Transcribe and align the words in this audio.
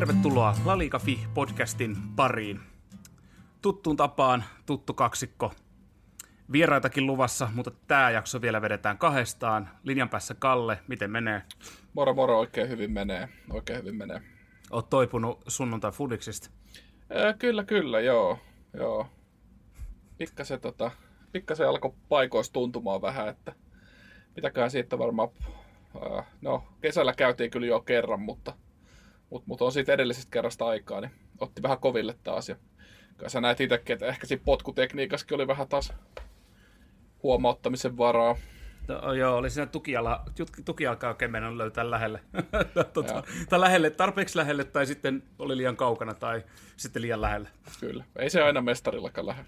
tervetuloa 0.00 0.54
Lalikafi 0.64 1.26
podcastin 1.34 1.96
pariin. 2.16 2.60
Tuttuun 3.62 3.96
tapaan 3.96 4.44
tuttu 4.66 4.94
kaksikko. 4.94 5.52
Vieraitakin 6.52 7.06
luvassa, 7.06 7.48
mutta 7.54 7.70
tämä 7.70 8.10
jakso 8.10 8.40
vielä 8.40 8.62
vedetään 8.62 8.98
kahdestaan. 8.98 9.68
Linjan 9.84 10.08
päässä 10.08 10.34
Kalle, 10.34 10.78
miten 10.88 11.10
menee? 11.10 11.42
Moro 11.94 12.14
moro, 12.14 12.38
oikein 12.38 12.68
hyvin 12.68 12.90
menee. 12.90 13.28
Oikein 13.50 13.78
hyvin 13.78 13.96
menee. 13.96 14.22
Oot 14.70 14.90
toipunut 14.90 15.44
sunnuntai 15.48 15.92
fudiksista? 15.92 16.50
Ää, 17.14 17.32
kyllä, 17.32 17.64
kyllä, 17.64 18.00
joo. 18.00 18.38
joo. 18.74 19.06
Pikkasen, 20.18 20.60
tota, 20.60 20.90
pikkasen 21.32 21.68
alkoi 21.68 21.94
paikoissa 22.08 22.52
tuntumaan 22.52 23.02
vähän, 23.02 23.28
että 23.28 23.52
mitäköhän 24.36 24.70
siitä 24.70 24.98
varmaan... 24.98 25.28
Ää, 26.00 26.24
no, 26.40 26.64
kesällä 26.80 27.12
käytiin 27.12 27.50
kyllä 27.50 27.66
jo 27.66 27.80
kerran, 27.80 28.20
mutta, 28.20 28.54
mutta, 29.30 29.48
mutta 29.48 29.64
on 29.64 29.72
siitä 29.72 29.92
edellisestä 29.92 30.30
kerrasta 30.30 30.66
aikaa, 30.66 31.00
niin 31.00 31.10
otti 31.38 31.62
vähän 31.62 31.78
koville 31.78 32.14
taas. 32.24 32.48
Ja 32.48 32.56
sä 33.26 33.40
näet 33.40 33.60
itsekin, 33.60 33.94
että 33.94 34.06
ehkä 34.06 34.26
siinä 34.26 34.42
potkutekniikassakin 34.44 35.34
oli 35.34 35.46
vähän 35.46 35.68
taas 35.68 35.92
huomauttamisen 37.22 37.96
varaa. 37.96 38.36
No, 38.88 39.12
joo, 39.12 39.36
oli 39.36 39.50
siinä 39.50 39.66
tukiala, 39.66 40.24
tukialka 40.64 41.08
oikein 41.08 41.30
mennä 41.30 41.58
löytää 41.58 41.90
lähelle. 41.90 42.20
tota, 42.92 43.22
tai 43.48 43.60
lähelle, 43.60 43.90
tarpeeksi 43.90 44.38
lähelle, 44.38 44.64
tai 44.64 44.86
sitten 44.86 45.22
oli 45.38 45.56
liian 45.56 45.76
kaukana, 45.76 46.14
tai 46.14 46.44
sitten 46.76 47.02
liian 47.02 47.20
lähelle. 47.20 47.48
Kyllä, 47.80 48.04
ei 48.16 48.30
se 48.30 48.42
aina 48.42 48.60
mestarillakaan 48.60 49.26
lähde. 49.26 49.44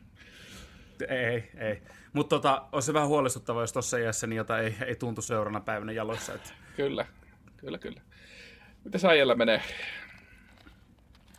Ei, 1.09 1.51
ei. 1.57 1.83
Mutta 2.13 2.37
tota, 2.37 2.65
on 2.73 2.83
se 2.83 2.95
vähän 2.95 3.09
huolestuttava, 3.09 3.61
jos 3.61 3.73
tuossa 3.73 3.99
iässä 3.99 4.27
niin 4.27 4.37
jota 4.37 4.59
ei, 4.59 4.75
ei 4.87 4.97
tuntu 4.97 5.23
seuraavana 5.23 5.61
päivänä 5.61 5.93
jaloissa. 5.93 6.35
Että... 6.35 6.51
Kyllä, 6.77 7.07
kyllä, 7.57 7.79
kyllä. 7.79 8.01
Miten 8.85 9.01
se 9.01 9.09
äijällä 9.09 9.35
menee? 9.35 9.63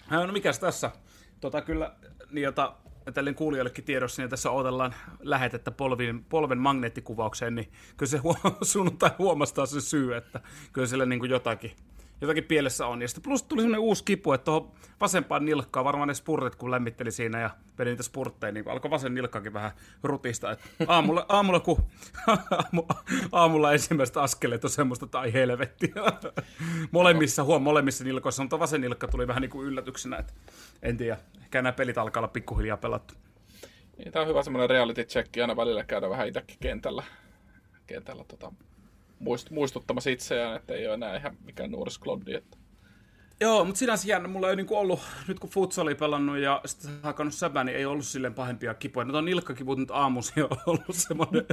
No 0.09 0.27
mikäs 0.27 0.59
tässä? 0.59 0.91
Tota, 1.41 1.61
kyllä, 1.61 1.95
niin 2.31 2.44
jota 2.44 2.73
tälle 3.13 3.33
kuulijoillekin 3.33 3.83
tiedossa, 3.83 4.22
niin 4.22 4.30
tässä 4.30 4.52
odotellaan 4.52 4.95
lähetettä 5.19 5.71
polvin, 5.71 6.23
polven 6.23 6.58
magneettikuvaukseen, 6.58 7.55
niin 7.55 7.71
kyllä 7.97 8.09
se 8.09 8.17
huom- 8.17 8.58
sunnuntai 8.61 9.11
huomastaa 9.19 9.66
se 9.66 9.81
syy, 9.81 10.16
että 10.16 10.39
kyllä 10.73 10.88
sillä 10.88 11.05
niin 11.05 11.19
kuin 11.19 11.31
jotakin, 11.31 11.71
jotakin 12.22 12.44
pielessä 12.44 12.88
on. 12.88 13.02
Ja 13.02 13.08
sitten 13.08 13.23
plus 13.23 13.44
tuli 13.44 13.61
sellainen 13.61 13.81
uusi 13.81 14.03
kipu, 14.03 14.33
että 14.33 14.45
tuohon 14.45 14.72
vasempaan 15.02 15.45
nilkkaan, 15.45 15.86
varmaan 15.86 16.08
ne 16.08 16.14
spurtit 16.14 16.55
kun 16.55 16.72
lämmitteli 16.72 17.11
siinä 17.11 17.39
ja 17.39 17.50
vedi 17.80 17.89
niitä 17.89 18.03
spurtteja, 18.03 18.52
niin 18.52 18.70
alkoi 18.70 18.92
vasen 18.92 19.14
nilkkakin 19.14 19.53
vähän 19.53 19.72
rutista. 20.03 20.52
Että 20.52 20.66
aamulla, 20.88 21.25
aamulla, 21.30 21.59
kun 21.59 21.83
aamulla 23.31 23.73
ensimmäistä 23.73 24.22
askeleet 24.22 24.64
on 24.64 24.70
semmoista, 24.70 25.08
tai 25.08 25.33
helvetti. 25.33 25.94
molemmissa, 26.92 27.44
huom, 27.44 27.61
molemmissa 27.61 28.03
nilkoissa, 28.03 28.44
mutta 28.44 28.59
vasen 28.59 28.81
nilkka 28.81 29.08
tuli 29.08 29.27
vähän 29.27 29.42
niin 29.42 29.52
kuin 29.52 29.67
yllätyksenä, 29.67 30.17
että 30.17 30.33
en 30.81 30.98
tiedä, 30.98 31.17
ehkä 31.42 31.61
nämä 31.61 31.73
pelit 31.73 31.98
alkaa 31.98 32.22
olla 32.22 32.27
pikkuhiljaa 32.27 32.77
pelattu. 32.77 33.14
Niin, 33.98 34.11
tämä 34.11 34.22
on 34.22 34.30
hyvä 34.30 34.44
semmoinen 34.44 34.70
reality 34.70 35.03
check, 35.03 35.38
aina 35.42 35.55
välillä 35.55 35.83
käydä 35.83 36.09
vähän 36.09 36.27
itsekin 36.27 36.58
kentällä, 36.59 37.03
kentällä 37.88 38.23
tota, 38.23 38.52
muist, 39.24 39.50
muistuttamassa 39.50 40.10
itseään, 40.10 40.56
että 40.56 40.74
ei 40.74 40.88
ole 40.88 40.94
enää 40.94 41.18
ihan 41.18 41.38
mikään 41.46 41.72
nuorisklondi. 41.72 42.34
Että... 42.34 42.58
Joo, 43.40 43.66
mutta 43.66 43.80
sinänsä 43.80 44.08
jännä. 44.08 44.28
Mulla 44.28 44.50
ei 44.50 44.56
niinku 44.56 44.76
ollut, 44.76 45.00
nyt 45.28 45.40
kun 45.40 45.50
futsali 45.50 45.96
pelannut 45.96 46.38
ja 46.38 46.62
sitten 46.66 46.92
hakannut 47.04 47.34
säbää, 47.34 47.64
niin 47.64 47.78
ei 47.78 47.86
ollut 47.86 48.06
silleen 48.06 48.34
pahempia 48.34 48.74
kipuja. 48.74 49.06
No 49.06 49.18
on 49.18 49.26
nilkkakiput 49.26 49.80
nyt 49.80 49.92
aamusi 49.92 50.42
on 50.42 50.58
ollut 50.66 50.96
semmoinen 50.96 51.46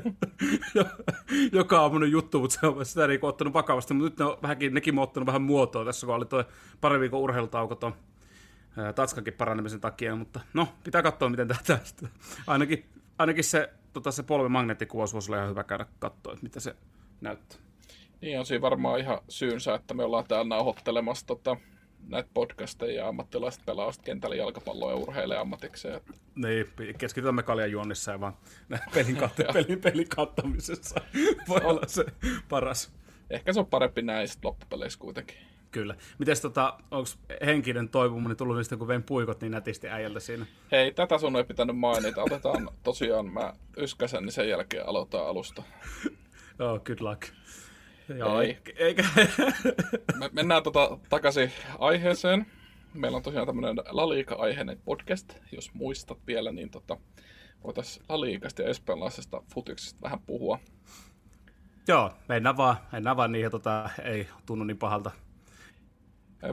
joka 1.53 1.81
aamunen 1.81 2.11
juttu, 2.11 2.41
mutta 2.41 2.61
se 2.61 2.67
on 2.67 2.87
sitä 2.87 3.07
niinku 3.07 3.27
ottanut 3.27 3.55
vakavasti. 3.55 3.95
Mutta 3.95 4.11
nyt 4.11 4.19
ne 4.19 4.25
on 4.25 4.39
vähänkin, 4.43 4.75
nekin 4.75 4.99
on 4.99 5.03
ottanut 5.03 5.27
vähän 5.27 5.43
muotoa 5.43 5.85
tässä, 5.85 6.07
kun 6.07 6.15
oli 6.15 6.25
tuo 6.25 6.45
pari 6.81 7.01
viikon 7.01 7.21
urheilutauko 7.21 7.75
tuon 7.75 7.95
Tatskakin 8.95 9.35
paranemisen 9.35 9.81
takia, 9.81 10.17
mutta 10.17 10.41
no, 10.55 10.69
pitää 10.85 11.03
katsoa, 11.03 11.29
miten 11.29 11.49
tämä 11.49 11.81
ainakin, 12.47 12.85
ainakin 13.19 13.45
se, 13.45 13.71
tota, 13.93 14.11
se 14.11 14.23
polven 14.23 14.53
magneettikuvaus 14.53 15.13
voisi 15.13 15.31
olla 15.31 15.37
ihan 15.37 15.51
hyvä 15.51 15.65
käydä 15.65 15.87
katsoa, 15.99 16.33
että 16.33 16.43
mitä 16.43 16.61
se 16.61 16.77
näyttää. 17.21 17.59
Niin 18.21 18.39
on 18.39 18.47
siinä 18.47 18.63
varmaan 18.63 19.01
ihan 19.01 19.19
syynsä, 19.29 19.75
että 19.75 19.95
me 19.95 20.05
ollaan 20.05 20.25
täällä 20.29 20.49
nauhoittelemassa 20.49 21.27
tota, 21.27 21.57
näitä 22.09 22.29
podcasteja 22.35 22.95
ja 22.95 23.09
ammattilaiset 23.09 23.63
pelaavat 23.67 24.03
kentällä 24.05 24.37
jalkapalloa 24.37 24.91
ja 24.91 24.97
urheilee 24.97 25.39
ammatikseen. 25.39 26.01
Niin, 26.35 26.67
keskitymme 26.99 27.43
kaljajuonnissa 27.43 28.13
ja 28.13 28.21
vaan 28.21 28.37
pelin, 28.95 29.17
kat- 29.17 29.53
pelin, 29.53 29.81
pelin 29.81 30.09
kattamisessa. 30.09 31.01
Voi 31.49 31.61
olla 31.65 31.83
se 31.87 32.05
paras. 32.49 32.93
Ehkä 33.31 33.53
se 33.53 33.61
on 33.61 33.67
parempi 33.67 34.03
näin 34.03 34.29
sitten 34.29 34.49
loppupeleissä 34.49 34.99
kuitenkin. 34.99 35.37
Kyllä. 35.71 35.95
Mites 36.19 36.41
tota, 36.41 36.79
onko 36.91 37.09
henkinen 37.47 37.89
toipuminen 37.89 38.37
tullut 38.37 38.57
niistä, 38.57 38.77
kun 38.77 38.89
vein 38.89 39.03
puikot 39.03 39.41
niin 39.41 39.53
nätisti 39.53 39.89
äijältä 39.89 40.21
siinä? 40.21 40.47
Hei, 40.73 40.93
tätä 40.93 41.19
sun 41.19 41.37
ei 41.37 41.45
pitänyt 41.45 41.79
mainita. 41.79 42.23
Otetaan 42.23 42.69
tosiaan 42.83 43.33
mä 43.33 43.53
yskäsen, 43.77 44.23
niin 44.25 44.33
sen 44.33 44.49
jälkeen 44.49 44.89
aloitetaan 44.89 45.27
alusta. 45.27 45.63
Oh, 46.61 46.81
good 46.85 47.01
luck. 47.01 47.23
Joo, 48.19 48.41
ei. 48.41 48.59
eikä. 48.77 49.05
Me 50.19 50.31
mennään 50.33 50.63
tota 50.63 50.99
takaisin 51.09 51.53
aiheeseen. 51.79 52.47
Meillä 52.95 53.17
on 53.17 53.23
tosiaan 53.23 53.47
tämmöinen 53.47 53.77
Laliika-aiheinen 53.89 54.81
podcast, 54.85 55.35
jos 55.53 55.75
muistat 55.75 56.19
vielä, 56.27 56.53
niin 56.53 56.71
tota, 56.71 56.97
voitaisiin 57.65 58.05
Laliikasta 58.09 58.63
ja 58.63 58.69
espanjalaisesta 58.69 59.43
futiksesta 59.55 60.01
vähän 60.03 60.21
puhua. 60.27 60.59
Joo, 61.89 62.13
mennään 62.29 62.57
vaan, 62.57 62.77
mennään 62.93 63.17
vaan 63.17 63.33
niin, 63.33 63.51
tota, 63.51 63.91
ei 64.05 64.29
tunnu 64.47 64.65
niin 64.65 64.79
pahalta. 64.79 65.11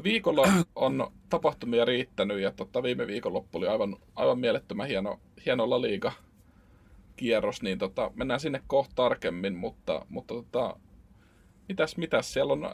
Viikolla 0.03 0.47
on 0.75 1.11
tapahtumia 1.29 1.85
riittänyt 1.85 2.39
ja 2.39 2.51
tota, 2.51 2.83
viime 2.83 3.07
viikonloppu 3.07 3.57
oli 3.57 3.67
aivan, 3.67 3.95
aivan 4.15 4.39
mielettömän 4.39 4.87
hieno, 4.87 5.19
hieno 5.45 5.69
La 5.69 5.81
Liga 5.81 6.11
kierros, 7.17 7.61
niin 7.61 7.77
tota, 7.77 8.11
mennään 8.15 8.39
sinne 8.39 8.61
kohta 8.67 8.95
tarkemmin, 8.95 9.55
mutta, 9.55 10.05
mutta 10.09 10.33
tota, 10.33 10.79
mitäs, 11.67 11.97
mitäs, 11.97 12.33
siellä 12.33 12.53
on, 12.53 12.71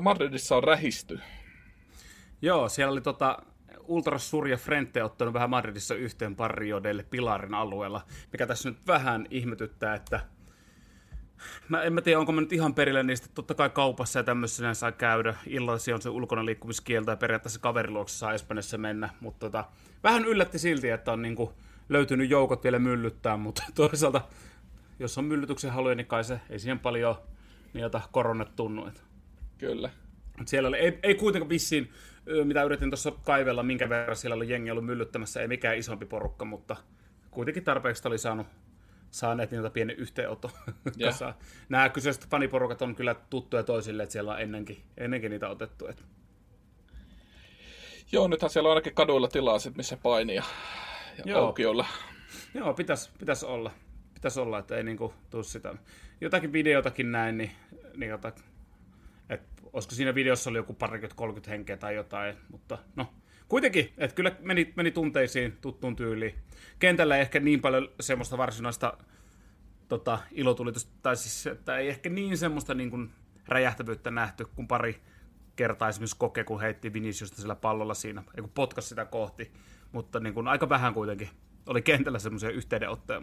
Madridissa 0.00 0.56
on 0.56 0.64
rähisty. 0.64 1.20
Joo, 2.42 2.68
siellä 2.68 2.92
oli 2.92 3.00
tota, 3.00 3.38
Ultras 3.80 4.30
Surja 4.30 4.56
Frente 4.56 5.04
ottanut 5.04 5.34
vähän 5.34 5.50
Madridissa 5.50 5.94
yhteen 5.94 6.36
Parriodelle 6.36 7.02
Pilarin 7.02 7.54
alueella, 7.54 8.00
mikä 8.32 8.46
tässä 8.46 8.70
nyt 8.70 8.86
vähän 8.86 9.26
ihmetyttää, 9.30 9.94
että 9.94 10.20
Mä 11.68 11.82
en 11.82 11.92
mä 11.92 12.00
tiedä, 12.00 12.18
onko 12.18 12.32
mä 12.32 12.40
nyt 12.40 12.52
ihan 12.52 12.74
perille 12.74 13.02
niistä, 13.02 13.28
totta 13.34 13.54
kai 13.54 13.70
kaupassa 13.70 14.18
ja 14.18 14.24
tämmöisenä 14.24 14.74
saa 14.74 14.92
käydä. 14.92 15.34
Illasi 15.46 15.92
on 15.92 16.02
se 16.02 16.08
ulkona 16.08 16.44
liikkumiskielto 16.44 17.10
ja 17.10 17.16
periaatteessa 17.16 17.60
kaveriluokse 17.60 18.18
saa 18.18 18.32
Espanjassa 18.32 18.78
mennä, 18.78 19.08
mutta 19.20 19.46
tota, 19.46 19.64
vähän 20.02 20.24
yllätti 20.24 20.58
silti, 20.58 20.90
että 20.90 21.12
on 21.12 21.22
niinku 21.22 21.52
löytynyt 21.88 22.30
joukot 22.30 22.64
vielä 22.64 22.78
myllyttää, 22.78 23.36
mutta 23.36 23.62
toisaalta, 23.74 24.20
jos 24.98 25.18
on 25.18 25.24
myllytyksen 25.24 25.70
haluja, 25.70 25.94
niin 25.94 26.06
kai 26.06 26.24
se 26.24 26.40
ei 26.50 26.58
siihen 26.58 26.78
paljon 26.78 27.16
niitä 27.74 28.00
koronat 28.12 28.56
tunnu. 28.56 28.90
Kyllä. 29.58 29.90
Siellä 30.46 30.68
oli, 30.68 30.76
ei, 30.76 30.98
ei 31.02 31.14
kuitenkaan 31.14 31.48
vissiin, 31.48 31.92
mitä 32.44 32.62
yritin 32.62 32.90
tuossa 32.90 33.12
kaivella, 33.24 33.62
minkä 33.62 33.88
verran 33.88 34.16
siellä 34.16 34.34
oli 34.34 34.50
jengi 34.50 34.70
ollut 34.70 34.86
myllyttämässä, 34.86 35.40
ei 35.40 35.48
mikään 35.48 35.78
isompi 35.78 36.06
porukka, 36.06 36.44
mutta 36.44 36.76
kuitenkin 37.30 37.64
tarpeeksi 37.64 38.08
oli 38.08 38.18
saanut 38.18 38.46
saaneet 39.10 39.50
niitä 39.50 39.70
pienen 39.70 39.96
yhteenoton. 39.96 40.50
Yeah. 41.00 41.34
Nämä 41.68 41.88
kyseiset 41.88 42.28
faniporukat 42.30 42.82
on 42.82 42.94
kyllä 42.94 43.14
tuttuja 43.30 43.62
toisille, 43.62 44.02
että 44.02 44.12
siellä 44.12 44.32
on 44.32 44.40
ennenkin, 44.40 44.82
ennenkin 44.96 45.30
niitä 45.30 45.48
otettu. 45.48 45.86
Että. 45.86 46.02
Joo, 48.12 48.28
nythän 48.28 48.50
siellä 48.50 48.66
on 48.66 48.70
ainakin 48.70 48.94
kaduilla 48.94 49.28
tilaa, 49.28 49.58
sit, 49.58 49.76
missä 49.76 49.96
painia 50.02 50.44
Joo. 51.24 51.46
aukiolla. 51.46 51.86
Joo, 52.54 52.74
pitäisi 52.74 53.10
pitäis 53.18 53.44
olla. 53.44 53.70
Pitäisi 54.14 54.40
olla, 54.40 54.58
että 54.58 54.76
ei 54.76 54.84
niinku 54.84 55.14
tuu 55.30 55.42
sitä. 55.42 55.74
Jotakin 56.20 56.52
videotakin 56.52 57.12
näin, 57.12 57.38
niin, 57.38 57.50
niin 57.96 58.10
jota, 58.10 58.32
et, 59.28 59.42
olisiko 59.72 59.94
siinä 59.94 60.14
videossa 60.14 60.50
oli 60.50 60.58
joku 60.58 60.74
parikymmentä 60.74 61.16
30 61.16 61.50
henkeä 61.50 61.76
tai 61.76 61.94
jotain, 61.94 62.36
mutta 62.52 62.78
no, 62.96 63.12
kuitenkin, 63.48 63.92
että 63.98 64.14
kyllä 64.14 64.32
meni, 64.40 64.72
meni 64.76 64.90
tunteisiin 64.90 65.58
tuttuun 65.60 65.96
tyyliin. 65.96 66.34
Kentällä 66.78 67.16
ei 67.16 67.22
ehkä 67.22 67.40
niin 67.40 67.60
paljon 67.60 67.88
semmoista 68.00 68.38
varsinaista 68.38 68.98
tota, 69.88 70.18
ilotulitusta, 70.32 70.92
tai 71.02 71.16
siis, 71.16 71.46
että 71.46 71.78
ei 71.78 71.88
ehkä 71.88 72.10
niin 72.10 72.38
semmoista 72.38 72.74
niin 72.74 72.90
kuin 72.90 73.10
räjähtävyyttä 73.48 74.10
nähty, 74.10 74.44
kun 74.44 74.68
pari 74.68 75.00
kertaa 75.56 75.88
esimerkiksi 75.88 76.16
koke, 76.18 76.44
kun 76.44 76.60
heitti 76.60 76.92
Viniciusta 76.92 77.40
sillä 77.40 77.54
pallolla 77.54 77.94
siinä, 77.94 78.22
kun 78.40 78.50
potkas 78.54 78.88
sitä 78.88 79.04
kohti, 79.04 79.52
mutta 79.92 80.20
niin 80.20 80.34
kuin 80.34 80.48
aika 80.48 80.68
vähän 80.68 80.94
kuitenkin 80.94 81.28
oli 81.66 81.82
kentällä 81.82 82.18
semmoisia 82.18 82.50
yhteydenottoja. 82.50 83.22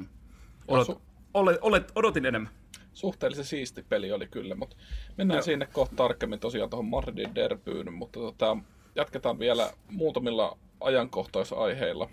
Odot, 0.67 0.87
su- 0.87 1.01
olet, 1.33 1.57
olet, 1.61 1.91
odotin 1.95 2.25
enemmän. 2.25 2.53
Suhteellisen 2.93 3.45
siisti 3.45 3.83
peli 3.83 4.11
oli 4.11 4.27
kyllä, 4.27 4.55
mutta 4.55 4.75
mennään 5.17 5.37
Joo. 5.37 5.43
sinne 5.43 5.65
kohta 5.65 5.95
tarkemmin 5.95 6.39
tosiaan 6.39 6.69
tuohon 6.69 6.85
Madridin 6.85 7.35
derbyyn, 7.35 7.93
mutta 7.93 8.19
tota, 8.19 8.57
jatketaan 8.95 9.39
vielä 9.39 9.71
muutamilla 9.89 10.57
ajankohtaisaiheilla. 10.81 12.09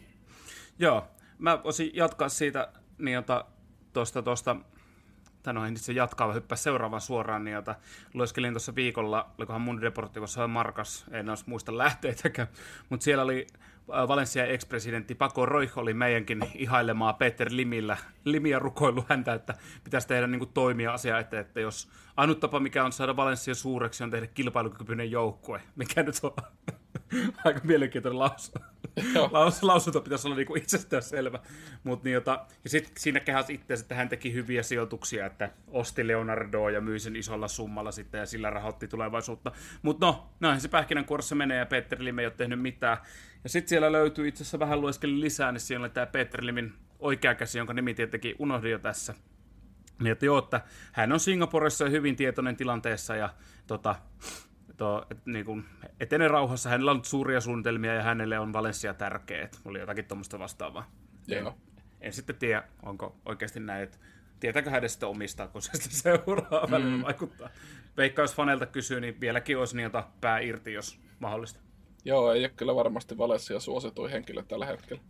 Joo, 0.78 1.04
mä 1.38 1.62
voisin 1.64 1.90
jatkaa 1.94 2.28
siitä 2.28 2.72
niin 2.98 3.24
tuosta, 3.92 4.22
tuosta 4.22 4.56
tai 5.42 5.54
no 5.54 5.60
se 5.74 5.92
jatkaa, 5.92 6.32
hyppää 6.32 6.56
seuraavan 6.56 7.00
suoraan, 7.00 7.44
niin 7.44 7.54
jota 7.54 7.74
lueskelin 8.14 8.52
tuossa 8.52 8.74
viikolla, 8.74 9.30
olikohan 9.38 9.60
mun 9.60 9.80
Deportivossa 9.80 10.48
Markas, 10.48 11.04
en 11.10 11.28
olisi 11.28 11.44
muista 11.46 11.78
lähteitäkään, 11.78 12.48
mutta 12.88 13.04
siellä 13.04 13.24
oli 13.24 13.46
Valencia 13.88 14.46
ex-presidentti 14.46 15.14
Paco 15.14 15.46
Roig 15.46 15.78
oli 15.78 15.94
meidänkin 15.94 16.40
ihailemaa 16.54 17.12
Peter 17.12 17.48
Limillä, 17.50 17.96
Limiä 18.24 18.58
rukoillut 18.58 19.08
häntä, 19.08 19.34
että 19.34 19.54
pitäisi 19.84 20.08
tehdä 20.08 20.26
niin 20.26 20.38
kuin 20.38 20.52
toimia 20.54 20.92
asia 20.92 21.18
eteen, 21.18 21.40
että 21.40 21.60
jos 21.60 21.88
ainut 22.16 22.40
tapa, 22.40 22.60
mikä 22.60 22.84
on 22.84 22.92
saada 22.92 23.16
Valencia 23.16 23.54
suureksi, 23.54 24.04
on 24.04 24.10
tehdä 24.10 24.26
kilpailukykyinen 24.26 25.10
joukkue, 25.10 25.62
mikä 25.76 26.02
nyt 26.02 26.14
on 26.22 26.32
aika 27.44 27.60
mielenkiintoinen 27.64 28.18
lausu. 28.18 28.52
Laus, 29.30 29.62
lausunto 29.62 30.00
pitäisi 30.00 30.28
olla 30.28 30.36
niinku 30.36 30.54
itsestään 30.54 31.02
selvä. 31.02 31.38
Mut 31.84 32.04
niin, 32.04 32.14
jota, 32.14 32.46
ja 32.64 32.70
sitten 32.70 32.92
siinä 32.98 33.20
kehäsi 33.20 33.54
itse, 33.54 33.74
että 33.74 33.94
hän 33.94 34.08
teki 34.08 34.32
hyviä 34.32 34.62
sijoituksia, 34.62 35.26
että 35.26 35.50
osti 35.68 36.06
Leonardoa 36.06 36.70
ja 36.70 36.80
myi 36.80 36.98
sen 36.98 37.16
isolla 37.16 37.48
summalla 37.48 37.92
sitten 37.92 38.18
ja 38.18 38.26
sillä 38.26 38.50
rahoitti 38.50 38.88
tulevaisuutta. 38.88 39.52
Mutta 39.82 40.06
no, 40.06 40.28
näin 40.40 40.60
se 40.60 40.68
pähkinänkuoressa 40.68 41.34
menee 41.34 41.58
ja 41.58 41.66
Peter 41.66 42.04
Lim 42.04 42.18
ei 42.18 42.26
ole 42.26 42.34
tehnyt 42.36 42.60
mitään. 42.60 42.98
Ja 43.44 43.48
sitten 43.48 43.68
siellä 43.68 43.92
löytyy 43.92 44.28
itse 44.28 44.42
asiassa 44.42 44.58
vähän 44.58 44.80
lueskelin 44.80 45.20
lisää, 45.20 45.52
niin 45.52 45.60
siellä 45.60 45.84
oli 45.84 45.90
tämä 45.90 46.06
Peter 46.06 46.46
Limin 46.46 46.72
oikea 46.98 47.34
käsi, 47.34 47.58
jonka 47.58 47.72
nimi 47.72 47.94
tietenkin 47.94 48.36
unohdin 48.38 48.70
jo 48.70 48.78
tässä. 48.78 49.14
Niin, 50.00 50.12
että 50.12 50.26
joo, 50.26 50.38
että 50.38 50.60
hän 50.92 51.12
on 51.12 51.20
Singaporessa 51.20 51.88
hyvin 51.88 52.16
tietoinen 52.16 52.56
tilanteessa 52.56 53.16
ja 53.16 53.34
tota, 53.66 53.96
to, 54.82 55.06
et, 55.10 55.26
niin 55.26 55.44
kuin, 55.44 55.64
etene 56.00 56.28
rauhassa. 56.28 56.70
Hänellä 56.70 56.90
on 56.90 57.04
suuria 57.04 57.40
suunnitelmia 57.40 57.94
ja 57.94 58.02
hänelle 58.02 58.38
on 58.38 58.52
Valencia 58.52 58.94
tärkeä. 58.94 59.48
Oli 59.64 59.80
jotakin 59.80 60.04
tuommoista 60.04 60.38
vastaavaa. 60.38 60.90
Joo. 61.26 61.48
En, 61.48 61.82
en 62.00 62.12
sitten 62.12 62.36
tiedä, 62.36 62.62
onko 62.82 63.16
oikeasti 63.24 63.60
näin, 63.60 63.82
että 63.82 63.98
tietääkö 64.40 64.70
hän 64.70 64.78
edes 64.78 64.92
sitä 64.94 65.06
omistaa, 65.06 65.48
kun 65.48 65.62
se 65.62 65.70
sitä 65.74 65.96
seuraa 65.96 66.70
välillä 66.70 66.96
mm. 66.96 67.02
vaikuttaa. 67.02 67.48
Veikka, 67.96 68.22
jos 68.22 68.34
faneilta 68.34 68.66
kysyy, 68.66 69.00
niin 69.00 69.20
vieläkin 69.20 69.58
olisi 69.58 69.76
niiltä 69.76 70.04
pää 70.20 70.38
irti, 70.38 70.72
jos 70.72 71.00
mahdollista. 71.18 71.60
Joo, 72.04 72.32
ei 72.32 72.40
ole 72.40 72.48
kyllä 72.48 72.74
varmasti 72.74 73.18
Valencia 73.18 73.60
suosituin 73.60 74.10
henkilö 74.10 74.42
tällä 74.42 74.66
hetkellä. 74.66 75.02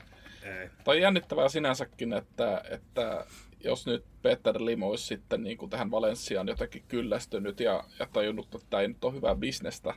Ei. 0.42 0.70
Tai 0.84 1.00
jännittävää 1.00 1.48
sinänsäkin, 1.48 2.12
että, 2.12 2.62
että 2.70 3.26
jos 3.64 3.86
nyt 3.86 4.04
Peter 4.22 4.64
Lim 4.64 4.82
olisi 4.82 5.06
sitten 5.06 5.42
niin 5.42 5.56
kuin 5.58 5.70
tähän 5.70 5.90
Valenssiaan 5.90 6.48
jotenkin 6.48 6.84
kyllästynyt 6.88 7.60
ja, 7.60 7.84
ja 7.98 8.06
tajunnut, 8.12 8.54
että 8.54 8.66
tämä 8.70 8.80
ei 8.80 8.88
nyt 8.88 9.04
ole 9.04 9.14
hyvää 9.14 9.34
bisnestä, 9.34 9.94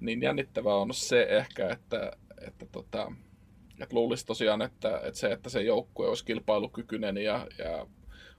niin 0.00 0.22
jännittävää 0.22 0.74
on 0.74 0.94
se 0.94 1.26
ehkä, 1.30 1.68
että, 1.68 2.12
että, 2.46 2.66
tota, 2.72 3.12
että 3.82 3.94
luulisi 3.94 4.26
tosiaan, 4.26 4.62
että, 4.62 5.00
että 5.04 5.20
se, 5.20 5.32
että 5.32 5.50
se 5.50 5.62
joukkue 5.62 6.08
olisi 6.08 6.24
kilpailukykyinen 6.24 7.16
ja, 7.16 7.46
ja 7.58 7.86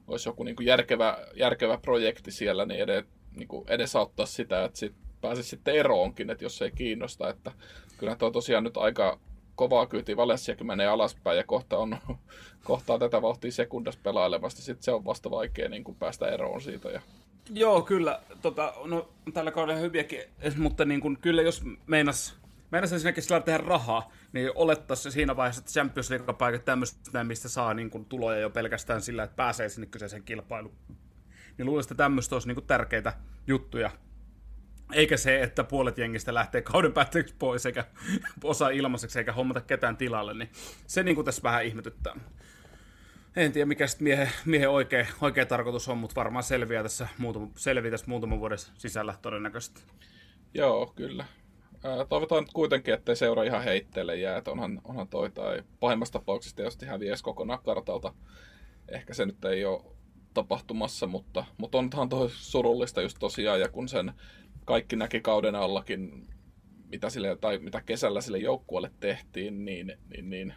olisi 0.07 0.29
joku 0.29 0.43
niin 0.43 0.55
kuin 0.55 0.65
järkevä, 0.65 1.17
järkevä 1.35 1.77
projekti 1.77 2.31
siellä, 2.31 2.65
niin, 2.65 2.79
edes, 2.79 3.05
niin 3.35 3.47
kuin 3.47 3.65
edesauttaa 3.67 4.25
sitä, 4.25 4.65
että 4.65 4.79
sit 4.79 4.95
pääsisi 5.21 5.49
sitten 5.49 5.75
eroonkin, 5.75 6.29
että 6.29 6.45
jos 6.45 6.57
se 6.57 6.65
ei 6.65 6.71
kiinnosta. 6.71 7.29
Että 7.29 7.51
kyllä 7.97 8.15
tuo 8.15 8.31
tosiaan 8.31 8.63
nyt 8.63 8.77
aika, 8.77 9.19
kovaa 9.57 9.85
kyytiä 9.85 10.17
Valenssiakin 10.17 10.67
menee 10.67 10.87
alaspäin 10.87 11.37
ja 11.37 11.43
kohta 11.43 11.77
on, 11.77 11.97
kohtaa 12.63 12.99
tätä 12.99 13.21
vauhtia 13.21 13.51
sekundas 13.51 13.97
pelailevasti, 13.97 14.61
sitten 14.61 14.83
se 14.83 14.91
on 14.91 15.05
vasta 15.05 15.31
vaikea 15.31 15.69
niin 15.69 15.83
kuin 15.83 15.97
päästä 15.97 16.27
eroon 16.27 16.61
siitä. 16.61 16.89
Ja... 16.89 17.01
Joo, 17.49 17.81
kyllä. 17.81 18.21
Tota, 18.41 18.73
no, 18.85 19.09
tällä 19.33 19.51
kaudella 19.51 19.79
hyviäkin, 19.79 20.19
mutta 20.57 20.85
niin 20.85 21.01
kuin, 21.01 21.17
kyllä 21.21 21.41
jos 21.41 21.63
meinas, 21.87 22.39
meinas 22.71 22.93
ensinnäkin 22.93 23.23
sillä 23.23 23.39
tehdä 23.39 23.57
rahaa, 23.57 24.11
niin 24.33 24.51
olettaisiin 24.55 25.11
siinä 25.11 25.35
vaiheessa, 25.35 25.59
että 25.59 25.71
Champions 25.71 26.09
League-paikat 26.09 26.65
tämmöistä, 26.65 27.23
mistä 27.23 27.49
saa 27.49 27.73
niin 27.73 27.89
kuin, 27.89 28.05
tuloja 28.05 28.39
jo 28.39 28.49
pelkästään 28.49 29.01
sillä, 29.01 29.23
että 29.23 29.35
pääsee 29.35 29.69
sinne 29.69 29.87
kyseiseen 29.87 30.23
kilpailuun. 30.23 30.75
Niin 31.57 31.65
luulisin, 31.65 31.93
että 31.93 32.03
tämmöistä 32.03 32.35
olisi 32.35 32.47
niin 32.47 32.55
kuin, 32.55 32.67
tärkeitä 32.67 33.13
juttuja 33.47 33.91
eikä 34.93 35.17
se, 35.17 35.43
että 35.43 35.63
puolet 35.63 35.97
jengistä 35.97 36.33
lähtee 36.33 36.61
kauden 36.61 36.93
päätteeksi 36.93 37.35
pois, 37.39 37.65
eikä 37.65 37.85
osa 38.43 38.69
ilmaiseksi, 38.69 39.19
eikä 39.19 39.33
hommata 39.33 39.61
ketään 39.61 39.97
tilalle, 39.97 40.33
niin 40.33 40.49
se 40.87 41.03
niin 41.03 41.15
kuin 41.15 41.25
tässä 41.25 41.43
vähän 41.43 41.65
ihmetyttää. 41.65 42.15
En 43.35 43.51
tiedä, 43.51 43.65
mikä 43.65 43.87
sitten 43.87 44.03
miehen, 44.03 44.29
miehen 44.45 44.69
oikea, 44.69 45.05
oikea 45.21 45.45
tarkoitus 45.45 45.89
on, 45.89 45.97
mutta 45.97 46.15
varmaan 46.15 46.43
selviää 46.43 46.83
tässä, 46.83 47.07
muutama, 47.17 47.47
selviää 47.55 47.91
tässä 47.91 48.05
muutaman 48.07 48.39
vuoden 48.39 48.57
sisällä 48.77 49.15
todennäköisesti. 49.21 49.81
Joo, 50.53 50.93
kyllä. 50.95 51.25
toivotaan 52.09 52.43
nyt 52.43 52.53
kuitenkin, 52.53 52.93
ettei 52.93 53.15
seura 53.15 53.43
ihan 53.43 53.63
heitteelle 53.63 54.15
jää, 54.15 54.37
että 54.37 54.51
onhan, 54.51 54.81
onhan 54.83 55.07
toi 55.07 55.31
tai 55.31 55.63
pahimmassa 55.79 56.13
tapauksessa 56.13 56.55
tietysti 56.55 56.85
häviäisi 56.85 57.23
kokonaan 57.23 57.63
kartalta. 57.65 58.13
Ehkä 58.89 59.13
se 59.13 59.25
nyt 59.25 59.45
ei 59.45 59.65
ole 59.65 59.83
tapahtumassa, 60.33 61.07
mutta, 61.07 61.45
mutta 61.57 61.77
onhan 61.77 62.09
toi 62.09 62.29
surullista 62.29 63.01
just 63.01 63.17
tosiaan, 63.19 63.59
ja 63.59 63.69
kun 63.69 63.87
sen 63.87 64.13
kaikki 64.67 64.95
näki 64.95 65.21
kauden 65.21 65.55
allakin, 65.55 66.27
mitä, 66.91 67.09
sille, 67.09 67.35
tai 67.35 67.57
mitä 67.59 67.81
kesällä 67.81 68.21
sille 68.21 68.37
joukkueelle 68.37 68.91
tehtiin, 68.99 69.65
niin, 69.65 69.93
niin, 70.09 70.29
niin 70.29 70.53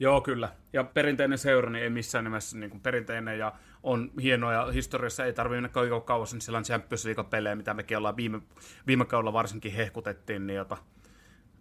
Joo, 0.00 0.20
kyllä. 0.20 0.48
Ja 0.72 0.84
perinteinen 0.84 1.38
seura 1.38 1.70
niin 1.70 1.82
ei 1.82 1.90
missään 1.90 2.24
nimessä 2.24 2.58
niin 2.58 2.70
kuin 2.70 2.80
perinteinen 2.80 3.38
ja 3.38 3.52
on 3.82 4.10
hienoja. 4.22 4.66
Historiassa 4.66 5.24
ei 5.24 5.32
tarvitse 5.32 5.56
mennä 5.56 5.68
kauan 5.68 6.02
kauas, 6.02 6.32
niin 6.32 6.40
siellä 6.40 6.58
on 6.58 6.64
Champions 6.64 7.04
League-pelejä, 7.04 7.54
mitä 7.54 7.74
mekin 7.74 7.96
ollaan 7.98 8.16
viime, 8.16 8.40
viime 8.86 9.04
kaudella 9.04 9.32
varsinkin 9.32 9.72
hehkutettiin, 9.72 10.46
niin 10.46 10.56
jota 10.56 10.76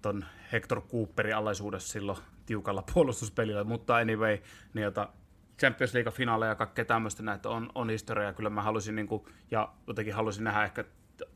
ton 0.01 0.25
Hector 0.51 0.81
Cooperin 0.81 1.35
alaisuudessa 1.35 1.91
silloin 1.91 2.17
tiukalla 2.45 2.83
puolustuspelillä, 2.93 3.63
mutta 3.63 3.95
anyway, 3.95 4.37
niin 4.73 4.83
jota 4.83 5.09
Champions 5.59 5.93
League-finaaleja 5.93 6.49
ja 6.49 6.55
kaikkea 6.55 6.85
tämmöistä 6.85 7.23
näitä 7.23 7.49
on, 7.49 7.69
on 7.75 7.89
historiaa. 7.89 8.33
Kyllä 8.33 8.49
mä 8.49 8.61
halusin, 8.61 8.95
niin 8.95 9.07
kuin, 9.07 9.23
ja 9.51 9.73
jotenkin 9.87 10.13
halusin 10.13 10.43
nähdä 10.43 10.63
ehkä 10.63 10.85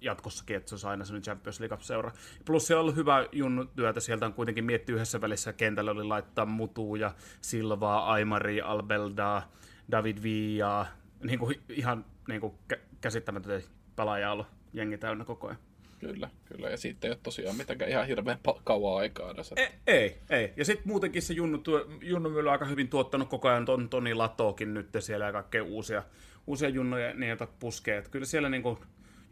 jatkossakin, 0.02 0.56
että 0.56 0.70
se 0.70 0.76
olisi 0.76 0.88
aina 0.88 1.06
sellainen 1.06 1.24
Champions 1.24 1.60
League-seura. 1.60 2.12
Plus 2.46 2.68
se 2.68 2.76
on 2.76 2.82
ollut 2.82 2.96
hyvä 2.96 3.28
junnu 3.32 3.66
työtä, 3.66 4.00
sieltä 4.00 4.26
on 4.26 4.34
kuitenkin 4.34 4.66
miettinyt 4.66 4.96
yhdessä 4.96 5.22
välissä 5.22 5.54
kentällä 5.54 5.92
oli 5.92 6.04
laittaa 6.04 6.46
Mutu 6.46 6.96
ja 6.96 7.14
Silvaa, 7.42 8.12
Aimari, 8.12 8.62
Albeldaa, 8.62 9.52
David 9.92 10.24
Villa, 10.24 10.88
niin 11.24 11.40
kuin 11.40 11.60
ihan 11.70 12.06
niin 12.28 12.42
kuin 12.42 12.54
käsittämätöntä 13.02 13.68
pelaajaa 13.96 14.32
ollut 14.32 14.48
jengi 14.74 14.98
täynnä 14.98 15.26
koko 15.26 15.48
ajan. 15.48 15.60
Kyllä, 16.00 16.30
kyllä. 16.46 16.70
Ja 16.70 16.78
siitä 16.78 17.08
ei 17.08 17.12
ole 17.12 17.20
tosiaan 17.24 17.56
mitenkään 17.56 17.92
ihan 17.92 18.08
hirveän 18.08 18.40
kauan 18.64 19.00
aikaa 19.00 19.32
edes. 19.32 19.54
Ei, 19.56 19.70
ei, 19.88 20.18
ei. 20.30 20.54
Ja 20.58 20.66
sitten 20.66 20.88
muutenkin 20.88 21.22
se 21.22 21.34
Junnu, 21.34 21.64
Junnu 22.02 22.38
on 22.38 22.48
aika 22.48 22.66
hyvin 22.66 22.90
tuottanut 22.90 23.30
koko 23.30 23.50
ajan 23.50 23.66
ton 23.66 23.90
Toni 23.90 24.14
Latokin 24.14 24.74
nyt 24.74 24.90
siellä 25.00 25.26
ja 25.26 25.32
kaikkea 25.32 25.64
uusia, 25.64 26.04
uusia 26.48 26.70
junnoja, 26.70 27.14
niin 27.14 27.30
joita 27.30 27.48
puskee. 27.60 27.98
Että 27.98 28.10
kyllä 28.10 28.26
siellä 28.26 28.50
niin 28.50 28.64
kuin 28.64 28.78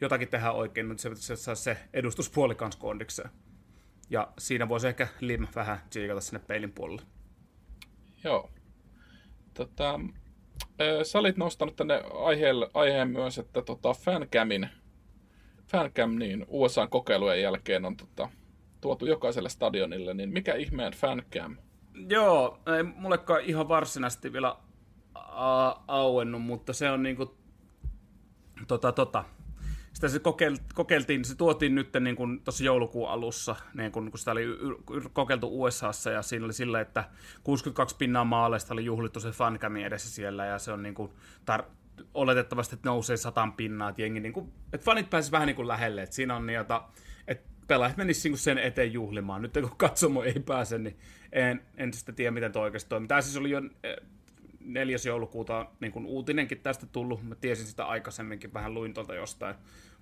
jotakin 0.01 0.27
tehdä 0.27 0.51
oikein, 0.51 0.87
mutta 0.87 1.01
se 1.01 1.09
pitäisi 1.09 1.35
saada 1.35 1.55
se 1.55 1.77
edustuspuoli 1.93 2.55
kanssa 2.55 2.81
kondikseen. 2.81 3.29
Ja 4.09 4.33
siinä 4.37 4.69
voisi 4.69 4.87
ehkä 4.87 5.07
Lim 5.19 5.47
vähän 5.55 5.79
tsiikata 5.89 6.21
sinne 6.21 6.39
peilin 6.47 6.71
puolelle. 6.71 7.01
Joo. 8.23 8.49
Tota, 9.53 9.99
sä 11.03 11.19
olit 11.19 11.37
nostanut 11.37 11.75
tänne 11.75 12.03
aiheen, 12.13 12.55
aiheen 12.73 13.09
myös, 13.09 13.37
että 13.37 13.61
tota, 13.61 13.93
fancamin, 13.93 14.69
fancam 15.67 16.15
niin 16.15 16.45
USA-kokeilujen 16.47 17.41
jälkeen 17.41 17.85
on 17.85 17.97
tota, 17.97 18.29
tuotu 18.81 19.05
jokaiselle 19.05 19.49
stadionille, 19.49 20.13
niin 20.13 20.29
mikä 20.29 20.55
ihmeen 20.55 20.93
fancam? 20.93 21.57
Joo, 22.09 22.59
ei 22.77 22.83
mullekaan 22.83 23.41
ihan 23.41 23.67
varsinaisesti 23.67 24.33
vielä 24.33 24.55
auennut, 25.87 26.41
mutta 26.41 26.73
se 26.73 26.89
on 26.91 27.03
niinku 27.03 27.37
tota, 28.67 28.91
tota, 28.91 29.23
sitä 29.97 30.09
se 30.09 30.19
kokeiltiin, 30.73 31.25
se 31.25 31.35
tuotiin 31.35 31.75
nyt 31.75 31.89
niin 31.99 32.15
kuin 32.15 32.41
tuossa 32.41 32.63
joulukuun 32.63 33.09
alussa, 33.09 33.55
niin 33.73 33.91
kun, 33.91 34.11
kun 34.11 34.19
sitä 34.19 34.31
oli 34.31 34.45
kokeiltu 35.13 35.61
USAssa, 35.61 36.11
ja 36.11 36.21
siinä 36.21 36.45
oli 36.45 36.53
sillä, 36.53 36.81
että 36.81 37.03
62 37.43 37.95
pinnaa 37.95 38.23
maaleista 38.23 38.73
oli 38.73 38.85
juhlittu 38.85 39.19
se 39.19 39.31
fancami 39.31 39.83
edessä 39.83 40.09
siellä, 40.09 40.45
ja 40.45 40.59
se 40.59 40.71
on 40.71 40.83
niin 40.83 40.95
kuin 40.95 41.11
tar- 41.51 41.65
oletettavasti, 42.13 42.75
että 42.75 42.89
nousee 42.89 43.17
satan 43.17 43.53
pinnaa, 43.53 43.89
että 43.89 44.01
jengi, 44.01 44.19
niin 44.19 44.33
kuin, 44.33 44.53
että 44.73 44.85
fanit 44.85 45.09
pääsisivät 45.09 45.31
vähän 45.31 45.47
niin 45.47 45.55
kuin 45.55 45.67
lähelle, 45.67 46.03
että 46.03 46.15
siinä 46.15 46.35
on 46.35 46.49
että, 46.49 46.81
että 47.27 47.49
pelaajat 47.67 47.97
menisivät 47.97 48.31
niin 48.31 48.37
sen 48.37 48.57
eteen 48.57 48.93
juhlimaan. 48.93 49.41
Nyt 49.41 49.53
kun 49.53 49.77
katsomo 49.77 50.23
ei 50.23 50.39
pääse, 50.45 50.77
niin 50.77 50.97
en, 51.31 51.61
en 51.77 51.93
sitä 51.93 52.11
tiedä, 52.11 52.31
miten 52.31 52.51
toi 52.51 52.63
oikeasti 52.63 52.89
toimii. 52.89 53.07
Tämä 53.07 53.21
siis 53.21 53.37
oli 53.37 53.49
jo 53.49 53.61
4. 54.67 54.97
joulukuuta 55.05 55.65
niin 55.79 55.91
kuin 55.91 56.05
uutinenkin 56.05 56.59
tästä 56.61 56.85
tullut. 56.85 57.23
Mä 57.23 57.35
tiesin 57.35 57.67
sitä 57.67 57.85
aikaisemminkin, 57.85 58.53
vähän 58.53 58.73
luin 58.73 58.93
tuolta 58.93 59.15
jostain. 59.15 59.55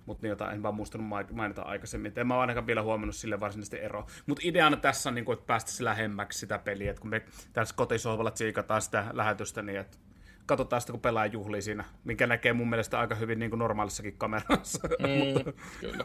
Mutta 0.06 0.22
niin 0.22 0.30
jotain 0.30 0.54
en 0.54 0.62
vaan 0.62 0.74
muistanut 0.74 1.06
mainita 1.32 1.62
aikaisemmin. 1.62 2.08
Et 2.08 2.18
en 2.18 2.26
mä 2.26 2.40
ainakaan 2.40 2.66
vielä 2.66 2.82
huomannut 2.82 3.16
sille 3.16 3.40
varsinaisesti 3.40 3.78
eroa. 3.78 4.06
Mutta 4.26 4.42
ideana 4.44 4.76
tässä 4.76 5.08
on, 5.08 5.14
niin 5.14 5.24
kuin, 5.24 5.38
että 5.38 5.46
päästäisiin 5.46 5.84
lähemmäksi 5.84 6.38
sitä 6.38 6.58
peliä. 6.58 6.90
Et 6.90 7.00
kun 7.00 7.10
me 7.10 7.22
tässä 7.52 7.74
kotisohvalla 7.76 8.30
tsiikataan 8.30 8.82
sitä 8.82 9.06
lähetystä, 9.12 9.62
niin 9.62 9.80
että 9.80 9.98
katsotaan 10.46 10.80
sitä, 10.80 10.92
kun 10.92 11.00
pelaa 11.00 11.26
juhlii 11.26 11.62
siinä, 11.62 11.84
minkä 12.04 12.26
näkee 12.26 12.52
mun 12.52 12.70
mielestä 12.70 13.00
aika 13.00 13.14
hyvin 13.14 13.38
niin 13.38 13.50
kuin 13.50 13.58
normaalissakin 13.58 14.18
kamerassa. 14.18 14.88
Mm, 14.88 15.52
kyllä. 15.80 16.04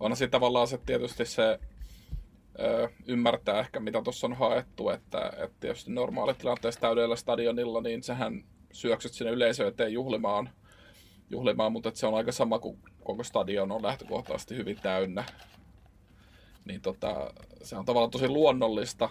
On 0.00 0.16
siinä 0.16 0.30
tavallaan 0.30 0.68
se 0.68 0.78
tietysti 0.78 1.24
se 1.24 1.60
ymmärtää 3.06 3.60
ehkä, 3.60 3.80
mitä 3.80 4.02
tuossa 4.02 4.26
on 4.26 4.34
haettu, 4.34 4.90
että, 4.90 5.32
että 5.36 5.56
tietysti 5.60 5.92
normaalitilanteessa 5.92 6.80
täydellä 6.80 7.16
stadionilla, 7.16 7.80
niin 7.80 8.02
sehän 8.02 8.44
syöksyt 8.72 9.12
sinne 9.12 9.32
yleisöön 9.32 9.68
eteen 9.68 9.92
juhlimaan, 9.92 10.50
juhlimaan 11.30 11.72
mutta 11.72 11.90
se 11.94 12.06
on 12.06 12.14
aika 12.14 12.32
sama 12.32 12.58
kuin 12.58 12.78
koko 13.04 13.24
stadion 13.24 13.72
on 13.72 13.82
lähtökohtaisesti 13.82 14.56
hyvin 14.56 14.78
täynnä. 14.82 15.24
Niin 16.64 16.80
tota, 16.80 17.34
se 17.62 17.76
on 17.76 17.84
tavallaan 17.84 18.10
tosi 18.10 18.28
luonnollista, 18.28 19.10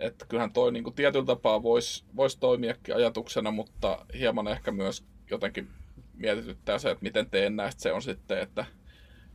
että 0.00 0.26
kyllähän 0.26 0.52
toi 0.52 0.72
niin 0.72 0.84
kuin 0.84 0.94
tietyllä 0.94 1.26
tapaa 1.26 1.62
voisi 1.62 2.04
vois 2.16 2.36
toimiakin 2.36 2.94
ajatuksena, 2.94 3.50
mutta 3.50 4.06
hieman 4.18 4.48
ehkä 4.48 4.70
myös 4.70 5.04
jotenkin 5.30 5.68
mietityttää 6.14 6.78
se, 6.78 6.90
että 6.90 7.02
miten 7.02 7.30
teen 7.30 7.56
näistä 7.56 7.82
se 7.82 7.92
on 7.92 8.02
sitten, 8.02 8.38
että 8.38 8.66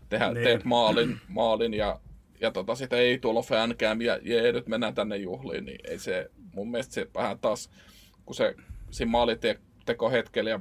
tehdä, 0.09 0.33
niin. 0.33 0.43
teet 0.43 0.63
maalin, 0.63 1.19
maalin 1.27 1.73
ja, 1.73 1.99
ja 2.43 2.51
tota, 2.51 2.75
sitä 2.75 2.95
ei 2.95 3.17
tuolla 3.17 3.41
fancam 3.41 4.01
ja 4.01 4.19
jee, 4.21 4.51
nyt 4.51 4.67
mennään 4.67 4.95
tänne 4.95 5.17
juhliin, 5.17 5.65
niin 5.65 5.79
ei 5.87 5.99
se, 5.99 6.31
mun 6.53 6.71
mielestä 6.71 6.93
se 6.93 7.07
vähän 7.15 7.39
taas, 7.39 7.71
kun 8.25 8.35
se 8.35 8.55
siinä 8.91 9.11
maaliteko 9.11 10.09
hetkellä 10.09 10.49
ja 10.49 10.59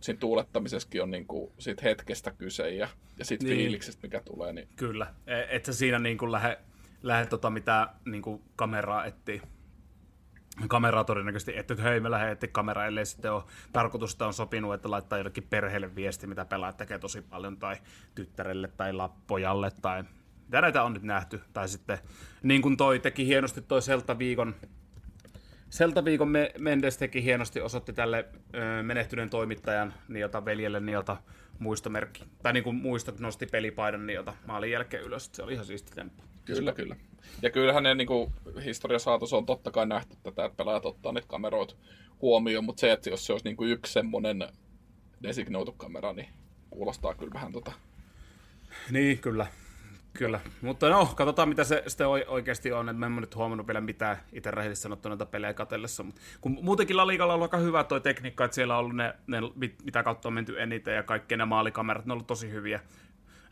siinä 0.00 0.20
tuulettamisessakin 0.20 1.02
on 1.02 1.10
niin 1.10 1.26
kuin 1.26 1.52
siitä 1.58 1.82
hetkestä 1.84 2.30
kyse 2.30 2.70
ja, 2.70 2.88
ja 3.18 3.24
siitä 3.24 3.44
niin. 3.44 3.56
fiiliksestä, 3.56 4.02
mikä 4.02 4.20
tulee. 4.20 4.52
Niin... 4.52 4.68
Kyllä, 4.76 5.14
e, 5.26 5.56
että 5.56 5.72
siinä 5.72 5.98
niin 5.98 6.18
kuin 6.18 6.32
lähde, 6.32 6.58
lähde 7.02 7.26
tota, 7.26 7.50
mitä 7.50 7.88
niin 8.04 8.22
kuin 8.22 8.42
kameraa 8.56 9.04
etsii 9.04 9.42
kameraa 10.68 11.04
todennäköisesti, 11.04 11.58
että 11.58 11.74
hei 11.74 12.00
me 12.00 12.10
lähdemme 12.10 12.32
etsiä 12.32 12.48
kameraa, 12.52 12.86
ellei 12.86 13.06
sitten 13.06 13.32
ole 13.32 13.42
tarkoitusta 13.72 14.26
on 14.26 14.34
sopinut, 14.34 14.74
että 14.74 14.90
laittaa 14.90 15.18
jollekin 15.18 15.46
perheelle 15.50 15.94
viesti, 15.94 16.26
mitä 16.26 16.44
pelaat 16.44 16.76
tekee 16.76 16.98
tosi 16.98 17.22
paljon, 17.22 17.56
tai 17.56 17.76
tyttärelle 18.14 18.68
tai 18.68 18.92
lappojalle, 18.92 19.70
tai 19.82 20.04
mitä 20.44 20.60
näitä 20.60 20.82
on 20.82 20.92
nyt 20.92 21.02
nähty. 21.02 21.40
Tai 21.52 21.68
sitten, 21.68 21.98
niin 22.42 22.62
kuin 22.62 22.76
toi 22.76 22.98
teki 22.98 23.26
hienosti 23.26 23.62
toi 23.62 23.82
Selta 23.82 24.18
viikon, 24.18 24.54
Selta 25.70 26.04
viikon 26.04 26.32
Mendes 26.58 26.96
teki 26.96 27.24
hienosti, 27.24 27.60
osoitti 27.60 27.92
tälle 27.92 28.28
ö, 28.54 28.82
menehtyneen 28.82 29.30
toimittajan, 29.30 29.94
niiltä 30.08 30.44
veljelle 30.44 30.80
niiltä 30.80 31.16
muistomerkki, 31.58 32.24
tai 32.42 32.52
niin 32.52 32.64
kuin 32.64 32.76
muistot 32.76 33.20
nosti 33.20 33.46
pelipaidan 33.46 34.06
niiltä 34.06 34.34
maalin 34.46 34.70
jälkeen 34.70 35.02
ylös. 35.02 35.30
Se 35.32 35.42
oli 35.42 35.52
ihan 35.52 35.66
siisti 35.66 35.92
temppu. 35.94 36.22
Kyllä, 36.44 36.72
kyllä. 36.72 36.96
Ja 37.42 37.50
kyllähän 37.50 37.82
ne 37.82 37.94
niin 37.94 38.06
kuin, 38.06 38.32
historia 38.64 38.98
saatossa 38.98 39.36
on 39.36 39.46
totta 39.46 39.70
kai 39.70 39.86
nähty 39.86 40.16
tätä, 40.22 40.44
että 40.44 40.56
pelaajat 40.56 40.86
ottaa 40.86 41.12
niitä 41.12 41.28
kameroita 41.28 41.74
huomioon, 42.22 42.64
mutta 42.64 42.80
se, 42.80 42.92
että 42.92 43.10
jos 43.10 43.26
se 43.26 43.32
olisi 43.32 43.44
niin 43.44 43.56
kuin 43.56 43.70
yksi 43.70 43.92
semmoinen 43.92 44.48
designoitu 45.22 45.72
kamera, 45.72 46.12
niin 46.12 46.28
kuulostaa 46.70 47.14
kyllä 47.14 47.34
vähän 47.34 47.52
tota... 47.52 47.72
Niin, 48.90 49.18
kyllä. 49.18 49.46
Kyllä, 50.18 50.40
mutta 50.62 50.88
no, 50.88 51.06
katsotaan 51.16 51.48
mitä 51.48 51.64
se 51.64 51.82
sitten 51.86 52.06
oikeasti 52.06 52.72
on, 52.72 52.88
että 52.88 52.98
mä 52.98 53.06
en 53.06 53.16
nyt 53.16 53.36
huomannut 53.36 53.66
vielä 53.66 53.80
mitään 53.80 54.16
itse 54.32 54.50
rehellisesti 54.50 54.82
sanottu 54.82 55.08
näitä 55.08 55.26
pelejä 55.26 55.54
katellessa, 55.54 56.02
mutta 56.02 56.20
kun 56.40 56.58
muutenkin 56.62 56.96
La 56.96 57.06
Ligalla 57.06 57.34
on 57.34 57.42
aika 57.42 57.56
hyvä 57.56 57.84
toi 57.84 58.00
tekniikka, 58.00 58.44
että 58.44 58.54
siellä 58.54 58.74
on 58.74 58.80
ollut 58.80 58.96
ne, 58.96 59.14
ne 59.26 59.38
mitä 59.84 60.02
kautta 60.02 60.28
on 60.28 60.32
menty 60.32 60.62
eniten 60.62 60.94
ja 60.94 61.02
kaikki 61.02 61.36
ne 61.36 61.44
maalikamerat, 61.44 62.06
ne 62.06 62.12
on 62.12 62.16
ollut 62.16 62.26
tosi 62.26 62.50
hyviä, 62.50 62.80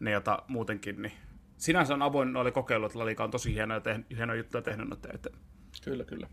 ne 0.00 0.10
jota 0.10 0.42
muutenkin, 0.48 1.02
niin 1.02 1.12
sinänsä 1.56 1.94
on 1.94 2.02
avoin 2.02 2.32
noille 2.32 2.52
kokeilu, 2.52 2.86
että 2.86 2.98
La 2.98 3.06
Liga 3.06 3.24
on 3.24 3.30
tosi 3.30 3.54
hienoja, 3.54 3.80
tehn, 3.80 4.04
hienoja 4.16 4.38
juttuja 4.38 4.62
tehnyt 4.62 4.88
noita 4.88 5.08
eteen. 5.14 5.36
Kyllä, 5.84 6.04
kyllä. 6.04 6.26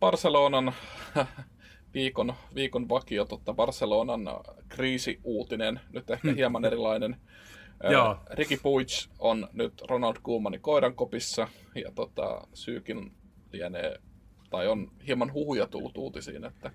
Barcelonan 0.00 0.72
viikon, 1.94 2.34
viikon 2.54 2.88
vakio, 2.88 3.24
totta, 3.24 3.54
Barcelonan 3.54 4.20
kriisiuutinen, 4.68 5.80
nyt 5.92 6.10
ehkä 6.10 6.28
hmm. 6.28 6.36
hieman 6.36 6.64
erilainen. 6.64 7.16
Joo. 7.90 8.18
Ricky 8.30 8.56
Puig 8.62 8.88
on 9.18 9.48
nyt 9.52 9.82
Ronald 9.88 10.16
Koemanin 10.22 10.60
kopissa 10.94 11.48
ja 11.74 11.92
tota, 11.94 12.46
syykin 12.54 13.12
lienee, 13.52 14.00
tai 14.50 14.68
on 14.68 14.90
hieman 15.06 15.32
huhuja 15.32 15.66
tullut 15.66 15.98
uutisiin, 15.98 16.44
että 16.44 16.70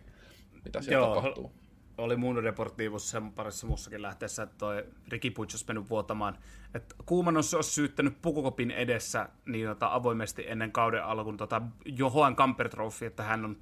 mitä 0.65 0.81
siellä 0.81 1.05
Joo, 1.05 1.15
tapahtuu. 1.15 1.51
Oli 1.97 2.15
Mundo 2.15 2.43
Deportivossa 2.43 3.11
sen 3.11 3.31
parissa 3.31 3.67
muussakin 3.67 4.01
lähteessä, 4.01 4.43
että 4.43 4.55
toi 4.57 4.85
Ricky 5.07 5.31
Puig 5.31 5.49
olisi 5.51 5.65
mennyt 5.67 5.89
vuotamaan. 5.89 6.37
Että 6.73 6.95
Kuuman 7.05 7.37
on 7.37 7.43
syyttänyt 7.63 8.21
pukukopin 8.21 8.71
edessä 8.71 9.29
niin 9.45 9.67
tota, 9.67 9.93
avoimesti 9.93 10.43
ennen 10.47 10.71
kauden 10.71 11.03
alkuun 11.03 11.37
tota, 11.37 11.61
Johan 11.85 12.35
Camper 12.35 12.69
Trophy, 12.69 13.05
että 13.05 13.23
hän 13.23 13.45
on 13.45 13.57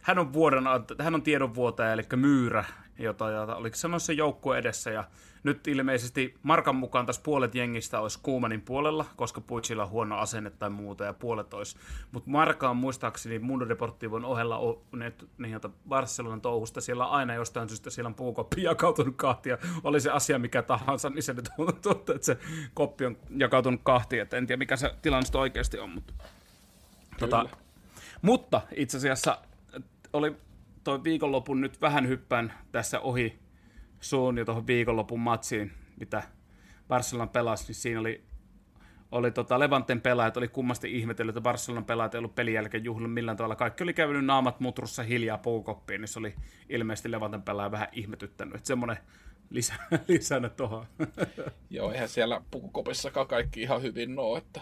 hän 0.00 0.18
on, 0.18 0.32
vuoden, 0.32 0.64
hän 0.98 1.14
on 1.14 1.22
tiedonvuotaja, 1.22 1.92
eli 1.92 2.02
myyrä, 2.16 2.64
jota, 2.98 3.30
jota 3.30 3.56
oliko 3.56 3.76
se 3.98 4.12
joukkue 4.12 4.58
edessä, 4.58 4.90
ja 4.90 5.04
nyt 5.42 5.66
ilmeisesti 5.66 6.34
Markan 6.42 6.76
mukaan 6.76 7.06
tässä 7.06 7.22
puolet 7.24 7.54
jengistä 7.54 8.00
olisi 8.00 8.18
Kuumanin 8.22 8.62
puolella, 8.62 9.06
koska 9.16 9.40
Puitsilla 9.40 9.82
on 9.82 9.90
huono 9.90 10.18
asenne 10.18 10.50
tai 10.50 10.70
muuta, 10.70 11.04
ja 11.04 11.12
puolet 11.12 11.54
olisi. 11.54 11.76
Mutta 12.12 12.30
Marka 12.30 12.70
on 12.70 12.76
muistaakseni 12.76 13.38
Mundo 13.38 13.68
Deportivon 13.68 14.24
ohella 14.24 14.78
nyt 14.92 15.28
niin, 15.38 15.60
Barcelonan 15.88 16.40
touhusta, 16.40 16.80
siellä 16.80 17.06
on 17.06 17.12
aina 17.12 17.34
jostain 17.34 17.68
syystä, 17.68 17.90
siellä 17.90 18.08
on 18.08 18.14
puukoppi 18.14 18.62
jakautunut 18.62 19.16
kahtia, 19.16 19.58
oli 19.84 20.00
se 20.00 20.10
asia 20.10 20.38
mikä 20.38 20.62
tahansa, 20.62 21.10
niin 21.10 21.22
se 21.22 21.32
nyt 21.32 21.48
tuntuu, 21.82 22.14
että 22.14 22.26
se 22.26 22.38
koppi 22.74 23.06
on 23.06 23.16
jakautunut 23.36 23.80
kahtia, 23.82 24.22
että 24.22 24.36
en 24.36 24.46
tiedä 24.46 24.58
mikä 24.58 24.76
se 24.76 24.94
tilanne 25.02 25.38
oikeasti 25.38 25.78
on, 25.78 25.90
mutta... 25.90 26.14
Tota, 27.18 27.48
mutta 28.22 28.60
itse 28.76 28.96
asiassa 28.96 29.38
oli 30.12 30.36
toi 30.84 31.04
viikonlopun 31.04 31.60
nyt 31.60 31.80
vähän 31.80 32.08
hyppään 32.08 32.52
tässä 32.72 33.00
ohi 33.00 33.38
suun 34.00 34.38
ja 34.38 34.44
tuohon 34.44 34.66
viikonlopun 34.66 35.20
matsiin, 35.20 35.72
mitä 36.00 36.22
Barcelona 36.88 37.26
pelasi, 37.26 37.66
niin 37.66 37.74
siinä 37.74 38.00
oli, 38.00 38.24
oli 39.12 39.30
tota 39.30 39.58
Levanten 39.58 40.00
pelaajat, 40.00 40.36
oli 40.36 40.48
kummasti 40.48 40.98
ihmetellyt, 40.98 41.36
että 41.36 41.40
Barcelonan 41.40 41.84
pelaajat 41.84 42.14
ei 42.14 42.18
ollut 42.18 42.34
pelin 42.34 42.54
jälkeen 42.54 42.84
juhlun 42.84 43.10
millään 43.10 43.36
tavalla. 43.36 43.56
Kaikki 43.56 43.82
oli 43.82 43.94
käynyt 43.94 44.24
naamat 44.24 44.60
mutrussa 44.60 45.02
hiljaa 45.02 45.38
puukoppiin, 45.38 46.00
niin 46.00 46.08
se 46.08 46.18
oli 46.18 46.34
ilmeisesti 46.68 47.10
Levanten 47.10 47.42
pelaaja 47.42 47.70
vähän 47.70 47.88
ihmetyttänyt. 47.92 48.54
Että 48.54 48.66
semmoinen 48.66 48.96
lisä, 49.50 49.74
lisänä 50.08 50.48
tuohon. 50.48 50.86
Joo, 51.70 51.92
eihän 51.92 52.08
siellä 52.08 52.42
pukukopissakaan 52.50 53.26
kaikki 53.26 53.62
ihan 53.62 53.82
hyvin 53.82 54.18
ole, 54.18 54.38
että 54.38 54.60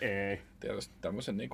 ei. 0.00 0.42
tietysti 0.60 0.94
tämmöisen 1.00 1.36
niin 1.36 1.50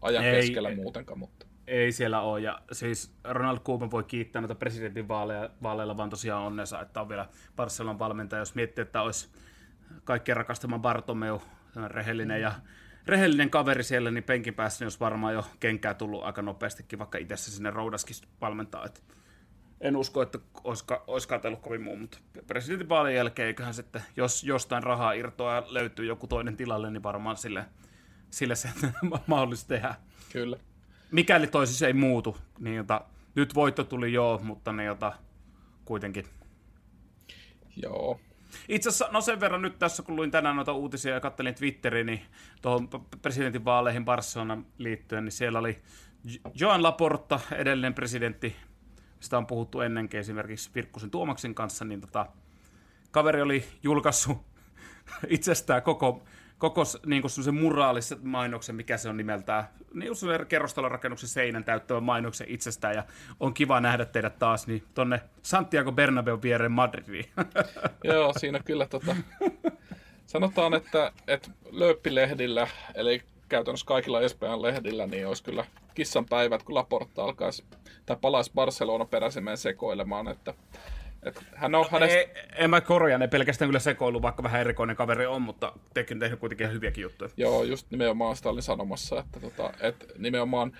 ajan 0.00 0.24
ei, 0.24 0.40
keskellä 0.40 0.68
ei, 0.68 0.76
muutenkaan, 0.76 1.18
mutta 1.18 1.46
ei 1.66 1.92
siellä 1.92 2.20
ole, 2.20 2.40
ja 2.40 2.62
siis 2.72 3.14
Ronald 3.24 3.58
Koeman 3.62 3.90
voi 3.90 4.04
kiittää 4.04 4.42
noita 4.42 4.54
presidentin 4.54 5.08
vaaleja, 5.08 5.50
vaaleilla 5.62 5.96
vaan 5.96 6.10
tosiaan 6.10 6.42
onnensa, 6.42 6.80
että 6.80 7.00
on 7.00 7.08
vielä 7.08 7.28
Barcelonan 7.56 7.98
valmentaja, 7.98 8.40
jos 8.40 8.54
miettii, 8.54 8.82
että 8.82 9.02
olisi 9.02 9.28
kaikkien 10.04 10.36
rakastama 10.36 10.78
Bartomeu, 10.78 11.42
rehellinen 11.86 12.40
ja 12.40 12.52
rehellinen 13.06 13.50
kaveri 13.50 13.84
siellä, 13.84 14.10
niin 14.10 14.24
penkin 14.24 14.54
päässä 14.54 14.82
niin 14.82 14.86
olisi 14.86 15.00
varmaan 15.00 15.34
jo 15.34 15.44
kenkää 15.60 15.94
tullut 15.94 16.24
aika 16.24 16.42
nopeastikin, 16.42 16.98
vaikka 16.98 17.18
itse 17.18 17.36
sinne 17.36 17.70
roudaskin 17.70 18.16
valmentaa. 18.40 18.84
Että 18.84 19.00
en 19.80 19.96
usko, 19.96 20.22
että 20.22 20.38
olisi, 20.64 20.84
olisi 21.06 21.28
katsellut 21.28 21.60
kovin 21.60 21.82
muu, 21.82 21.96
mutta 21.96 22.18
presidentin 22.46 22.88
vaalien 22.88 23.16
jälkeen 23.16 23.46
eiköhän 23.46 23.74
sitten, 23.74 24.02
jos 24.16 24.44
jostain 24.44 24.82
rahaa 24.82 25.12
irtoa 25.12 25.54
ja 25.54 25.64
löytyy 25.66 26.06
joku 26.06 26.26
toinen 26.26 26.56
tilalle, 26.56 26.90
niin 26.90 27.02
varmaan 27.02 27.36
sille, 27.36 27.64
sille 28.30 28.54
se 28.54 28.68
mahdollista 29.26 29.68
tehdä. 29.68 29.94
Kyllä 30.32 30.56
mikäli 31.12 31.46
toisissa 31.46 31.86
ei 31.86 31.92
muutu, 31.92 32.36
niin 32.58 32.76
jota, 32.76 33.04
nyt 33.34 33.54
voitto 33.54 33.84
tuli 33.84 34.12
joo, 34.12 34.40
mutta 34.42 34.72
ne 34.72 34.84
jota 34.84 35.12
kuitenkin. 35.84 36.26
Joo. 37.76 38.20
Itse 38.68 38.88
asiassa, 38.88 39.08
no 39.12 39.20
sen 39.20 39.40
verran 39.40 39.62
nyt 39.62 39.78
tässä, 39.78 40.02
kun 40.02 40.16
luin 40.16 40.30
tänään 40.30 40.56
noita 40.56 40.72
uutisia 40.72 41.14
ja 41.14 41.20
kattelin 41.20 41.54
Twitteriin, 41.54 42.06
niin 42.06 42.20
tuohon 42.62 42.88
presidentinvaaleihin 43.22 44.04
Barcelonan 44.04 44.66
liittyen, 44.78 45.24
niin 45.24 45.32
siellä 45.32 45.58
oli 45.58 45.82
Joan 46.54 46.82
Laporta, 46.82 47.40
edellinen 47.52 47.94
presidentti, 47.94 48.56
sitä 49.20 49.38
on 49.38 49.46
puhuttu 49.46 49.80
ennenkin 49.80 50.20
esimerkiksi 50.20 50.70
Virkkusen 50.74 51.10
Tuomaksen 51.10 51.54
kanssa, 51.54 51.84
niin 51.84 52.00
tota, 52.00 52.26
kaveri 53.10 53.42
oli 53.42 53.64
julkaissut 53.82 54.38
itsestään 55.28 55.82
koko 55.82 56.22
koko 56.62 56.82
niin 57.06 57.22
kuin 57.22 57.54
muraalisen 57.54 58.18
mainoksen, 58.22 58.74
mikä 58.74 58.96
se 58.96 59.08
on 59.08 59.16
nimeltään, 59.16 59.64
niin 59.94 60.12
kerrostalorakennuksen 60.48 61.28
seinän 61.28 61.64
täyttävän 61.64 62.02
mainoksen 62.02 62.46
itsestään, 62.50 62.94
ja 62.94 63.04
on 63.40 63.54
kiva 63.54 63.80
nähdä 63.80 64.04
teidät 64.04 64.38
taas, 64.38 64.66
niin 64.66 64.82
tonne 64.94 65.20
Santiago 65.42 65.92
Bernabeu 65.92 66.42
viereen 66.42 66.72
Madridiin. 66.72 67.24
Joo, 68.04 68.32
siinä 68.36 68.60
kyllä 68.64 68.86
tota, 68.86 69.16
sanotaan, 70.26 70.74
että, 70.74 71.12
että 71.26 71.50
lööppilehdillä, 71.70 72.68
eli 72.94 73.22
käytännössä 73.48 73.86
kaikilla 73.86 74.20
Espanjan 74.20 74.62
lehdillä, 74.62 75.06
niin 75.06 75.26
olisi 75.26 75.44
kyllä 75.44 75.64
kissan 75.94 76.26
päivät, 76.26 76.62
kun 76.62 76.74
Laporta 76.74 77.24
alkaisi, 77.24 77.64
tai 78.06 78.16
palaisi 78.20 78.52
Barcelona 78.54 79.04
peräisemään 79.04 79.58
sekoilemaan, 79.58 80.28
että 80.28 80.50
et 80.50 80.56
hän 81.54 81.74
on 81.74 81.86
hänestä... 81.90 82.18
Ei, 82.18 82.28
en 82.56 82.70
mä 82.70 82.80
korjaa, 82.80 83.18
ne 83.18 83.28
pelkästään 83.28 83.68
kyllä 83.68 83.78
sekoilu, 83.78 84.22
vaikka 84.22 84.42
vähän 84.42 84.60
erikoinen 84.60 84.96
kaveri 84.96 85.26
on, 85.26 85.42
mutta 85.42 85.72
tekin 85.94 86.18
tehnyt 86.18 86.40
kuitenkin 86.40 86.64
ihan 86.64 86.74
hyviäkin 86.74 87.02
juttuja. 87.02 87.30
Joo, 87.36 87.62
just 87.62 87.90
nimenomaan 87.90 88.36
sitä 88.36 88.48
olin 88.48 88.62
sanomassa, 88.62 89.20
että, 89.20 89.40
tota, 89.40 89.72
että 89.80 90.06
nimenomaan 90.18 90.72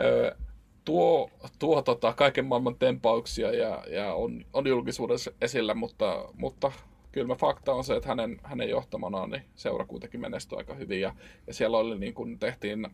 ö, 0.00 0.36
tuo, 0.84 1.30
tuo 1.58 1.82
tota, 1.82 2.12
kaiken 2.12 2.44
maailman 2.46 2.76
tempauksia 2.78 3.52
ja, 3.52 3.84
ja 3.88 4.14
on, 4.14 4.44
on 4.52 4.66
julkisuudessa 4.66 5.30
esillä, 5.40 5.74
mutta, 5.74 6.28
mutta 6.34 6.72
kyllä 7.12 7.34
fakta 7.34 7.72
on 7.72 7.84
se, 7.84 7.96
että 7.96 8.08
hänen, 8.08 8.40
hänen 8.42 8.68
johtamanaan 8.68 9.30
niin 9.30 9.42
seura 9.54 9.86
kuitenkin 9.86 10.20
menestyi 10.20 10.58
aika 10.58 10.74
hyvin 10.74 11.00
ja, 11.00 11.14
ja 11.46 11.54
siellä 11.54 11.78
oli 11.78 11.98
niin 11.98 12.14
kun 12.14 12.38
tehtiin 12.38 12.88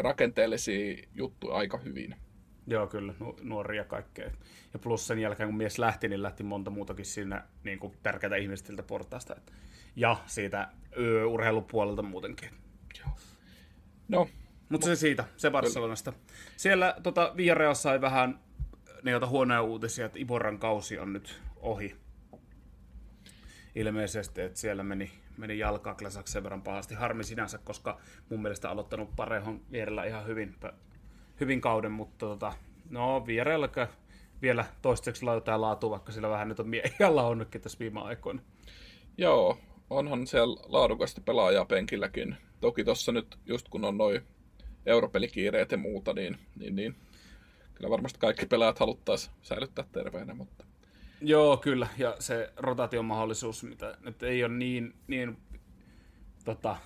rakenteellisia 0.00 1.02
juttuja 1.14 1.54
aika 1.54 1.78
hyvin. 1.78 2.14
Joo, 2.66 2.86
kyllä, 2.86 3.14
nu- 3.18 3.36
nuoria 3.42 3.84
kaikkea. 3.84 4.30
Ja 4.72 4.78
plus 4.78 5.06
sen 5.06 5.18
jälkeen, 5.18 5.48
kun 5.48 5.56
mies 5.56 5.78
lähti, 5.78 6.08
niin 6.08 6.22
lähti 6.22 6.42
monta 6.42 6.70
muutakin 6.70 7.04
siinä 7.04 7.44
niin 7.64 7.78
kuin 7.78 7.96
tärkeitä 8.02 8.36
ihmistä 8.36 8.82
portaasta. 8.82 9.36
Ja 9.96 10.16
siitä 10.26 10.68
öö, 10.96 11.26
urheilupuolelta 11.26 12.02
muutenkin. 12.02 12.50
Joo. 13.00 13.16
No, 14.08 14.28
mutta 14.68 14.86
se 14.86 14.96
siitä, 14.96 15.24
se 15.36 15.50
Barcelonasta. 15.50 16.12
Siellä 16.56 16.96
tota, 17.02 17.32
Villarreal 17.36 17.74
sai 17.74 18.00
vähän 18.00 18.40
niitä 19.02 19.26
huonoja 19.26 19.62
uutisia, 19.62 20.06
että 20.06 20.18
Iborran 20.18 20.58
kausi 20.58 20.98
on 20.98 21.12
nyt 21.12 21.40
ohi. 21.56 21.96
Ilmeisesti, 23.74 24.40
että 24.40 24.58
siellä 24.58 24.82
meni, 24.82 25.10
meni 25.36 25.58
jalkaa 25.58 25.94
Klasaksi 25.94 26.32
sen 26.32 26.42
verran 26.42 26.62
pahasti. 26.62 26.94
Harmi 26.94 27.24
sinänsä, 27.24 27.58
koska 27.58 28.00
mun 28.30 28.42
mielestä 28.42 28.70
aloittanut 28.70 29.16
Parehon 29.16 29.60
vierellä 29.72 30.04
ihan 30.04 30.26
hyvin, 30.26 30.56
hyvin 31.42 31.60
kauden, 31.60 31.92
mutta 31.92 32.26
tota, 32.26 32.52
no 32.90 33.26
Villarreal 33.26 33.68
vielä 34.42 34.64
toistaiseksi 34.82 35.26
jotain 35.26 35.60
laatua, 35.60 35.90
vaikka 35.90 36.12
sillä 36.12 36.28
vähän 36.28 36.48
nyt 36.48 36.60
on 36.60 36.68
miehiä 36.68 37.16
launnutkin 37.16 37.60
tässä 37.62 37.78
viime 37.78 38.00
aikoina. 38.00 38.42
Joo, 39.18 39.58
onhan 39.90 40.26
siellä 40.26 40.62
laadukasta 40.68 41.20
pelaajaa 41.20 41.64
penkilläkin. 41.64 42.36
Toki 42.60 42.84
tuossa 42.84 43.12
nyt, 43.12 43.38
just 43.46 43.68
kun 43.68 43.84
on 43.84 43.98
noin 43.98 44.22
europelikiireet 44.86 45.72
ja 45.72 45.78
muuta, 45.78 46.12
niin, 46.12 46.38
niin, 46.56 46.76
niin 46.76 46.96
kyllä 47.74 47.90
varmasti 47.90 48.18
kaikki 48.18 48.46
pelaajat 48.46 48.78
haluttaisiin 48.78 49.34
säilyttää 49.42 49.84
terveenä, 49.92 50.34
mutta... 50.34 50.64
Joo, 51.20 51.56
kyllä, 51.56 51.88
ja 51.98 52.16
se 52.18 52.52
rotaation 52.56 53.04
mahdollisuus, 53.04 53.64
mitä 53.64 53.96
nyt 54.00 54.22
ei 54.22 54.44
ole 54.44 54.52
niin, 54.52 54.94
niin 55.06 55.36
tota, 56.44 56.76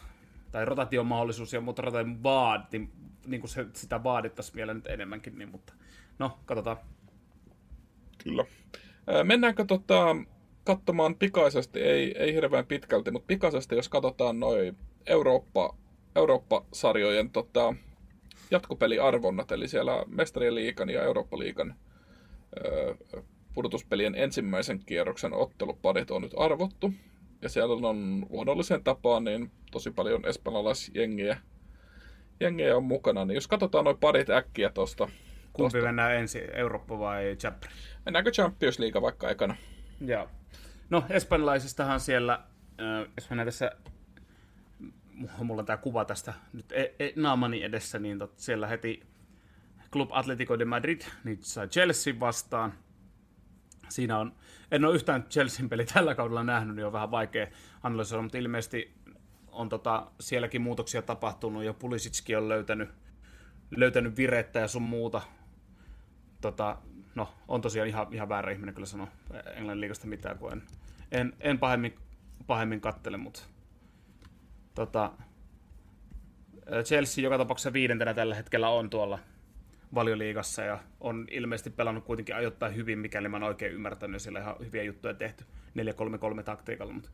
tai 0.53 0.65
rotaation 0.65 1.07
mahdollisuus, 1.07 1.53
ja, 1.53 1.61
mutta 1.61 1.83
rotaation 1.83 2.23
vaadi, 2.23 2.89
niin 3.27 3.41
kuin 3.41 3.51
se, 3.51 3.67
sitä 3.73 4.03
vaadittaisiin 4.03 4.57
vielä 4.57 4.75
nyt 4.75 4.87
enemmänkin, 4.87 5.39
niin, 5.39 5.49
mutta 5.49 5.73
no, 6.19 6.39
katsotaan. 6.47 6.77
Kyllä. 8.25 8.45
Mennäänkö 9.25 9.65
tota, 9.65 10.17
katsomaan 10.65 11.15
pikaisesti, 11.15 11.81
ei, 11.81 12.19
ei 12.19 12.35
hirveän 12.35 12.67
pitkälti, 12.67 13.11
mutta 13.11 13.27
pikaisesti, 13.27 13.77
jos 13.77 13.89
katsotaan 13.89 14.41
noin 14.41 14.77
Eurooppa, 15.07 15.77
Eurooppa-sarjojen 16.17 17.31
tota, 17.31 17.75
jatkopeliarvonnat, 18.51 19.53
eli 19.53 19.69
siellä 19.69 20.05
Mestarien 20.07 20.55
liikan 20.55 20.91
ja 20.91 21.03
Eurooppa-liigan 21.03 21.75
pudotuspelien 23.55 24.15
ensimmäisen 24.15 24.79
kierroksen 24.87 25.33
otteluparit 25.33 26.11
on 26.11 26.23
nyt 26.23 26.33
arvottu. 26.37 26.93
Ja 27.43 27.49
siellä 27.49 27.89
on 27.89 28.27
luonnolliseen 28.31 28.85
tapaan 28.85 29.25
niin 29.25 29.51
tosi 29.71 29.91
paljon 29.91 30.27
espanjalaisjengiä 30.27 31.39
jengiä 32.41 32.77
on 32.77 32.85
mukana. 32.85 33.25
Niin 33.25 33.35
jos 33.35 33.49
katsotaan 33.49 33.85
noin 33.85 33.99
parit 33.99 34.31
äkkiä 34.31 34.71
tuosta. 34.71 35.09
Kumpi 35.53 35.73
tosta. 35.73 35.87
mennään 35.87 36.15
ensin, 36.15 36.43
Eurooppa 36.53 36.99
vai 36.99 37.37
Champions? 37.37 37.75
Mennäänkö 38.05 38.31
Champions 38.31 38.79
League 38.79 39.03
vaikka 39.03 39.31
ekana? 39.31 39.57
Joo. 40.01 40.29
No, 40.91 41.05
espanjalaisistahan 41.11 42.01
siellä, 42.01 42.43
jos 43.17 43.31
mennään 43.31 43.47
tässä 43.47 43.71
mulla 45.39 45.61
on 45.61 45.67
tämä 45.67 45.77
kuva 45.77 46.05
tästä 46.05 46.35
nyt 46.53 46.73
e, 46.73 46.95
e, 46.99 47.13
naamani 47.17 47.63
edessä, 47.63 47.99
niin 47.99 48.19
tot, 48.19 48.39
siellä 48.39 48.67
heti 48.67 49.03
Club 49.93 50.11
Atletico 50.13 50.59
de 50.59 50.65
Madrid, 50.65 51.01
niin 51.25 51.39
sai 51.41 51.69
Chelsea 51.69 52.21
vastaan. 52.21 52.75
Siinä 53.89 54.19
on, 54.19 54.33
en 54.71 54.85
ole 54.85 54.95
yhtään 54.95 55.25
Chelsean 55.25 55.69
peli 55.69 55.85
tällä 55.85 56.15
kaudella 56.15 56.45
nähnyt, 56.45 56.77
niin 56.77 56.87
on 56.87 56.93
vähän 56.93 57.11
vaikea 57.11 57.47
analysoida, 57.83 58.23
mutta 58.23 58.39
ilmeisesti 58.39 58.95
on 59.57 59.69
tota, 59.69 60.07
sielläkin 60.21 60.63
muutoksia 60.63 61.03
tapahtunut 61.03 61.65
ja 61.65 61.75
Pulisickin 61.75 62.39
on 62.39 62.49
löytänyt, 62.49 62.89
löytänyt 63.71 64.17
virettä 64.17 64.61
ja 64.61 64.69
sun 64.69 64.83
muuta. 64.83 65.23
Tota, 66.41 66.77
no, 67.15 67.35
on 67.49 67.61
tosiaan 67.61 67.89
ihan, 67.89 68.07
ihan 68.11 68.29
väärä 68.29 68.53
ihminen 68.53 68.75
kyllä 68.75 68.87
sanoa 68.87 69.09
Englannin 69.47 69.81
liigasta 69.81 70.07
mitään, 70.07 70.39
kun 70.39 70.53
en, 70.53 70.63
en, 71.13 71.33
en 71.41 71.59
pahemmin, 71.59 71.99
pahemmin 72.47 72.81
kattele, 72.81 73.17
mutta 73.17 73.43
tota, 74.75 75.13
Chelsea 76.85 77.25
joka 77.25 77.39
tapauksessa 77.39 77.73
viidentenä 77.73 78.15
tällä 78.15 78.35
hetkellä 78.35 78.69
on 78.69 78.91
tuolla 78.91 79.19
valioliigassa 79.95 80.63
ja 80.63 80.79
on 81.01 81.27
ilmeisesti 81.31 81.71
pelannut 81.71 82.05
kuitenkin 82.05 82.37
ajoittain 82.37 82.77
hyvin, 82.77 82.99
mikäli 82.99 83.29
mä 83.29 83.37
oon 83.37 83.43
oikein 83.43 83.73
ymmärtänyt, 83.73 84.23
siellä 84.23 84.41
ihan 84.41 84.57
hyviä 84.61 84.83
juttuja 84.83 85.15
tehty 85.15 85.45
4-3-3 86.39 86.43
taktiikalla, 86.43 86.93
mutta 86.93 87.11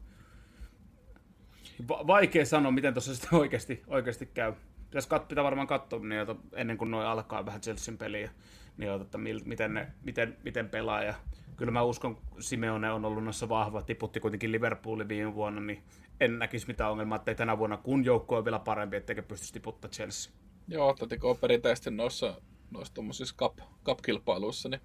Va- 1.88 2.06
vaikea 2.06 2.46
sanoa, 2.46 2.72
miten 2.72 2.94
tuossa 2.94 3.14
sitten 3.14 3.38
oikeasti, 3.38 3.82
oikeasti 3.86 4.26
käy. 4.26 4.52
Pitäisi 4.84 5.08
kat- 5.08 5.26
pitää 5.28 5.44
varmaan 5.44 5.66
katsoa 5.66 5.98
niin, 5.98 6.20
että 6.20 6.34
ennen 6.52 6.78
kuin 6.78 6.90
noin 6.90 7.06
alkaa 7.06 7.46
vähän 7.46 7.60
Chelsean 7.60 7.98
peliä, 7.98 8.30
niin 8.76 9.00
että 9.02 9.18
miten, 9.44 9.74
ne, 9.74 9.92
miten, 10.02 10.36
miten 10.44 10.68
pelaa. 10.68 11.02
Ja 11.02 11.14
kyllä 11.56 11.72
mä 11.72 11.82
uskon, 11.82 12.18
Simeone 12.38 12.92
on 12.92 13.04
ollut 13.04 13.24
noissa 13.24 13.48
vahva, 13.48 13.82
tiputti 13.82 14.20
kuitenkin 14.20 14.52
Liverpoolin 14.52 15.08
viime 15.08 15.34
vuonna, 15.34 15.60
niin 15.60 15.82
en 16.20 16.38
näkisi 16.38 16.66
mitään 16.66 16.90
ongelmaa, 16.90 17.16
että 17.16 17.34
tänä 17.34 17.58
vuonna 17.58 17.76
kun 17.76 18.04
joukko 18.04 18.36
on 18.36 18.44
vielä 18.44 18.58
parempi, 18.58 18.96
etteikö 18.96 19.22
pystyisi 19.22 19.52
tiputtaa 19.52 19.90
Chelsea. 19.90 20.32
Joo, 20.68 20.88
Atletico 20.88 21.30
on 21.30 21.38
perinteisesti 21.38 21.90
noissa, 21.90 22.40
noissa 22.70 22.94
tuommoisissa 22.94 23.34
cup, 23.38 23.58
cup-kilpailuissa, 23.84 24.68
niin 24.68 24.80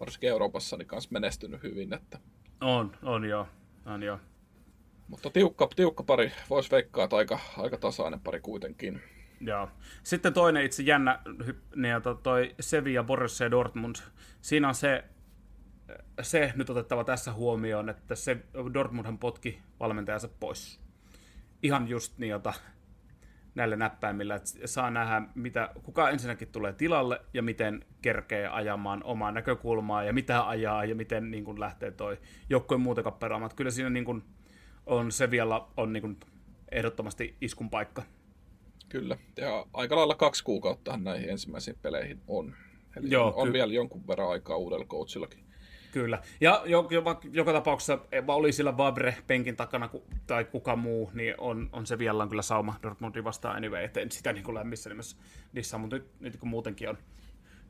varsinkin 0.00 0.30
Euroopassa, 0.30 0.76
niin 0.76 0.86
kanssa 0.86 1.10
menestynyt 1.12 1.62
hyvin. 1.62 1.94
Että... 1.94 2.18
On, 2.60 2.92
on 3.02 3.24
joo, 3.24 3.46
on 3.86 4.02
joo. 4.02 4.18
Mutta 5.10 5.30
tiukka, 5.30 5.68
tiukka 5.76 6.02
pari, 6.02 6.32
voisi 6.50 6.70
veikkaa, 6.70 7.04
että 7.04 7.16
aika, 7.16 7.38
aika 7.56 7.78
tasainen 7.78 8.20
pari 8.20 8.40
kuitenkin. 8.40 9.02
Joo. 9.40 9.68
Sitten 10.02 10.32
toinen 10.32 10.64
itse 10.64 10.82
jännä, 10.82 11.22
niin 11.76 11.94
toi 12.22 12.54
Sevilla, 12.60 13.02
Borussia 13.02 13.50
Dortmund. 13.50 13.96
Siinä 14.40 14.68
on 14.68 14.74
se 14.74 15.04
se 16.22 16.52
nyt 16.56 16.70
otettava 16.70 17.04
tässä 17.04 17.32
huomioon, 17.32 17.88
että 17.88 18.14
se 18.14 18.36
Dortmundhan 18.74 19.18
potki 19.18 19.62
valmentajansa 19.80 20.28
pois. 20.28 20.80
Ihan 21.62 21.88
just 21.88 22.18
niin, 22.18 22.30
jota 22.30 22.52
näillä 23.54 23.76
näppäimillä, 23.76 24.34
että 24.34 24.50
saa 24.64 24.90
nähdä, 24.90 25.22
mitä, 25.34 25.70
kuka 25.82 26.10
ensinnäkin 26.10 26.48
tulee 26.48 26.72
tilalle 26.72 27.20
ja 27.34 27.42
miten 27.42 27.84
kerkee 28.02 28.48
ajamaan 28.48 29.04
omaa 29.04 29.32
näkökulmaa 29.32 30.04
ja 30.04 30.12
mitä 30.12 30.48
ajaa 30.48 30.84
ja 30.84 30.94
miten 30.94 31.30
niin 31.30 31.44
kuin 31.44 31.60
lähtee 31.60 31.90
toi 31.90 32.18
joukkojen 32.50 32.80
muutenkaan 32.80 33.16
peraamaan. 33.16 33.50
Kyllä 33.56 33.70
siinä 33.70 33.90
niin 33.90 34.04
kuin 34.04 34.24
on 34.86 35.12
se 35.12 35.30
vielä 35.30 35.66
on 35.76 35.92
niin 35.92 36.00
kuin 36.00 36.16
ehdottomasti 36.72 37.36
iskun 37.40 37.70
paikka. 37.70 38.02
Kyllä, 38.88 39.16
ja 39.36 39.66
aika 39.72 39.96
lailla 39.96 40.14
kaksi 40.14 40.44
kuukautta 40.44 40.96
näihin 40.96 41.30
ensimmäisiin 41.30 41.76
peleihin 41.82 42.20
on. 42.28 42.54
Eli 42.96 43.10
Joo, 43.10 43.26
on, 43.26 43.34
on 43.34 43.52
vielä 43.52 43.72
jonkun 43.72 44.06
verran 44.06 44.30
aikaa 44.30 44.56
uudella 44.56 44.84
coachillakin. 44.84 45.50
Kyllä. 45.92 46.22
Ja 46.40 46.62
joka, 46.90 47.20
joka 47.32 47.52
tapauksessa 47.52 47.98
oli 48.28 48.52
sillä 48.52 48.76
Vabre 48.76 49.16
penkin 49.26 49.56
takana 49.56 49.90
tai 50.26 50.44
kuka 50.44 50.76
muu, 50.76 51.10
niin 51.14 51.34
on, 51.38 51.68
on 51.72 51.86
se 51.86 51.98
vielä 51.98 52.26
kyllä 52.26 52.42
sauma 52.42 52.74
Dortmundin 52.82 53.24
vastaan 53.24 53.56
anyway, 53.56 53.84
että 53.84 54.00
en 54.00 54.10
sitä 54.10 54.32
niin 54.32 54.44
kuin 54.44 54.54
lämmissä 54.54 54.90
nimessä 54.90 55.16
dissaa, 55.54 55.80
mutta 55.80 55.96
nyt, 55.96 56.20
nyt 56.20 56.36
kun 56.36 56.48
muutenkin 56.48 56.88
on 56.88 56.98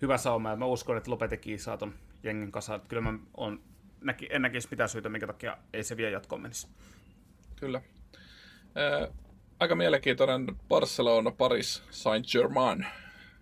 hyvä 0.02 0.18
sauma, 0.18 0.50
ja 0.50 0.56
mä 0.56 0.64
uskon, 0.64 0.96
että 0.96 1.10
Lopeteki 1.10 1.58
saa 1.58 1.76
ton 1.76 1.94
jengin 2.22 2.52
kasaan. 2.52 2.76
Että 2.76 2.88
kyllä 2.88 3.02
mä 3.02 3.18
on, 3.36 3.60
näki, 4.00 4.28
en 4.30 4.42
näkisi 4.42 4.68
mitään 4.70 4.88
syytä, 4.88 5.08
minkä 5.08 5.26
takia 5.26 5.58
ei 5.72 5.84
se 5.84 5.96
vie 5.96 6.10
jatkoon 6.10 6.42
menisi. 6.42 6.68
Kyllä. 7.60 7.80
Äh, 8.76 9.08
aika 9.60 9.74
mielenkiintoinen 9.74 10.46
Barcelona, 10.68 11.30
Paris, 11.30 11.82
Saint-Germain. 11.90 12.86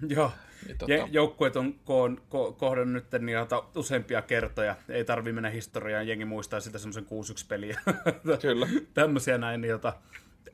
Joo, 0.08 0.32
niin, 0.66 0.78
tota... 0.78 0.92
Joukkueet 1.10 1.56
on 1.56 1.74
ko- 1.74 2.20
ko- 2.20 2.52
kohdannut 2.52 3.04
nyt 3.12 3.22
niin, 3.22 3.38
useampia 3.76 4.22
kertoja. 4.22 4.76
Ei 4.88 5.04
tarvi 5.04 5.32
mennä 5.32 5.50
historiaan, 5.50 6.08
jengi 6.08 6.24
muistaa 6.24 6.60
sitä 6.60 6.78
semmoisen 6.78 7.04
6-1 7.04 7.08
peliä. 7.48 7.80
Kyllä. 8.42 8.66
Tämmöisiä 8.94 9.38
näin, 9.38 9.60
niin, 9.60 9.70
jota 9.70 9.92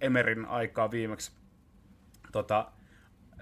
Emerin 0.00 0.44
aikaa 0.44 0.90
viimeksi. 0.90 1.32
Tota, 2.32 2.72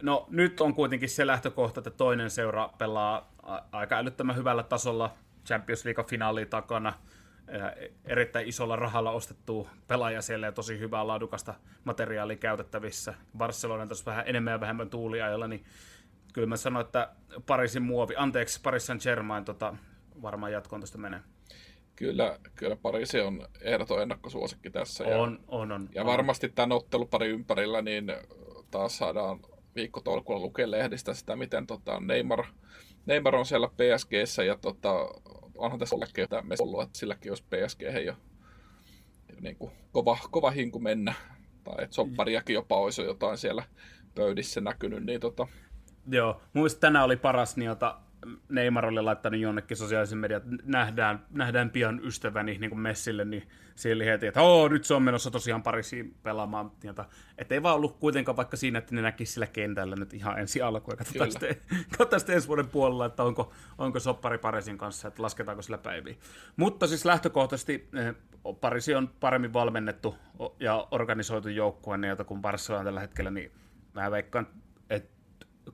no 0.02 0.26
nyt 0.30 0.60
on 0.60 0.74
kuitenkin 0.74 1.08
se 1.08 1.26
lähtökohta, 1.26 1.80
että 1.80 1.90
toinen 1.90 2.30
seura 2.30 2.68
pelaa 2.78 3.32
aika 3.72 3.96
älyttömän 3.96 4.36
hyvällä 4.36 4.62
tasolla 4.62 5.14
Champions 5.46 5.84
League-finaaliin 5.84 6.48
takana. 6.48 6.92
Erittäin 8.04 8.48
isolla 8.48 8.76
rahalla 8.76 9.10
ostettu 9.10 9.68
pelaaja 9.88 10.22
siellä 10.22 10.46
ja 10.46 10.52
tosi 10.52 10.78
hyvää 10.78 11.06
laadukasta 11.06 11.54
materiaalia 11.84 12.36
käytettävissä. 12.36 13.14
Barcelona 13.36 13.86
tuossa 13.86 14.04
vähän 14.10 14.24
enemmän 14.26 14.52
ja 14.52 14.60
vähemmän 14.60 14.90
tuuliajalla, 14.90 15.48
niin 15.48 15.64
kyllä 16.32 16.46
mä 16.46 16.56
sanoin, 16.56 16.86
että 16.86 17.08
Pariisin 17.46 17.82
muovi, 17.82 18.14
anteeksi, 18.16 18.60
Paris 18.62 18.86
Saint-Germain 18.86 19.44
tota, 19.44 19.76
varmaan 20.22 20.52
jatkoon 20.52 20.80
tästä 20.80 20.98
menee. 20.98 21.20
Kyllä, 21.96 22.38
kyllä 22.54 22.76
Pariisi 22.76 23.20
on 23.20 23.48
ehdoton 23.60 24.02
ennakkosuosikki 24.02 24.70
tässä. 24.70 25.04
Ja, 25.04 25.18
on, 25.18 25.40
on, 25.48 25.72
on. 25.72 25.88
Ja 25.94 26.02
on. 26.02 26.06
varmasti 26.06 26.48
tämän 26.48 26.72
ottelupari 26.72 27.28
ympärillä 27.28 27.82
niin 27.82 28.12
taas 28.70 28.98
saadaan 28.98 29.40
viikkotolkulla 29.74 30.40
lukea 30.40 30.70
lehdistä 30.70 31.14
sitä, 31.14 31.36
miten 31.36 31.66
tota 31.66 32.00
Neymar, 32.00 32.44
Neymar 33.06 33.36
on 33.36 33.46
siellä 33.46 33.68
PSGssä 33.68 34.44
ja 34.44 34.56
tota, 34.56 34.94
onhan 35.58 35.78
tässä 35.78 35.96
ollekin 35.96 36.22
jotain 36.22 36.44
ollut, 36.60 36.82
että 36.82 36.98
silläkin 36.98 37.32
olisi 37.32 37.44
PSG 37.44 37.82
jo 38.04 38.14
niin 39.40 39.56
kuin 39.56 39.72
kova, 39.92 40.18
kova 40.30 40.50
hinku 40.50 40.78
mennä. 40.78 41.14
Tai 41.64 41.84
että 41.84 41.94
soppariakin 41.94 42.54
jopa 42.54 42.76
olisi 42.76 43.02
jotain 43.02 43.38
siellä 43.38 43.62
pöydissä 44.14 44.60
näkynyt, 44.60 45.04
niin 45.04 45.20
tota, 45.20 45.46
Joo, 46.08 46.40
mun 46.52 46.68
tänään 46.80 47.04
oli 47.04 47.16
paras, 47.16 47.56
niin 47.56 47.66
jota 47.66 48.00
Neymar 48.48 48.86
oli 48.86 49.02
laittanut 49.02 49.40
jonnekin 49.40 49.76
sosiaalisen 49.76 50.18
median, 50.18 50.42
että 50.42 50.56
nähdään, 50.64 51.26
nähdään 51.30 51.70
pian 51.70 52.00
ystäväni 52.04 52.58
niin 52.58 52.70
kuin 52.70 52.80
messille, 52.80 53.24
niin 53.24 53.48
siellä 53.74 54.04
heti, 54.04 54.26
että 54.26 54.42
Oo, 54.42 54.68
nyt 54.68 54.84
se 54.84 54.94
on 54.94 55.02
menossa 55.02 55.30
tosiaan 55.30 55.62
Pariisiin 55.62 56.14
pelaamaan. 56.22 56.72
Että 57.38 57.54
ei 57.54 57.62
vaan 57.62 57.76
ollut 57.76 57.98
kuitenkaan 57.98 58.36
vaikka 58.36 58.56
siinä, 58.56 58.78
että 58.78 58.94
ne 58.94 59.02
näkisi 59.02 59.32
sillä 59.32 59.46
kentällä 59.46 59.96
nyt 59.96 60.14
ihan 60.14 60.38
ensi 60.38 60.62
alkuun. 60.62 60.96
Katsotaan 60.96 61.30
sitten, 61.30 61.56
katsotaan 61.90 62.20
sitten 62.20 62.34
ensi 62.34 62.48
vuoden 62.48 62.68
puolella, 62.68 63.06
että 63.06 63.22
onko, 63.22 63.52
onko 63.78 64.00
soppari 64.00 64.38
Pariisin 64.38 64.78
kanssa, 64.78 65.08
että 65.08 65.22
lasketaanko 65.22 65.62
sillä 65.62 65.78
päiviä. 65.78 66.14
Mutta 66.56 66.86
siis 66.86 67.04
lähtökohtaisesti 67.04 67.88
eh, 67.94 68.14
Pariisi 68.60 68.94
on 68.94 69.10
paremmin 69.20 69.52
valmennettu 69.52 70.16
ja 70.60 70.88
organisoitu 70.90 71.48
joukkue 71.48 71.98
niin 71.98 72.16
kuin 72.26 72.42
Barcelona 72.42 72.84
tällä 72.84 73.00
hetkellä, 73.00 73.30
niin 73.30 73.52
mä 73.94 74.10
veikkaan, 74.10 74.46
että 74.90 75.10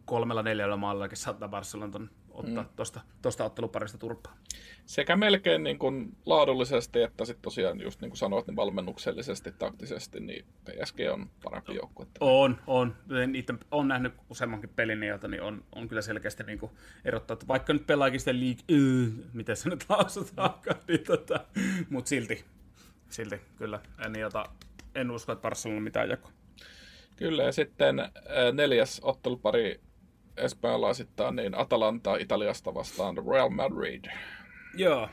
kolmella 0.05 0.43
neljällä 0.43 0.77
maalla 0.77 1.09
saattaa 1.15 1.49
Barcelona 1.49 1.93
ton 1.93 2.11
ottaa 2.39 2.63
mm. 2.63 2.69
tuosta 2.77 3.01
tosta 3.23 3.45
otteluparista 3.45 3.99
turpaa. 3.99 4.37
Sekä 4.87 5.17
melkein 5.17 5.63
niin 5.65 5.79
kuin 5.79 6.17
laadullisesti 6.27 7.03
että 7.03 7.25
sitten 7.25 7.43
tosiaan 7.43 7.81
just 7.81 8.01
niin 8.01 8.11
kuin 8.11 8.19
sanoit, 8.19 8.47
niin 8.47 8.57
valmennuksellisesti, 8.57 9.53
taktisesti, 9.53 10.21
niin 10.21 10.45
PSG 10.65 10.99
on 11.13 11.31
parempi 11.43 11.75
joukkue. 11.75 12.07
On, 12.21 12.59
on. 12.67 12.97
Itse 13.35 13.55
on 13.71 13.89
nähnyt 13.89 14.15
useammankin 14.31 14.71
pelin 14.77 15.01
niiltä, 15.01 15.29
niin 15.29 15.43
on, 15.43 15.65
on 15.75 15.89
kyllä 15.89 16.03
selkeästi 16.03 16.43
niin 16.43 16.59
kuin 16.59 16.73
erottaa, 17.05 17.33
että 17.33 17.49
vaikka 17.49 17.73
nyt 17.73 17.87
pelaakin 17.87 18.21
sitä 18.21 18.33
league, 18.33 18.65
äh, 18.73 19.13
miten 19.33 19.57
se 19.57 19.69
nyt 19.69 19.85
lausutaan, 19.89 20.55
niin 20.89 21.05
tota, 21.05 21.41
mutta 21.91 22.09
silti, 22.09 22.45
silti 23.11 23.41
kyllä. 23.57 23.81
En, 24.07 24.21
jota, 24.21 24.45
en 24.95 25.11
usko, 25.11 25.33
että 25.33 25.43
Barcelona 25.43 25.81
mitään 25.81 26.11
jakoa. 26.11 26.33
Kyllä, 27.17 27.43
ja 27.43 27.53
sitten 27.53 27.97
neljäs 28.53 29.01
ottelupari 29.03 29.81
espanjalaisittain, 30.39 31.37
niin 31.37 31.59
Atalanta 31.59 32.17
Italiasta 32.17 32.75
vastaan 32.75 33.17
Real 33.33 33.51
Madrid. 33.51 34.05
Joo. 34.75 35.09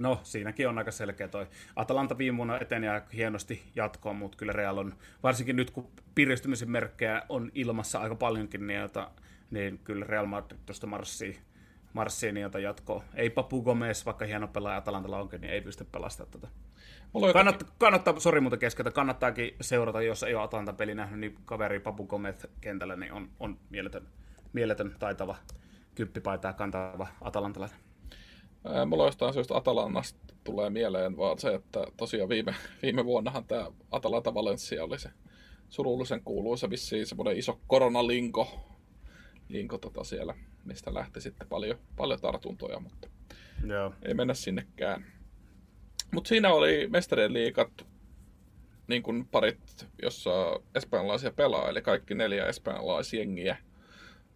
No, 0.00 0.20
siinäkin 0.22 0.68
on 0.68 0.78
aika 0.78 0.90
selkeä 0.90 1.28
toi. 1.28 1.46
Atalanta 1.76 2.18
viime 2.18 2.36
vuonna 2.36 2.58
eteni 2.60 2.88
aika 2.88 3.06
hienosti 3.12 3.62
jatkoon, 3.74 4.16
mutta 4.16 4.38
kyllä 4.38 4.52
Real 4.52 4.78
on, 4.78 4.94
varsinkin 5.22 5.56
nyt 5.56 5.70
kun 5.70 5.88
piristymisen 6.14 6.70
merkkejä 6.70 7.22
on 7.28 7.50
ilmassa 7.54 7.98
aika 7.98 8.14
paljonkin, 8.14 8.66
niin, 8.66 8.80
jota, 8.80 9.10
niin 9.50 9.78
kyllä 9.78 10.06
Real 10.06 10.26
Madrid 10.26 10.58
tuosta 10.66 10.86
marssii, 10.86 11.38
marssii 11.96 12.40
jota 12.40 12.58
jatkoa. 12.58 13.04
Ei 13.14 13.30
Papu 13.30 13.62
Gomez, 13.62 14.06
vaikka 14.06 14.24
hieno 14.24 14.48
pelaaja 14.48 14.76
Atalantalla 14.76 15.20
onkin, 15.20 15.40
niin 15.40 15.52
ei 15.52 15.60
pysty 15.60 15.84
pelastamaan 15.92 16.32
tätä. 16.32 16.48
Mulla 17.12 17.32
kannattaa, 17.32 17.68
kannattaa, 17.78 18.20
sori 18.20 18.40
muuta 18.40 18.56
keskeltä, 18.56 18.90
kannattaakin 18.90 19.56
seurata, 19.60 20.02
jos 20.02 20.22
ei 20.22 20.34
ole 20.34 20.42
Atalanta-peli 20.44 20.94
nähnyt, 20.94 21.20
niin 21.20 21.38
kaveri 21.44 21.80
Papu 21.80 22.06
Gomez 22.06 22.44
kentällä 22.60 22.96
niin 22.96 23.12
on, 23.12 23.28
on 23.40 23.58
mieletön, 23.70 24.08
mieletön, 24.52 24.96
taitava, 24.98 25.36
kyppipaitaa 25.94 26.52
kantava 26.52 27.06
atalantalainen. 27.20 27.78
Mulla 28.86 29.06
jostain 29.06 29.34
syystä 29.34 29.56
Atalantasta 29.56 30.34
tulee 30.44 30.70
mieleen 30.70 31.16
vaan 31.16 31.38
se, 31.38 31.54
että 31.54 31.86
tosiaan 31.96 32.28
viime, 32.28 32.54
viime 32.82 33.04
vuonnahan 33.04 33.44
tämä 33.44 33.66
Atalanta 33.90 34.34
Valencia 34.34 34.84
oli 34.84 34.98
se 34.98 35.10
surullisen 35.68 36.22
kuuluisa 36.24 36.70
vissiin 36.70 37.06
semmoinen 37.06 37.36
iso 37.36 37.60
koronalinko 37.66 38.75
linko 39.48 39.78
tota 39.78 40.04
siellä, 40.04 40.34
mistä 40.64 40.94
lähti 40.94 41.20
sitten 41.20 41.48
paljon, 41.48 41.78
paljon 41.96 42.20
tartuntoja, 42.20 42.80
mutta 42.80 43.08
Joo. 43.66 43.94
ei 44.02 44.14
mennä 44.14 44.34
sinnekään. 44.34 45.04
Mutta 46.12 46.28
siinä 46.28 46.52
oli 46.52 46.88
mestarien 46.90 47.32
liikat 47.32 47.86
niin 48.86 49.02
kuin 49.02 49.26
parit, 49.26 49.86
jossa 50.02 50.30
espanjalaisia 50.74 51.30
pelaa, 51.30 51.68
eli 51.68 51.82
kaikki 51.82 52.14
neljä 52.14 52.46
espanjalaisjengiä 52.46 53.56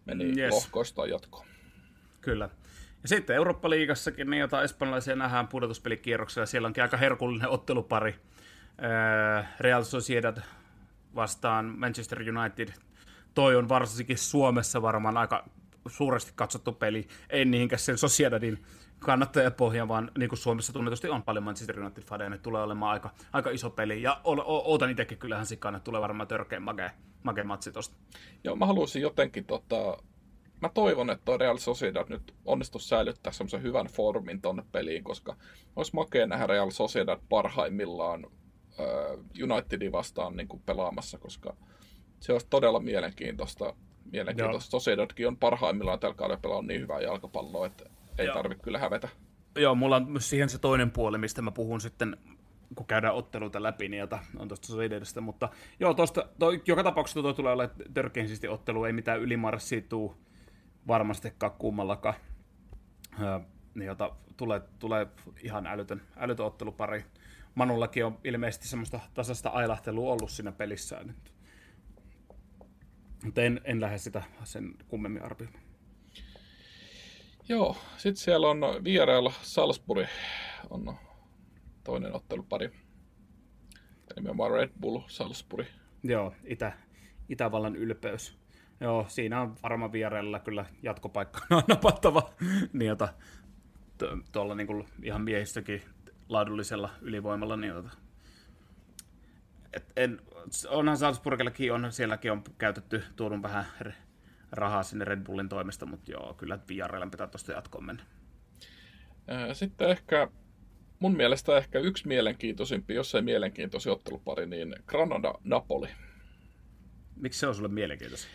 meni 0.05 0.39
yes. 0.39 0.53
lohkoista 0.53 1.05
jatkoon. 1.05 1.47
Kyllä. 2.21 2.49
Ja 3.01 3.07
sitten 3.07 3.35
Eurooppa-liigassakin, 3.35 4.29
niin 4.29 4.41
jota 4.41 4.63
espanjalaisia 4.63 5.15
nähdään 5.15 5.47
pudotuspelikierroksella, 5.47 6.45
siellä 6.45 6.65
onkin 6.65 6.83
aika 6.83 6.97
herkullinen 6.97 7.49
ottelupari. 7.49 8.15
Real 9.59 9.83
Sociedad 9.83 10.37
vastaan 11.15 11.65
Manchester 11.65 12.19
United. 12.21 12.73
Toi 13.33 13.55
on 13.55 13.69
varsinkin 13.69 14.17
Suomessa 14.17 14.81
varmaan 14.81 15.17
aika 15.17 15.45
suuresti 15.87 16.31
katsottu 16.35 16.71
peli, 16.71 17.07
ei 17.29 17.45
niinkään 17.45 17.79
sen 17.79 17.97
Sociedadin 17.97 18.63
kannattajapohja, 18.99 19.87
vaan 19.87 20.11
niin 20.17 20.29
kuin 20.29 20.39
Suomessa 20.39 20.73
tunnetusti 20.73 21.09
on 21.09 21.23
paljon 21.23 21.43
Manchester 21.43 21.79
United 21.79 22.03
fadeja, 22.03 22.29
ne 22.29 22.37
tulee 22.37 22.63
olemaan 22.63 22.91
aika, 22.91 23.09
aika 23.33 23.49
iso 23.49 23.69
peli. 23.69 24.01
Ja 24.01 24.21
o- 24.23 24.31
o- 24.31 24.71
ootan 24.71 24.89
itsekin 24.89 25.17
kyllähän 25.17 25.45
sikana, 25.45 25.79
tulee 25.79 26.01
varmaan 26.01 26.27
törkeä 26.27 26.59
make, 26.59 26.91
make 27.23 27.43
matsi 27.43 27.71
tosta. 27.71 27.95
Joo, 28.43 28.55
mä 28.55 28.65
haluaisin 28.65 29.01
jotenkin 29.01 29.45
tota, 29.45 29.97
mä 30.61 30.69
toivon, 30.69 31.09
että 31.09 31.25
toi 31.25 31.37
Real 31.37 31.57
Sociedad 31.57 32.05
nyt 32.09 32.33
onnistuisi 32.45 32.87
säilyttää 32.87 33.33
semmoisen 33.33 33.61
hyvän 33.63 33.87
formin 33.87 34.41
tonne 34.41 34.63
peliin, 34.71 35.03
koska 35.03 35.35
olisi 35.75 35.95
makea 35.95 36.27
nähdä 36.27 36.47
Real 36.47 36.71
Sociedad 36.71 37.19
parhaimmillaan 37.29 38.25
äh, 38.79 38.85
Unitedin 39.51 39.91
vastaan 39.91 40.37
niin 40.37 40.47
kuin 40.47 40.63
pelaamassa, 40.65 41.17
koska 41.17 41.55
se 42.21 42.33
olisi 42.33 42.47
todella 42.49 42.79
mielenkiintoista. 42.79 43.73
mielenkiintoista. 44.11 44.71
Sociedadkin 44.71 45.27
on 45.27 45.37
parhaimmillaan 45.37 45.99
tällä 45.99 46.15
kaudella 46.15 46.39
pelaa 46.41 46.61
niin 46.61 46.81
hyvää 46.81 47.01
jalkapalloa, 47.01 47.65
että 47.65 47.89
ei 48.17 48.27
tarvitse 48.27 48.63
kyllä 48.63 48.79
hävetä. 48.79 49.09
Joo, 49.57 49.75
mulla 49.75 49.95
on 49.95 50.11
myös 50.11 50.29
siihen 50.29 50.49
se 50.49 50.57
toinen 50.57 50.91
puoli, 50.91 51.17
mistä 51.17 51.41
mä 51.41 51.51
puhun 51.51 51.81
sitten 51.81 52.17
kun 52.75 52.85
käydään 52.85 53.15
otteluita 53.15 53.63
läpi, 53.63 53.89
niin 53.89 53.99
jota 53.99 54.19
on 54.37 54.47
tuosta 54.47 54.67
Sociedadista, 54.67 55.21
mutta 55.21 55.49
joo, 55.79 55.93
tosta, 55.93 56.25
toi, 56.39 56.61
joka 56.67 56.83
tapauksessa 56.83 57.21
tuo 57.21 57.33
tulee 57.33 57.53
olemaan 57.53 57.77
törkein 57.93 58.27
siisti 58.27 58.47
ottelu, 58.47 58.85
ei 58.85 58.93
mitään 58.93 59.19
ylimarssia 59.19 59.81
tuu 59.81 60.17
varmastikaan 60.87 61.51
kummallakaan, 61.51 62.15
öö, 63.21 63.39
niin 63.75 63.87
jota 63.87 64.11
tulee, 64.37 64.61
tulee 64.79 65.07
ihan 65.43 65.67
älytön, 65.67 66.01
älytön 66.17 66.45
ottelupari. 66.45 67.05
Manullakin 67.55 68.05
on 68.05 68.17
ilmeisesti 68.23 68.67
semmoista 68.67 68.99
tasasta 69.13 69.49
ailahtelua 69.49 70.11
ollut 70.11 70.31
siinä 70.31 70.51
pelissä 70.51 71.03
nyt. 71.03 71.30
Mutta 73.23 73.41
en, 73.41 73.61
en 73.63 73.81
lähde 73.81 73.97
sitä 73.97 74.23
sen 74.43 74.75
kummemmin 74.87 75.23
arvioimaan. 75.23 75.63
Joo, 77.49 77.77
sitten 77.97 78.23
siellä 78.23 78.49
on 78.49 78.59
VRL 78.59 79.27
Salzburg 79.41 80.07
on 80.69 80.95
toinen 81.83 82.15
ottelupari. 82.15 82.71
Nimenomaan 84.15 84.51
Red 84.51 84.69
Bull 84.79 84.99
Salzburg. 85.07 85.67
Joo, 86.03 86.33
Itä, 86.43 86.71
Itävallan 87.29 87.75
ylpeys. 87.75 88.37
Joo, 88.79 89.05
siinä 89.07 89.41
on 89.41 89.55
varmaan 89.63 89.91
vierellä 89.91 90.39
kyllä 90.39 90.65
jatkopaikka 90.83 91.39
napattava. 91.67 92.29
niin 92.73 92.89
jota, 92.89 93.13
tuolla 94.31 94.55
niin 94.55 94.85
ihan 95.03 95.21
miehistökin 95.21 95.81
laadullisella 96.29 96.89
ylivoimalla. 97.01 97.57
Niin 97.57 97.73
jota, 97.73 97.89
et 99.73 99.85
en, 99.95 100.21
onhan 100.69 100.97
Salzburgillakin, 100.97 101.73
on, 101.73 101.91
sielläkin 101.91 102.31
on 102.31 102.43
käytetty 102.57 103.03
tuodun 103.15 103.43
vähän 103.43 103.65
rahaa 104.51 104.83
sinne 104.83 105.05
Red 105.05 105.23
Bullin 105.23 105.49
toimesta, 105.49 105.85
mutta 105.85 106.11
joo, 106.11 106.33
kyllä 106.33 106.59
VRL 106.69 107.09
pitää 107.09 107.27
tuosta 107.27 107.51
jatkoon 107.51 107.85
mennä. 107.85 108.03
Sitten 109.53 109.89
ehkä 109.89 110.27
mun 110.99 111.17
mielestä 111.17 111.57
ehkä 111.57 111.79
yksi 111.79 112.07
mielenkiintoisimpi, 112.07 112.93
jos 112.93 113.15
ei 113.15 113.21
mielenkiintoisin 113.21 113.91
ottelupari, 113.91 114.45
niin 114.45 114.75
Granada-Napoli. 114.87 115.87
Miksi 117.15 117.39
se 117.39 117.47
on 117.47 117.55
sulle 117.55 117.69
mielenkiintoista? 117.69 118.27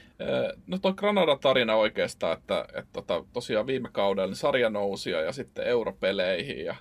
No 0.66 0.78
toi 0.78 0.92
Granada-tarina 0.92 1.74
oikeastaan, 1.74 2.38
että, 2.38 2.64
että 2.74 2.92
tota, 2.92 3.24
tosiaan 3.32 3.66
viime 3.66 3.88
kaudella 3.92 4.26
niin 4.26 4.36
sarja 4.36 4.70
nousi 4.70 5.10
ja 5.10 5.32
sitten 5.32 5.66
europeleihin 5.66 6.64
ja 6.64 6.76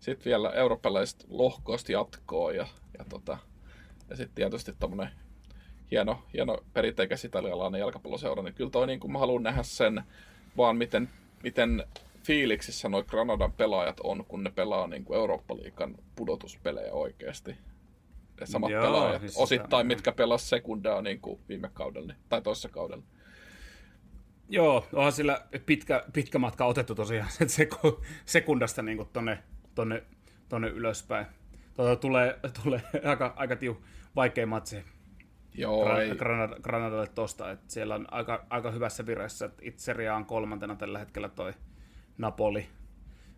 sitten 0.00 0.24
vielä 0.24 0.50
europeleistä 0.50 1.24
lohkoista 1.28 1.92
jatkoa 1.92 2.52
ja, 2.52 2.66
ja, 2.98 3.04
tota, 3.08 3.38
ja 4.10 4.16
sitten 4.16 4.34
tietysti 4.34 4.72
tämmöinen 4.78 5.08
hieno, 5.90 6.22
hieno 6.32 6.58
perinteikäs 6.72 7.24
italialainen 7.24 7.78
jalkapalloseura, 7.78 8.42
niin 8.42 8.54
kyllä 8.54 8.70
toi 8.70 8.86
niin 8.86 9.00
kuin 9.00 9.12
mä 9.12 9.18
haluan 9.18 9.42
nähdä 9.42 9.62
sen 9.62 10.02
vaan 10.56 10.76
miten, 10.76 11.08
miten 11.42 11.84
fiiliksissä 12.24 12.88
noin 12.88 13.04
Granadan 13.08 13.52
pelaajat 13.52 14.00
on, 14.00 14.24
kun 14.28 14.44
ne 14.44 14.50
pelaa 14.50 14.86
niin 14.86 15.04
kuin 15.04 15.16
Eurooppa-liikan 15.16 15.94
pudotuspelejä 16.16 16.92
oikeasti 16.92 17.56
ne 18.40 18.46
samat 18.46 18.70
Joo, 18.70 18.82
pelaajat. 18.82 19.20
Siis 19.20 19.36
Osittain, 19.36 19.86
mitkä 19.86 20.12
pelas 20.12 20.48
sekundaa 20.48 21.02
niin 21.02 21.20
kuin 21.20 21.40
viime 21.48 21.70
kaudella 21.74 22.14
tai 22.28 22.42
toisessa 22.42 22.68
kaudella. 22.68 23.04
Joo, 24.48 24.86
onhan 24.92 25.12
sillä 25.12 25.46
pitkä, 25.66 26.04
pitkä 26.12 26.38
matka 26.38 26.64
otettu 26.64 26.94
tosiaan 26.94 27.28
seku, 27.46 28.04
sekundasta 28.24 28.82
niin 28.82 28.96
kuin 28.96 29.08
tonne, 29.12 29.38
tonne, 29.74 30.02
tonne 30.48 30.68
ylöspäin. 30.68 31.26
Tuota, 31.74 31.96
tulee, 31.96 32.40
tulee 32.62 32.80
aika, 33.10 33.34
aika 33.36 33.56
tiu, 33.56 33.82
vaikea 34.16 34.46
matsi 34.46 34.84
Joo, 35.58 35.84
Gran, 35.84 36.02
ei. 36.02 36.16
Granada, 36.16 36.56
Granadalle 36.62 37.06
tosta. 37.06 37.50
että 37.50 37.72
siellä 37.72 37.94
on 37.94 38.06
aika, 38.10 38.46
aika 38.50 38.70
hyvässä 38.70 39.06
vireessä. 39.06 39.50
Itse 39.62 40.10
on 40.12 40.26
kolmantena 40.26 40.76
tällä 40.76 40.98
hetkellä 40.98 41.28
toi 41.28 41.52
Napoli. 42.18 42.68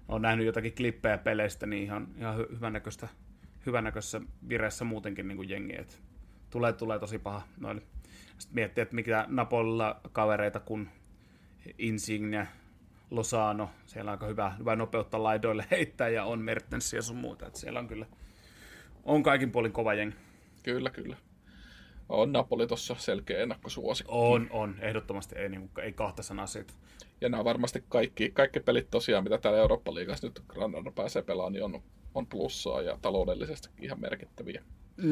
Olen 0.08 0.22
nähnyt 0.22 0.46
jotakin 0.46 0.74
klippejä 0.74 1.18
peleistä, 1.18 1.66
niin 1.66 1.82
ihan, 1.82 2.08
ihan 2.18 2.36
hyvän 2.36 2.72
näköistä 2.72 3.08
hyvännäköisessä 3.66 4.20
vireessä 4.48 4.84
muutenkin 4.84 5.28
niin 5.28 5.36
kuin 5.36 5.48
jengi. 5.48 5.80
Et 5.80 6.02
tulee, 6.50 6.72
tulee 6.72 6.98
tosi 6.98 7.18
paha. 7.18 7.42
Noin. 7.60 7.82
Sitten 8.38 8.54
miettii, 8.54 8.82
että 8.82 8.94
mikä 8.94 9.24
Napolilla 9.28 10.00
kavereita 10.12 10.60
kun 10.60 10.88
Insigne, 11.78 12.48
Lozano, 13.10 13.70
siellä 13.86 14.10
on 14.10 14.12
aika 14.12 14.26
hyvä, 14.26 14.50
hyvä 14.58 14.76
nopeutta 14.76 15.22
laidoille 15.22 15.66
heittää 15.70 16.08
ja 16.08 16.24
on 16.24 16.40
Mertens 16.40 16.92
ja 16.92 17.02
sun 17.02 17.16
muuta. 17.16 17.46
Että 17.46 17.58
siellä 17.58 17.80
on 17.80 17.88
kyllä, 17.88 18.06
on 19.04 19.22
kaikin 19.22 19.52
puolin 19.52 19.72
kova 19.72 19.94
jengi. 19.94 20.27
Kyllä, 20.62 20.90
kyllä. 20.90 21.16
On 22.08 22.32
Napoli 22.32 22.66
tuossa 22.66 22.96
selkeä 22.98 23.42
ennakkosuosikki. 23.42 24.12
On, 24.14 24.46
on. 24.50 24.76
Ehdottomasti 24.80 25.38
ei, 25.38 25.48
niin, 25.48 25.70
ei 25.82 25.92
kahta 25.92 26.22
sanaa 26.22 26.46
siitä. 26.46 26.74
Ja 27.20 27.28
nämä 27.28 27.44
varmasti 27.44 27.84
kaikki, 27.88 28.30
kaikki 28.30 28.60
pelit 28.60 28.90
tosiaan, 28.90 29.24
mitä 29.24 29.38
täällä 29.38 29.60
Eurooppa-liigassa 29.60 30.26
nyt 30.26 30.42
Granada 30.48 30.90
pääsee 30.90 31.22
pelaamaan, 31.22 31.52
niin 31.52 31.64
on, 31.64 31.82
on 32.14 32.26
plussaa 32.26 32.82
ja 32.82 32.98
taloudellisesti 33.02 33.68
ihan 33.80 34.00
merkittäviä. 34.00 34.62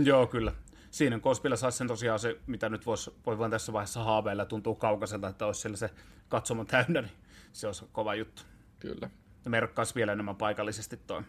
Joo, 0.04 0.26
kyllä. 0.26 0.52
Siinä 0.90 1.18
Kospilla 1.18 1.56
saisi 1.56 1.78
sen 1.78 1.88
tosiaan 1.88 2.18
se, 2.18 2.36
mitä 2.46 2.68
nyt 2.68 2.86
voisi, 2.86 3.10
voi 3.26 3.38
vain 3.38 3.50
tässä 3.50 3.72
vaiheessa 3.72 4.04
haaveilla, 4.04 4.44
tuntuu 4.44 4.74
kaukaiselta, 4.74 5.28
että 5.28 5.46
olisi 5.46 5.60
siellä 5.60 5.76
se 5.76 5.90
katsomo 6.28 6.64
täynnä, 6.64 7.00
niin 7.00 7.12
se 7.52 7.66
olisi 7.66 7.84
kova 7.92 8.14
juttu. 8.14 8.42
Kyllä. 8.78 9.10
Ja 9.44 9.50
merkkaisi 9.50 9.94
vielä 9.94 10.12
enemmän 10.12 10.36
paikallisesti 10.36 10.96
toi 10.96 11.22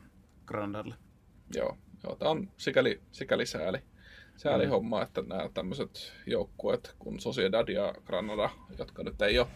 Granadalle. 0.45 0.95
Joo, 1.55 1.77
joo 2.03 2.15
tämä 2.15 2.31
on 2.31 2.51
sikäli, 2.57 3.01
sikäli 3.11 3.45
sääli 3.45 3.79
sääli 4.37 4.65
mm. 4.65 4.69
homma, 4.69 5.01
että 5.01 5.21
nämä 5.21 5.49
tämmöiset 5.53 6.13
joukkueet, 6.25 6.95
kun 6.99 7.19
Sociedad 7.19 7.69
ja 7.69 7.93
Granada, 8.05 8.49
jotka 8.77 9.03
nyt 9.03 9.21
ei 9.21 9.39
ole 9.39 9.47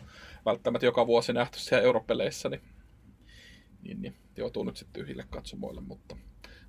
välttämättä 0.46 0.86
joka 0.86 1.08
vuosi 1.08 1.34
nähty 1.34 1.60
siellä 1.60 1.86
europeleissä, 1.86 2.50
niin, 2.50 2.62
niin, 3.82 4.02
niin 4.02 4.15
joutuu 4.38 4.63
nyt 4.63 4.78
sitten 4.78 5.02
tyhjille 5.02 5.26
katsomoille. 5.30 5.82
Mutta, 5.82 6.17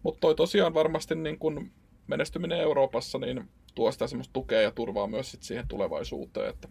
mutta 0.03 0.21
toi 0.21 0.35
tosiaan 0.35 0.75
varmasti 0.75 1.15
niin 1.15 1.39
kun 1.39 1.71
menestyminen 2.07 2.61
Euroopassa 2.61 3.19
niin 3.19 3.49
tuo 3.75 3.93
sitä 3.93 4.07
semmoista 4.07 4.33
tukea 4.33 4.61
ja 4.61 4.71
turvaa 4.71 5.07
myös 5.07 5.31
sit 5.31 5.43
siihen 5.43 5.69
tulevaisuuteen, 5.69 6.51
että 6.51 6.69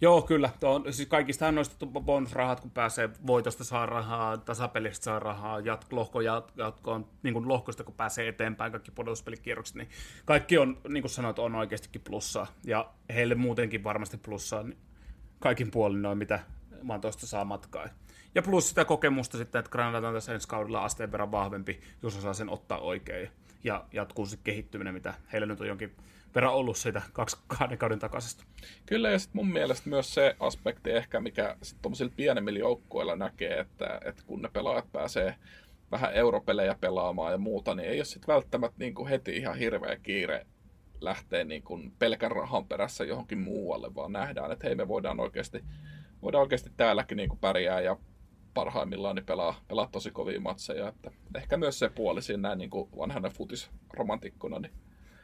Joo, 0.00 0.22
kyllä. 0.22 0.50
On, 0.62 0.92
siis 0.92 1.08
kaikistahan 1.08 1.54
noista 1.54 1.86
bonusrahat, 1.86 2.60
kun 2.60 2.70
pääsee 2.70 3.10
voitosta 3.26 3.64
saa 3.64 3.86
rahaa, 3.86 4.36
tasapelistä 4.36 5.04
saa 5.04 5.18
rahaa, 5.18 5.60
jat, 5.60 5.86
lohko 5.92 6.20
jat, 6.20 6.52
jatkoon, 6.56 7.06
niin 7.22 7.34
kuin 7.34 7.48
lohkosta 7.48 7.84
kun 7.84 7.94
pääsee 7.94 8.28
eteenpäin, 8.28 8.72
kaikki 8.72 8.90
pudotuspelikierrokset, 8.90 9.76
niin 9.76 9.88
kaikki 10.24 10.58
on, 10.58 10.80
niin 10.88 11.02
kuin 11.02 11.10
sanoit, 11.10 11.38
on 11.38 11.54
oikeastikin 11.54 12.02
plussaa. 12.02 12.46
Ja 12.64 12.90
heille 13.14 13.34
muutenkin 13.34 13.84
varmasti 13.84 14.16
plussaa 14.16 14.62
niin 14.62 14.78
kaikin 15.38 15.70
puolin 15.70 16.02
noin, 16.02 16.18
mitä 16.18 16.40
vaan 16.88 17.00
tuosta 17.00 17.26
saa 17.26 17.44
matkaa. 17.44 17.88
Ja 18.34 18.42
plus 18.42 18.68
sitä 18.68 18.84
kokemusta 18.84 19.38
sitten, 19.38 19.58
että 19.58 19.70
Granada 19.70 20.08
on 20.08 20.14
tässä 20.14 20.34
ensi 20.34 20.48
kaudella 20.48 20.84
asteen 20.84 21.12
verran 21.12 21.32
vahvempi, 21.32 21.80
jos 22.02 22.16
osaa 22.16 22.34
sen 22.34 22.50
ottaa 22.50 22.78
oikein. 22.78 23.30
Ja 23.64 23.84
jatkuu 23.92 24.26
se 24.26 24.38
kehittyminen, 24.44 24.94
mitä 24.94 25.14
heillä 25.32 25.46
nyt 25.46 25.60
on 25.60 25.66
jonkin 25.66 25.96
verran 26.34 26.54
ollut 26.54 26.76
siitä 26.76 27.02
kaksi, 27.12 27.36
kahden 27.46 27.78
kauden 27.78 27.98
takaisesta. 27.98 28.44
Kyllä, 28.86 29.10
ja 29.10 29.18
sitten 29.18 29.36
mun 29.36 29.52
mielestä 29.52 29.88
myös 29.88 30.14
se 30.14 30.36
aspekti 30.40 30.90
ehkä, 30.90 31.20
mikä 31.20 31.56
sitten 31.62 31.82
tuommoisilla 31.82 32.12
pienemmillä 32.16 32.58
joukkueilla 32.58 33.16
näkee, 33.16 33.60
että, 33.60 34.00
että 34.04 34.22
kun 34.26 34.42
ne 34.42 34.48
pelaajat 34.52 34.92
pääsee 34.92 35.34
vähän 35.90 36.14
europelejä 36.14 36.76
pelaamaan 36.80 37.32
ja 37.32 37.38
muuta, 37.38 37.74
niin 37.74 37.88
ei 37.88 37.98
ole 37.98 38.04
sitten 38.04 38.34
välttämättä 38.34 38.76
niin 38.78 38.94
kuin 38.94 39.08
heti 39.08 39.36
ihan 39.36 39.56
hirveä 39.56 39.96
kiire 39.96 40.46
lähteä 41.00 41.44
niin 41.44 41.62
kuin 41.62 41.92
pelkän 41.98 42.30
rahan 42.30 42.66
perässä 42.66 43.04
johonkin 43.04 43.38
muualle, 43.38 43.94
vaan 43.94 44.12
nähdään, 44.12 44.52
että 44.52 44.66
hei 44.66 44.74
me 44.74 44.88
voidaan 44.88 45.20
oikeasti, 45.20 45.64
voidaan 46.22 46.42
oikeasti 46.42 46.70
täälläkin 46.76 47.16
niin 47.16 47.28
kuin 47.28 47.38
pärjää 47.38 47.80
ja 47.80 47.96
parhaimmillaan 48.54 49.16
niin 49.16 49.26
pelaa, 49.26 49.60
pelaa 49.68 49.88
tosi 49.92 50.10
kovia 50.10 50.40
matseja. 50.40 50.88
Että 50.88 51.10
ehkä 51.34 51.56
myös 51.56 51.78
se 51.78 51.88
puoli 51.88 52.22
siinä 52.22 52.48
näin 52.48 52.58
niin 52.58 52.70
kuin 52.70 52.88
vanhana 52.98 53.30
futisromantikkona. 53.30 54.58
Niin... 54.58 54.72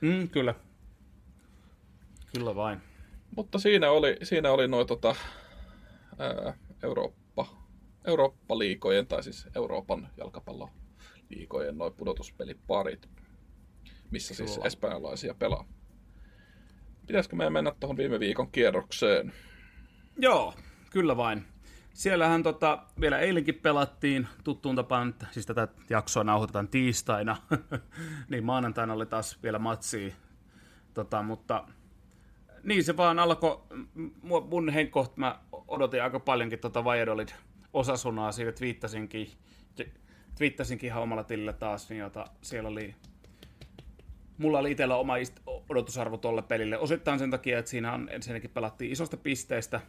Mm, 0.01 0.29
kyllä, 0.29 0.55
Kyllä 2.35 2.55
vain. 2.55 2.81
Mutta 3.37 3.59
siinä 3.59 3.90
oli, 3.90 4.16
siinä 4.23 4.51
oli 4.51 4.69
noin 4.69 4.87
tota, 4.87 5.16
Eurooppa, 6.83 7.47
Eurooppa-liikojen, 8.05 9.07
tai 9.07 9.23
siis 9.23 9.49
Euroopan 9.57 10.09
jalkapalloliikojen 10.16 11.79
noin 11.79 11.93
pudotuspeliparit, 11.93 13.09
missä 14.11 14.35
siis 14.35 14.55
Kyllä. 14.55 14.66
espanjalaisia 14.66 15.35
pelaa. 15.35 15.64
Pitäisikö 17.07 17.37
meidän 17.37 17.53
mennä 17.53 17.73
tuohon 17.81 17.97
viime 17.97 18.21
viikon 18.21 18.51
kierrokseen? 18.51 19.33
Joo, 20.19 20.55
kyllä 20.90 21.16
vain. 21.16 21.45
Siellähän 21.95 22.43
tota, 22.43 22.83
vielä 23.01 23.19
eilenkin 23.19 23.55
pelattiin 23.55 24.29
tuttuun 24.45 24.77
tapaan, 24.77 25.14
siis 25.31 25.47
tätä 25.47 25.69
jaksoa 25.90 26.25
nauhoitetaan 26.25 26.69
tiistaina, 26.69 27.37
niin 28.31 28.45
maanantaina 28.45 28.93
oli 28.93 29.07
taas 29.07 29.43
vielä 29.43 29.59
matsia, 29.59 30.14
tota, 30.95 31.23
mutta 31.23 31.64
niin 32.64 32.85
se 32.85 32.96
vaan 32.96 33.18
alkoi, 33.18 33.62
mun 34.23 34.68
henkkoht 34.68 35.16
mä 35.16 35.40
odotin 35.68 36.03
aika 36.03 36.20
paljonkin 36.20 36.59
tuota 36.59 36.85
Valladolid 36.85 37.29
osasunaa, 37.73 38.33
siitä 38.33 38.53
twiittasinkin, 38.53 39.31
twiittasinkin 40.38 40.87
ihan 40.87 41.03
omalla 41.03 41.25
tilillä 41.25 41.53
taas, 41.53 41.90
niin 41.90 41.99
jota 41.99 42.27
siellä 42.42 42.68
oli 42.68 42.94
mulla 44.40 44.59
oli 44.59 44.70
itsellä 44.70 44.96
oma 44.96 45.14
odotusarvo 45.68 46.16
tuolle 46.16 46.42
pelille. 46.42 46.79
Osittain 46.79 47.18
sen 47.18 47.31
takia, 47.31 47.59
että 47.59 47.70
siinä 47.70 47.92
on 47.92 48.09
ensinnäkin 48.12 48.51
pelattiin 48.51 48.92
isosta 48.92 49.16
pisteestä 49.16 49.81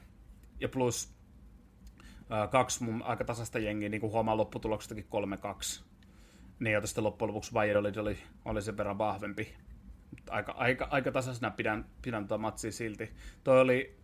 ja 0.59 0.69
plus 0.69 1.13
ää, 2.29 2.47
kaksi 2.47 2.83
mun 2.83 3.03
aika 3.03 3.23
tasasta 3.23 3.59
jengiä, 3.59 3.89
niin 3.89 4.01
kuin 4.01 4.11
huomaa 4.11 4.37
lopputuloksestakin 4.37 5.07
3-2. 5.79 5.83
Niin, 6.59 6.73
ja 6.73 6.87
sitten 6.87 7.03
loppujen 7.03 7.27
lopuksi 7.27 7.53
Valladolid 7.53 7.95
oli, 7.95 8.17
oli 8.45 8.61
sen 8.61 8.77
verran 8.77 8.97
vahvempi 8.97 9.53
aika, 10.29 10.51
aika, 10.51 10.87
aika 10.91 11.11
tasaisena 11.11 11.51
pidän, 11.51 11.85
pidän 12.01 12.27
tuota 12.27 12.41
matsia 12.41 12.71
silti. 12.71 13.13
Toi 13.43 13.61
oli 13.61 13.97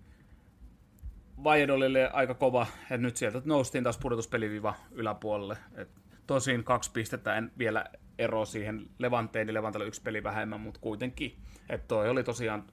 Valladolille 1.43 2.09
aika 2.13 2.33
kova, 2.33 2.67
että 2.81 2.97
nyt 2.97 3.17
sieltä 3.17 3.41
noustiin 3.45 3.83
taas 3.83 3.97
pudotuspeliviva 3.97 4.75
yläpuolelle. 4.91 5.57
Et 5.75 5.89
tosin 6.27 6.63
kaksi 6.63 6.91
pistettä 6.91 7.37
en 7.37 7.51
vielä 7.57 7.85
ero 8.17 8.45
siihen 8.45 8.89
Levanteen, 8.99 9.47
niin 9.47 9.53
Levantalla 9.53 9.85
yksi 9.85 10.01
peli 10.01 10.23
vähemmän, 10.23 10.59
mutta 10.59 10.79
kuitenkin. 10.79 11.37
Että 11.69 11.87
toi 11.87 12.09
oli 12.09 12.23
tosiaan 12.23 12.63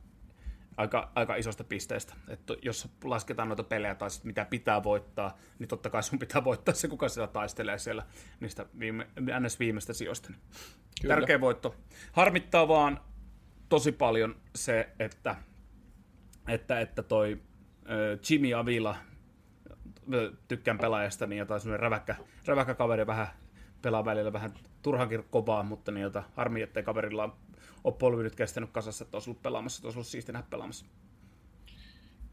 aika, 0.77 1.13
aika 1.15 1.37
isosta 1.37 1.65
pisteestä. 1.65 2.15
Että 2.29 2.55
jos 2.63 2.89
lasketaan 3.05 3.49
noita 3.49 3.63
pelejä 3.63 3.95
tai 3.95 4.11
sit 4.11 4.25
mitä 4.25 4.45
pitää 4.45 4.83
voittaa, 4.83 5.37
niin 5.59 5.69
totta 5.69 5.91
kai 5.91 6.03
sun 6.03 6.19
pitää 6.19 6.45
voittaa 6.45 6.75
se, 6.75 6.89
kuka 6.89 7.09
sitä 7.09 7.27
taistelee 7.27 7.79
siellä 7.79 8.07
niistä 8.41 8.67
viime, 8.79 9.07
ns. 9.41 9.59
viimeistä 9.59 9.93
sijoista. 9.93 10.29
Kyllä. 11.03 11.15
Tärkeä 11.15 11.41
voitto. 11.41 11.75
Harmittaa 12.13 12.69
vaan, 12.69 13.01
tosi 13.75 13.93
paljon 13.93 14.37
se, 14.55 14.89
että, 14.99 15.37
että, 16.49 16.81
että 16.81 17.03
toi 17.03 17.43
Jimmy 18.31 18.55
Avila, 18.55 18.97
tykkään 20.49 20.79
pelaajasta, 20.79 21.27
niin 21.27 21.39
jotain 21.39 21.61
semmoinen 21.61 21.81
räväkkä, 21.81 22.17
räväkkä 22.47 22.75
kaveri 22.75 23.07
vähän 23.07 23.29
pelaa 23.83 24.05
välillä 24.05 24.33
vähän 24.33 24.55
turhankin 24.83 25.25
kovaa, 25.31 25.63
mutta 25.63 25.93
niin 25.93 26.03
jota 26.03 26.23
harmi, 26.37 26.63
ettei 26.63 26.83
kaverilla 26.83 27.37
ole 27.85 27.95
polvi 27.99 28.23
nyt 28.23 28.35
kestänyt 28.35 28.71
kasassa, 28.71 29.05
että 29.05 29.17
olisi 29.17 29.31
ollut 29.31 29.43
pelaamassa, 29.43 29.79
että 29.79 29.87
olisi 29.87 29.99
ollut 29.99 30.07
siisti 30.07 30.33
nähdä 30.33 30.47
pelaamassa. 30.51 30.87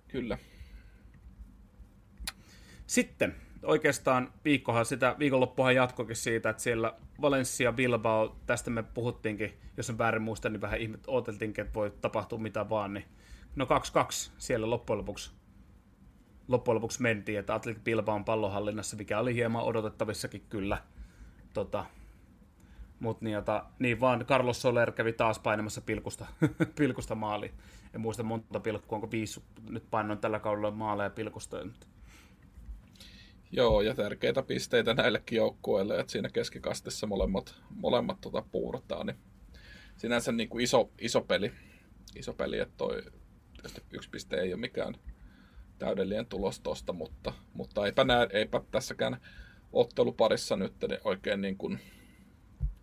Kyllä. 0.08 0.38
Sitten 2.88 3.36
oikeastaan 3.64 4.34
viikkohan 4.46 4.86
sitä, 4.86 5.16
viikonloppuhan 5.20 5.76
jatkokin 5.76 6.16
siitä, 6.16 6.50
että 6.50 6.64
siellä 6.64 6.94
Valencia, 7.22 7.72
Bilbao, 7.72 8.36
tästä 8.46 8.70
me 8.70 8.84
puhuttiinkin, 8.84 9.54
jos 9.78 9.90
en 9.90 9.98
väärin 9.98 10.22
muista, 10.22 10.50
niin 10.50 10.62
vähän 10.62 10.80
ihmet, 10.80 11.04
odoteltiinkin, 11.08 11.62
että 11.62 11.74
voi 11.74 11.92
tapahtua 12.02 12.40
mitä 12.40 12.70
vaan, 12.70 12.94
niin 12.94 13.06
no 13.56 13.66
2-2 13.66 13.68
siellä 14.38 14.70
loppujen 14.70 14.98
lopuksi, 14.98 15.32
loppujen 16.48 16.76
lopuksi 16.76 17.02
mentiin, 17.02 17.40
että 17.40 17.56
Atletic 17.56 17.84
Bilbao 17.84 18.16
on 18.16 18.26
pallohallinnassa, 18.26 18.98
mikä 18.98 19.20
oli 19.20 19.36
hieman 19.36 19.64
odotettavissakin 19.64 20.46
kyllä, 20.50 20.78
tota, 21.54 21.86
mutta 23.00 23.26
niin, 23.26 23.38
niin 23.80 24.00
vaan 24.00 24.26
Carlos 24.26 24.62
Soler 24.62 24.92
kävi 24.92 25.14
taas 25.14 25.40
painamassa 25.40 25.82
pilkusta, 25.82 26.26
pilkusta 26.80 27.16
maaliin. 27.16 27.52
En 27.94 28.02
muista 28.02 28.24
monta 28.24 28.60
pilkkua, 28.60 28.96
onko 28.96 29.12
viisi 29.12 29.44
nyt 29.70 29.84
painoin 29.92 30.20
tällä 30.20 30.40
kaudella 30.40 30.72
maaleja 30.72 31.10
pilkusta. 31.10 31.66
Mutta 31.66 31.88
Joo, 33.52 33.82
ja 33.82 33.96
tärkeitä 33.96 34.44
pisteitä 34.44 34.94
näillekin 34.94 35.36
joukkueille, 35.36 36.00
että 36.00 36.12
siinä 36.12 36.30
keskikastissa 36.30 37.08
molemmat, 37.08 37.56
molemmat 37.70 38.22
tota 38.22 38.44
puurataan, 38.52 39.06
niin 39.06 39.18
sinänsä 39.98 40.32
niin 40.32 40.50
kuin 40.50 40.64
iso, 40.64 40.92
iso 41.02 41.22
peli, 41.22 41.52
iso 42.16 42.34
peli, 42.34 42.60
että 42.60 42.74
toi 42.78 43.04
yksi 43.92 44.10
piste 44.10 44.36
ei 44.36 44.54
ole 44.54 44.62
mikään 44.62 44.96
täydellinen 45.80 46.26
tulos 46.26 46.60
tosta, 46.60 46.94
mutta, 46.94 47.34
mutta 47.54 47.86
eipä, 47.86 48.04
nää, 48.04 48.28
eipä 48.34 48.62
tässäkään 48.72 49.18
otteluparissa 49.74 50.56
nyt 50.56 50.74
oikein 51.04 51.42
niin 51.42 51.58
kuin, 51.58 51.80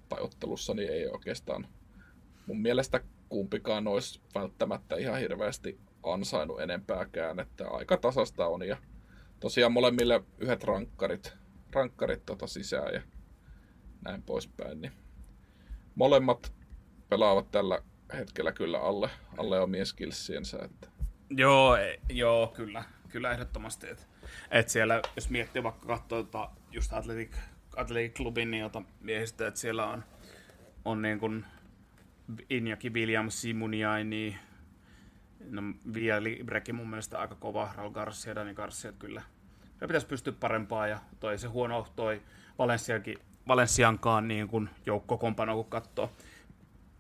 tai 0.09 0.20
ottelussa 0.20 0.74
niin 0.74 0.92
ei 0.92 1.09
oikeastaan 1.09 1.68
mun 2.46 2.61
mielestä 2.61 3.00
kumpikaan 3.28 3.87
olisi 3.87 4.20
välttämättä 4.35 4.96
ihan 4.96 5.20
hirveästi 5.20 5.78
ansainnut 6.02 6.61
enempääkään, 6.61 7.40
että 7.40 7.68
aika 7.68 7.96
tasasta 7.96 8.46
on 8.46 8.68
ja 8.68 8.76
tosiaan 9.40 9.72
molemmille 9.72 10.22
yhdet 10.38 10.64
rankkarit, 10.64 11.33
rankkarit 11.72 12.27
tota 12.27 12.46
sisään 12.46 12.94
ja 12.94 13.03
näin 14.05 14.22
poispäin. 14.22 14.81
Niin 14.81 14.92
molemmat 15.94 16.53
pelaavat 17.09 17.51
tällä 17.51 17.83
hetkellä 18.16 18.53
kyllä 18.53 18.81
alle, 18.81 19.11
alle 19.37 19.61
omien 19.61 19.87
skillsiensä. 19.87 20.59
Että. 20.64 20.88
Joo, 21.31 21.77
e, 21.77 22.01
joo, 22.09 22.46
kyllä. 22.46 22.85
Kyllä 23.09 23.33
ehdottomasti. 23.33 23.90
Että 23.90 24.03
et 24.51 24.68
siellä, 24.68 25.03
jos 25.16 25.31
miettii 25.31 25.62
vaikka 25.62 25.87
katsoa 25.87 26.22
tota, 26.22 26.51
just 26.72 26.92
Athletic, 26.92 27.37
Athletic 27.77 28.16
Clubin 28.16 28.51
niin 28.51 28.61
jota 28.61 28.83
miehistä, 29.01 29.46
että 29.46 29.61
siellä 29.61 29.87
on, 29.87 30.05
on 30.85 31.03
niin 31.03 31.18
kuin 31.18 31.44
Injaki 32.51 32.90
Williams, 32.90 33.40
Simuniaini, 33.40 34.38
no 35.51 35.63
Via 35.95 36.23
Librekin 36.23 36.75
mun 36.75 36.91
mielestä 36.91 37.19
aika 37.19 37.35
kova, 37.35 37.71
Raul 37.77 37.91
Garcia, 37.91 38.35
Dani 38.35 38.55
Garcia, 38.55 38.93
kyllä. 38.93 39.23
Ja 39.81 39.87
pitäisi 39.87 40.07
pystyä 40.07 40.33
parempaa 40.41 40.87
ja 40.87 40.99
toi 41.21 41.39
se 41.39 41.47
huono 41.47 41.87
toi 41.97 42.23
Valenciankaan 43.49 44.29
niin 44.29 44.49
kuin 44.49 44.71
joukkokompano, 44.87 45.55
kun 45.55 45.65
katsoo. 45.65 46.13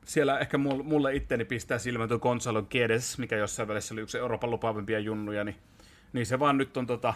Siellä 0.04 0.38
ehkä 0.38 0.58
mulle 0.58 1.14
itteni 1.14 1.44
pistää 1.44 1.78
silmään 1.78 2.08
tuo 2.08 2.18
Gonzalo 2.18 2.62
Guedes, 2.62 3.18
mikä 3.18 3.36
jossain 3.36 3.68
välissä 3.68 3.94
oli 3.94 4.00
yksi 4.00 4.18
Euroopan 4.18 4.50
lupaavimpia 4.50 4.98
junnuja, 4.98 5.44
niin, 5.44 5.56
niin 6.12 6.26
se 6.26 6.38
vaan 6.38 6.58
nyt 6.58 6.76
on 6.76 6.86
tota, 6.86 7.14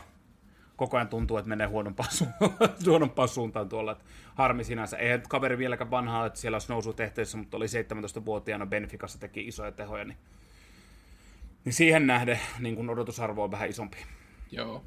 koko 0.77 0.97
ajan 0.97 1.09
tuntuu, 1.09 1.37
että 1.37 1.49
menee 1.49 1.67
huonompaan, 1.67 2.09
su- 2.19 2.87
huonompaan 2.87 3.29
suuntaan 3.29 3.69
tuolla. 3.69 3.93
Että 3.93 4.05
harmi 4.35 4.65
sinänsä. 4.65 4.97
Eihän 4.97 5.23
kaveri 5.29 5.59
vieläkään 5.59 5.91
vanhaa, 5.91 6.27
että 6.27 6.41
siellä 6.41 6.55
olisi 6.55 6.69
nousu 6.69 6.93
tehtävissä, 6.93 7.39
mutta 7.39 7.57
oli 7.57 7.67
17-vuotiaana 7.67 8.67
Benficassa 8.67 9.21
teki 9.21 9.41
isoja 9.49 9.73
tehoja, 9.73 10.05
niin, 10.05 10.17
niin 11.65 11.73
siihen 11.73 12.07
nähden 12.07 12.41
niin 12.59 12.77
kun 12.77 12.91
odotusarvo 12.91 13.45
on 13.45 13.51
vähän 13.51 13.71
isompi. 13.71 13.97
Joo. 14.51 14.85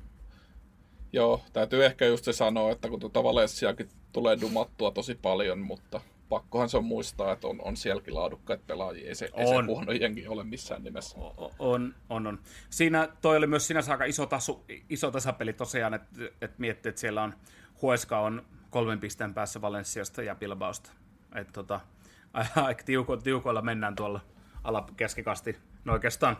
Joo, 1.13 1.41
täytyy 1.53 1.85
ehkä 1.85 2.05
just 2.05 2.25
se 2.25 2.33
sanoa, 2.33 2.71
että 2.71 2.89
kun 2.89 2.99
tuota 2.99 3.23
Valenssiakin 3.23 3.89
tulee 4.11 4.41
dumattua 4.41 4.91
tosi 4.91 5.15
paljon, 5.15 5.59
mutta 5.59 6.01
pakkohan 6.29 6.69
se 6.69 6.77
on 6.77 6.85
muistaa, 6.85 7.33
että 7.33 7.47
on, 7.47 7.61
on 7.61 7.77
sielläkin 7.77 8.15
laadukkaita 8.15 8.63
pelaajia. 8.67 9.07
Ei 9.07 9.15
se, 9.15 9.29
on. 9.33 9.41
ei 9.41 9.47
se 9.47 9.61
huono 9.65 9.91
jengi 9.91 10.27
ole 10.27 10.43
missään 10.43 10.83
nimessä. 10.83 11.17
On, 11.59 11.95
on, 12.09 12.27
on. 12.27 12.39
Siinä 12.69 13.07
toi 13.21 13.37
oli 13.37 13.47
myös 13.47 13.67
sinänsä 13.67 13.91
aika 13.91 14.05
iso, 14.05 14.25
tasu, 14.25 14.65
iso 14.89 15.11
tasapeli 15.11 15.53
tosiaan, 15.53 15.93
että 15.93 16.21
et 16.41 16.59
miettii, 16.59 16.89
että 16.89 17.01
siellä 17.01 17.23
on 17.23 17.33
Hueska 17.81 18.19
on 18.19 18.45
kolmen 18.69 18.99
pisteen 18.99 19.33
päässä 19.33 19.61
Valenssiasta 19.61 20.23
ja 20.23 20.35
Bilbaosta. 20.35 20.91
Että 21.35 21.53
tota, 21.53 21.79
aika 22.55 22.83
tiuko, 22.83 23.17
tiukoilla 23.17 23.61
mennään 23.61 23.95
tuolla 23.95 24.19
alakeskikasti. 24.63 25.57
No 25.85 25.93
oikeastaan 25.93 26.37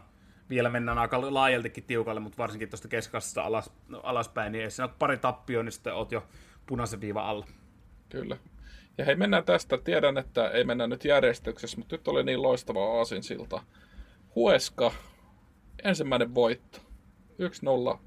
vielä 0.50 0.70
mennään 0.70 0.98
aika 0.98 1.34
laajaltikin 1.34 1.84
tiukalle, 1.84 2.20
mutta 2.20 2.38
varsinkin 2.38 2.70
tuosta 2.70 2.88
keskikastista 2.88 3.42
alas, 3.42 3.72
alaspäin, 4.04 4.52
niin 4.52 4.64
jos 4.64 4.78
pari 5.00 5.18
tappioa, 5.18 5.64
niin 5.64 5.72
sitten 5.72 5.94
oot 5.94 6.12
jo 6.12 6.28
punaisen 6.66 7.02
viiva 7.02 7.30
alla. 7.30 7.46
Kyllä. 8.10 8.38
Ja 8.98 9.06
hei, 9.06 9.16
mennään 9.16 9.44
tästä. 9.44 9.78
Tiedän, 9.78 10.18
että 10.18 10.50
ei 10.50 10.64
mennä 10.64 10.88
nyt 10.88 11.06
järjestyksessä, 11.06 11.78
mutta 11.78 11.96
nyt 11.96 12.08
oli 12.08 12.24
niin 12.24 12.42
loistava 12.42 12.98
aasinsilta. 12.98 13.64
Hueska, 14.36 14.92
ensimmäinen 15.84 16.36
voitto. 16.36 16.80
1-0 17.96 17.98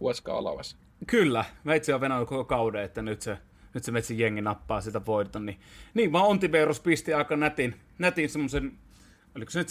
Hueska 0.00 0.38
Alaves. 0.38 0.76
Kyllä, 1.06 1.44
Veitsi 1.66 1.92
on 1.92 2.00
venannut 2.00 2.28
koko 2.28 2.44
kauden, 2.44 2.82
että 2.82 3.02
nyt 3.02 3.22
se, 3.22 3.38
nyt 3.74 3.84
se 3.84 3.92
Metsin 3.92 4.18
jengi 4.18 4.40
nappaa 4.40 4.80
sitä 4.80 5.06
voiton. 5.06 5.46
Niin, 5.46 5.60
niin 5.94 6.12
vaan 6.12 6.26
Ontiveros 6.26 6.80
pisti 6.80 7.14
aika 7.14 7.36
nätin, 7.36 7.80
nätin 7.98 8.28
semmoisen, 8.28 8.78
oliko 9.36 9.50
se 9.50 9.58
nyt 9.58 9.68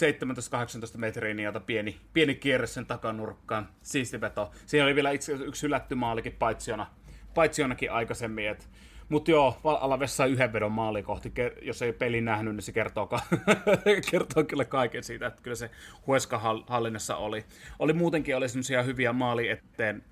17-18 0.95 0.97
metriä, 0.97 1.33
niin 1.33 1.49
pieni, 1.65 1.99
pieni 2.13 2.35
kierre 2.35 2.67
sen 2.67 2.85
takanurkkaan. 2.85 3.69
Siisti 3.81 4.21
veto. 4.21 4.51
Siinä 4.65 4.85
oli 4.85 4.95
vielä 4.95 5.11
itse 5.11 5.33
yksi 5.33 5.63
hylätty 5.63 5.95
maalikin 5.95 6.33
paitsiona, 6.33 6.87
paitsionakin 7.33 7.91
aikaisemmin, 7.91 8.49
että 8.49 8.65
mutta 9.09 9.31
joo, 9.31 9.59
Alaves 9.63 10.17
sai 10.17 10.31
yhden 10.31 10.53
vedon 10.53 10.71
maali 10.71 11.03
kohti. 11.03 11.33
Jos 11.61 11.81
ei 11.81 11.93
peli 11.93 12.21
nähnyt, 12.21 12.55
niin 12.55 12.63
se 12.63 12.71
kertoo, 12.71 13.09
kertoo 14.11 14.43
kyllä 14.43 14.65
kaiken 14.65 15.03
siitä, 15.03 15.27
että 15.27 15.41
kyllä 15.41 15.55
se 15.55 15.69
Hueska 16.07 16.63
hallinnassa 16.67 17.15
oli. 17.15 17.45
Oli 17.79 17.93
muutenkin 17.93 18.37
oli 18.37 18.49
semmoisia 18.49 18.83
hyviä 18.83 19.13
maali 19.13 19.49
eteen, 19.49 20.03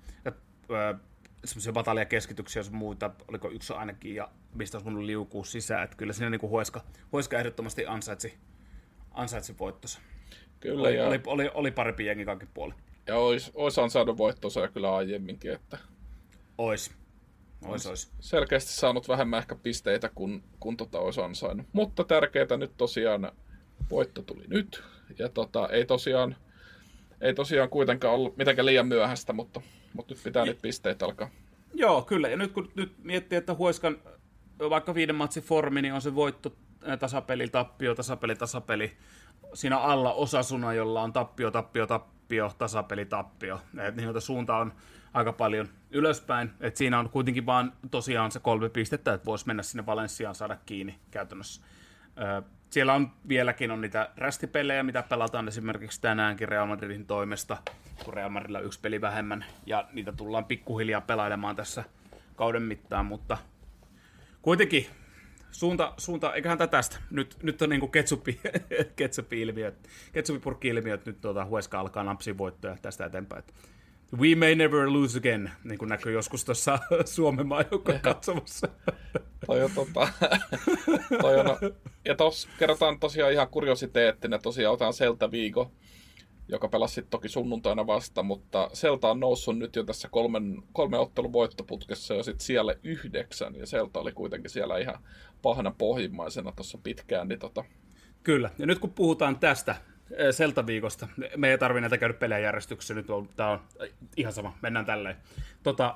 semmoisia 1.44 1.72
bataljakeskityksiä 1.72 2.62
ja 2.62 2.70
muita, 2.70 3.10
oliko 3.28 3.50
yksi 3.50 3.72
ainakin, 3.72 4.14
ja 4.14 4.28
mistä 4.54 4.78
olisi 4.78 5.06
liukua 5.06 5.44
sisään. 5.44 5.84
Että 5.84 5.96
kyllä 5.96 6.12
siinä 6.12 6.30
niin 6.30 6.42
Hueska, 6.42 6.80
Hueska 7.12 7.38
ehdottomasti 7.38 7.86
ansaitsi, 7.86 8.38
ansaitsi 9.14 9.58
voittonsa. 9.58 10.00
Kyllä, 10.60 10.88
oli, 10.88 10.96
ja... 10.96 11.06
oli, 11.06 11.20
oli, 11.26 11.50
oli 11.54 11.70
parempi 11.70 12.06
jengi 12.06 12.24
kaikki 12.24 12.46
puoli. 12.54 12.74
Ja 13.06 13.16
olisi, 13.16 13.50
olisi 13.54 13.80
ansainnut 13.80 14.18
voittonsa 14.18 14.68
kyllä 14.68 14.94
aiemminkin, 14.94 15.52
että... 15.52 15.78
Ois. 16.58 16.90
Ois, 17.66 17.86
ois. 17.86 18.12
Selkeästi 18.20 18.72
saanut 18.72 19.08
vähemmän 19.08 19.38
ehkä 19.38 19.54
pisteitä 19.54 20.10
kuin, 20.14 20.44
kuin 20.60 20.76
tota 20.76 20.98
olisi 20.98 21.20
ansainnut. 21.20 21.66
Mutta 21.72 22.04
tärkeää 22.04 22.56
nyt 22.56 22.76
tosiaan 22.76 23.32
voitto 23.90 24.22
tuli 24.22 24.44
nyt. 24.48 24.82
Ja 25.18 25.28
tota, 25.28 25.68
ei 25.68 25.86
tosiaan 25.86 26.36
ei 27.22 27.34
tosiaan 27.34 27.68
kuitenkaan 27.68 28.14
ollut 28.14 28.36
mitenkään 28.36 28.66
liian 28.66 28.88
myöhäistä, 28.88 29.32
mutta, 29.32 29.60
mutta 29.92 30.14
nyt 30.14 30.24
pitää 30.24 30.40
ja, 30.42 30.46
niitä 30.46 30.62
pisteitä 30.62 31.04
alkaa. 31.04 31.30
Joo, 31.74 32.02
kyllä. 32.02 32.28
Ja 32.28 32.36
nyt 32.36 32.52
kun 32.52 32.72
nyt 32.74 32.92
miettii, 33.02 33.38
että 33.38 33.54
Hueskan 33.54 33.98
vaikka 34.58 34.94
viiden 34.94 35.14
matsin 35.14 35.42
formi, 35.42 35.82
niin 35.82 35.94
on 35.94 36.02
se 36.02 36.14
voitto, 36.14 36.52
tasapeli, 36.98 37.48
tappio, 37.48 37.94
tasapeli, 37.94 38.34
tasapeli. 38.34 38.96
Siinä 39.54 39.78
alla 39.78 40.12
osasuna, 40.12 40.72
jolla 40.72 41.02
on 41.02 41.12
tappio, 41.12 41.50
tappio, 41.50 41.86
tappio, 41.86 42.52
tasapeli, 42.58 43.04
tappio. 43.04 43.60
Et 43.78 43.96
niin, 43.96 44.20
suunta 44.20 44.56
on 44.56 44.72
aika 45.14 45.32
paljon 45.32 45.68
ylöspäin. 45.90 46.50
Et 46.60 46.76
siinä 46.76 46.98
on 46.98 47.10
kuitenkin 47.10 47.46
vaan 47.46 47.72
tosiaan 47.90 48.32
se 48.32 48.40
kolme 48.40 48.68
pistettä, 48.68 49.12
että 49.12 49.26
voisi 49.26 49.46
mennä 49.46 49.62
sinne 49.62 49.86
Valenssiaan 49.86 50.34
saada 50.34 50.56
kiinni 50.66 50.98
käytännössä. 51.10 51.62
siellä 52.70 52.94
on 52.94 53.10
vieläkin 53.28 53.70
on 53.70 53.80
niitä 53.80 54.10
rästipelejä, 54.16 54.82
mitä 54.82 55.02
pelataan 55.02 55.48
esimerkiksi 55.48 56.00
tänäänkin 56.00 56.48
Real 56.48 56.66
Madridin 56.66 57.06
toimesta, 57.06 57.56
kun 58.04 58.14
Real 58.14 58.30
Madridilla 58.30 58.60
yksi 58.60 58.80
peli 58.80 59.00
vähemmän, 59.00 59.44
ja 59.66 59.88
niitä 59.92 60.12
tullaan 60.12 60.44
pikkuhiljaa 60.44 61.00
pelailemaan 61.00 61.56
tässä 61.56 61.84
kauden 62.36 62.62
mittaan, 62.62 63.06
mutta 63.06 63.38
kuitenkin 64.42 64.86
suunta, 65.52 65.94
suunta 65.96 66.34
eiköhän 66.34 66.58
tätä 66.58 66.70
tästä. 66.70 66.96
Nyt, 67.10 67.36
nyt 67.42 67.62
on 67.62 67.68
niinku 67.68 67.88
ketsuppi, 67.88 68.40
ketsuppi-ilmiöt, 68.96 69.88
ketsupipurkki-ilmiöt, 70.12 71.06
nyt 71.06 71.20
tuota 71.20 71.44
Hueska 71.44 71.80
alkaa 71.80 72.04
napsia 72.04 72.38
voittoja 72.38 72.76
tästä 72.82 73.06
eteenpäin. 73.06 73.44
We 74.18 74.34
may 74.34 74.54
never 74.54 74.92
lose 74.92 75.18
again, 75.18 75.50
niin 75.64 75.78
kuin 75.78 75.88
näkyy 75.88 76.12
joskus 76.12 76.44
tuossa 76.44 76.78
Suomen 77.04 77.46
maajoukkojen 77.46 78.00
katsomassa. 78.00 78.68
toi 79.46 79.62
on 79.62 79.70
tota, 79.74 80.08
toi 81.20 81.40
on, 81.40 81.46
ja 82.04 82.14
tos 82.14 82.48
kerrotaan 82.58 83.00
tosiaan 83.00 83.32
ihan 83.32 83.48
kuriositeettina, 83.48 84.38
tosiaan 84.38 84.72
otetaan 84.72 84.94
Selta 84.94 85.30
Viigo, 85.30 85.72
joka 86.48 86.68
pelasi 86.68 87.02
toki 87.02 87.28
sunnuntaina 87.28 87.86
vasta, 87.86 88.22
mutta 88.22 88.70
Selta 88.72 89.10
on 89.10 89.20
noussut 89.20 89.58
nyt 89.58 89.76
jo 89.76 89.84
tässä 89.84 90.08
kolmen, 90.08 90.62
kolme 90.72 90.98
ottelun 90.98 91.32
voittoputkessa 91.32 92.14
jo 92.14 92.22
sitten 92.22 92.46
siellä 92.46 92.74
yhdeksän, 92.82 93.54
ja 93.56 93.66
Selta 93.66 94.00
oli 94.00 94.12
kuitenkin 94.12 94.50
siellä 94.50 94.78
ihan 94.78 94.98
pahana 95.42 95.74
pohjimmaisena 95.78 96.52
tuossa 96.52 96.78
pitkään. 96.82 97.28
Niin 97.28 97.38
tota... 97.38 97.64
Kyllä, 98.22 98.50
ja 98.58 98.66
nyt 98.66 98.78
kun 98.78 98.90
puhutaan 98.90 99.38
tästä, 99.38 99.76
Selta-viikosta. 100.30 101.08
Me 101.36 101.50
ei 101.50 101.58
tarvitse 101.58 101.80
näitä 101.80 101.98
käydä 101.98 102.14
pelejä 102.14 102.38
järjestyksessä, 102.38 102.94
nyt 102.94 103.10
on, 103.10 103.28
tää 103.36 103.50
on 103.50 103.60
ihan 104.16 104.32
sama, 104.32 104.58
mennään 104.62 104.86
tälleen. 104.86 105.16
Tota, 105.62 105.94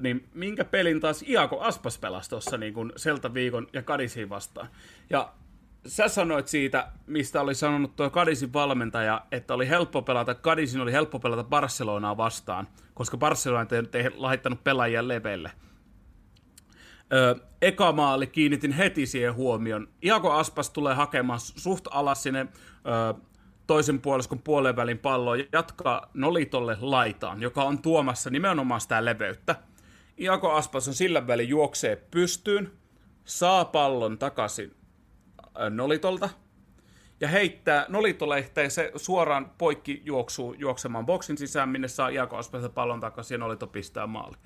niin 0.00 0.28
minkä 0.34 0.64
pelin 0.64 1.00
taas 1.00 1.22
Iako 1.22 1.60
Aspas 1.60 1.98
pelasi 1.98 2.30
tuossa 2.30 2.58
niin 2.58 2.74
kuin 2.74 2.92
Selta-viikon 2.96 3.68
ja 3.72 3.82
Kadisiin 3.82 4.28
vastaan. 4.28 4.68
Ja 5.10 5.32
sä 5.88 6.08
sanoit 6.08 6.48
siitä, 6.48 6.88
mistä 7.06 7.40
oli 7.40 7.54
sanonut 7.54 7.96
tuo 7.96 8.10
Kadisin 8.10 8.52
valmentaja, 8.52 9.26
että 9.32 9.54
oli 9.54 9.68
helppo 9.68 10.02
pelata, 10.02 10.34
Kadisin 10.34 10.80
oli 10.80 10.92
helppo 10.92 11.18
pelata 11.18 11.44
Barcelonaa 11.44 12.16
vastaan, 12.16 12.68
koska 12.94 13.16
Barcelona 13.16 13.66
ei 13.72 14.10
laittanut 14.14 14.64
pelaajia 14.64 15.08
leveille. 15.08 15.50
Ö, 17.12 17.36
eka 17.62 17.92
maali 17.92 18.26
kiinnitin 18.26 18.72
heti 18.72 19.06
siihen 19.06 19.34
huomion. 19.34 19.88
Iako 20.04 20.32
Aspas 20.32 20.70
tulee 20.70 20.94
hakemaan 20.94 21.40
suht 21.40 21.84
alas 21.90 22.22
sinne 22.22 22.40
ö, 22.40 23.20
toisen 23.66 24.00
puoliskon 24.00 24.38
puolen 24.38 24.76
välin 24.76 24.98
palloa 24.98 25.36
ja 25.36 25.44
jatkaa 25.52 26.10
Nolitolle 26.14 26.76
laitaan, 26.80 27.42
joka 27.42 27.64
on 27.64 27.82
tuomassa 27.82 28.30
nimenomaan 28.30 28.80
sitä 28.80 29.04
leveyttä. 29.04 29.56
Iako 30.20 30.52
Aspas 30.52 30.88
on 30.88 30.94
sillä 30.94 31.26
välin 31.26 31.48
juoksee 31.48 31.96
pystyyn, 31.96 32.72
saa 33.24 33.64
pallon 33.64 34.18
takaisin 34.18 34.77
Nolitolta 35.70 36.30
ja 37.20 37.28
heittää, 37.28 37.86
Nolito 37.88 38.28
lähtee 38.28 38.70
se 38.70 38.92
suoraan 38.96 39.50
poikki 39.58 40.02
juoksuu 40.04 40.52
juoksemaan 40.52 41.06
boksin 41.06 41.38
sisään, 41.38 41.68
minne 41.68 41.88
saa 41.88 42.08
Iako 42.08 42.36
Aspas 42.36 42.70
pallon 42.74 43.00
takaisin 43.00 43.34
ja 43.34 43.38
Nolito 43.38 43.66
pistää 43.66 44.06
maali. 44.06 44.36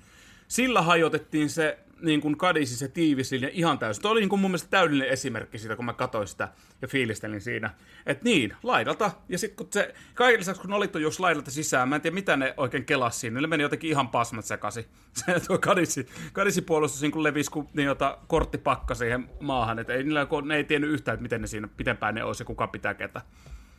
sillä 0.47 0.81
hajotettiin 0.81 1.49
se 1.49 1.79
niin 2.03 2.21
kuin 2.21 2.37
kadisi 2.37 2.77
se 2.77 2.87
tiivislinja 2.87 3.49
ihan 3.51 3.79
täysin. 3.79 4.01
Tuo 4.01 4.11
oli 4.11 4.19
niin 4.19 4.29
kuin 4.29 4.39
mun 4.39 4.51
mielestä 4.51 4.69
täydellinen 4.69 5.09
esimerkki 5.09 5.57
siitä, 5.57 5.75
kun 5.75 5.85
mä 5.85 5.93
katsoin 5.93 6.27
sitä 6.27 6.49
ja 6.81 6.87
fiilistelin 6.87 7.41
siinä. 7.41 7.69
Että 8.05 8.23
niin, 8.23 8.55
laidalta, 8.63 9.11
ja 9.29 9.37
sitten 9.37 9.57
kun 9.57 9.67
se, 9.71 9.93
kaiken 10.13 10.39
lisäksi 10.39 10.61
kun 10.61 10.73
olit 10.73 10.95
jos 10.95 11.19
laidalta 11.19 11.51
sisään, 11.51 11.89
mä 11.89 11.95
en 11.95 12.01
tiedä 12.01 12.13
mitä 12.13 12.37
ne 12.37 12.53
oikein 12.57 12.85
kelasi 12.85 13.19
siinä, 13.19 13.41
ne 13.41 13.47
meni 13.47 13.63
jotenkin 13.63 13.89
ihan 13.89 14.09
pasmat 14.09 14.45
sekaisin. 14.45 14.85
Se 15.13 15.39
tuo 15.39 15.57
kadisi, 15.57 16.07
kadisi 16.33 16.61
puolustus 16.61 17.01
niin 17.01 17.11
kuin 17.11 17.23
levisi 17.23 17.51
kuin 17.51 17.67
niin 17.73 17.85
jota, 17.85 18.17
korttipakka 18.27 18.95
siihen 18.95 19.29
maahan, 19.39 19.79
että 19.79 19.93
ei, 19.93 20.03
niillä, 20.03 20.27
ne 20.45 20.55
ei 20.55 20.63
tiennyt 20.63 20.89
yhtään, 20.89 21.13
että 21.13 21.23
miten 21.23 21.41
ne 21.41 21.47
siinä 21.47 21.67
pitempään 21.67 22.15
ne 22.15 22.23
olisi 22.23 22.41
ja 22.41 22.45
kuka 22.45 22.67
pitää 22.67 22.93
ketä. 22.93 23.21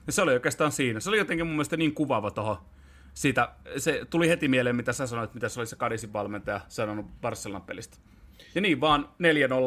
Ja 0.06 0.12
se 0.12 0.22
oli 0.22 0.32
oikeastaan 0.32 0.72
siinä. 0.72 1.00
Se 1.00 1.08
oli 1.08 1.18
jotenkin 1.18 1.46
mun 1.46 1.56
mielestä 1.56 1.76
niin 1.76 1.94
kuvaava 1.94 2.30
tuohon 2.30 2.56
siitä, 3.14 3.48
se 3.76 4.06
tuli 4.10 4.28
heti 4.28 4.48
mieleen, 4.48 4.76
mitä 4.76 4.92
sä 4.92 5.06
sanoit, 5.06 5.34
mitä 5.34 5.48
se 5.48 5.60
oli 5.60 5.66
se 5.66 5.76
Kadisin 5.76 6.12
valmentaja 6.12 6.60
sanonut 6.68 7.20
Barcelonan 7.20 7.62
pelistä. 7.62 7.96
Ja 8.54 8.60
niin 8.60 8.80
vaan 8.80 9.08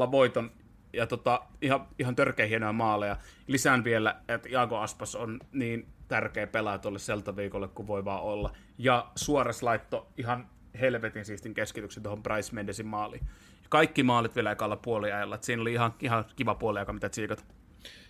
4-0 0.07 0.11
voiton 0.11 0.51
ja 0.93 1.07
tota, 1.07 1.41
ihan, 1.61 1.87
ihan 1.99 2.15
törkeä 2.15 2.45
hienoja 2.45 2.73
maaleja. 2.73 3.17
Lisään 3.47 3.83
vielä, 3.83 4.15
että 4.27 4.49
Jago 4.49 4.77
Aspas 4.77 5.15
on 5.15 5.39
niin 5.51 5.87
tärkeä 6.07 6.47
pelaaja 6.47 6.77
tuolle 6.77 6.99
Selta 6.99 7.35
viikolle 7.35 7.67
kuin 7.67 7.87
voi 7.87 8.05
vaan 8.05 8.21
olla. 8.23 8.53
Ja 8.77 9.11
Suores 9.15 9.63
laitto 9.63 10.07
ihan 10.17 10.49
helvetin 10.79 11.25
siistin 11.25 11.53
keskityksen 11.53 12.03
tuohon 12.03 12.23
Bryce 12.23 12.53
Mendesin 12.53 12.87
maaliin. 12.87 13.27
Kaikki 13.69 14.03
maalit 14.03 14.35
vielä 14.35 14.51
ekalla 14.51 14.75
puoliajalla, 14.75 15.37
siinä 15.41 15.61
oli 15.61 15.73
ihan, 15.73 15.93
ihan 16.01 16.25
kiva 16.35 16.55
puoliaika, 16.55 16.93
mitä 16.93 17.09
tsiikata. 17.09 17.43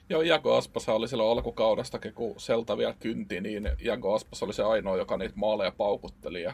Joo, 0.09 0.21
Jago 0.21 0.55
Aspas 0.55 0.89
oli 0.89 1.07
silloin 1.07 1.31
alkukaudestakin, 1.31 2.13
kun 2.13 2.39
Selta 2.39 2.77
vielä 2.77 2.93
kynti, 2.99 3.41
niin 3.41 3.69
Jago 3.81 4.13
Aspas 4.13 4.43
oli 4.43 4.53
se 4.53 4.63
ainoa, 4.63 4.97
joka 4.97 5.17
niitä 5.17 5.35
maaleja 5.35 5.71
paukutteli. 5.71 6.41
Ja, 6.41 6.53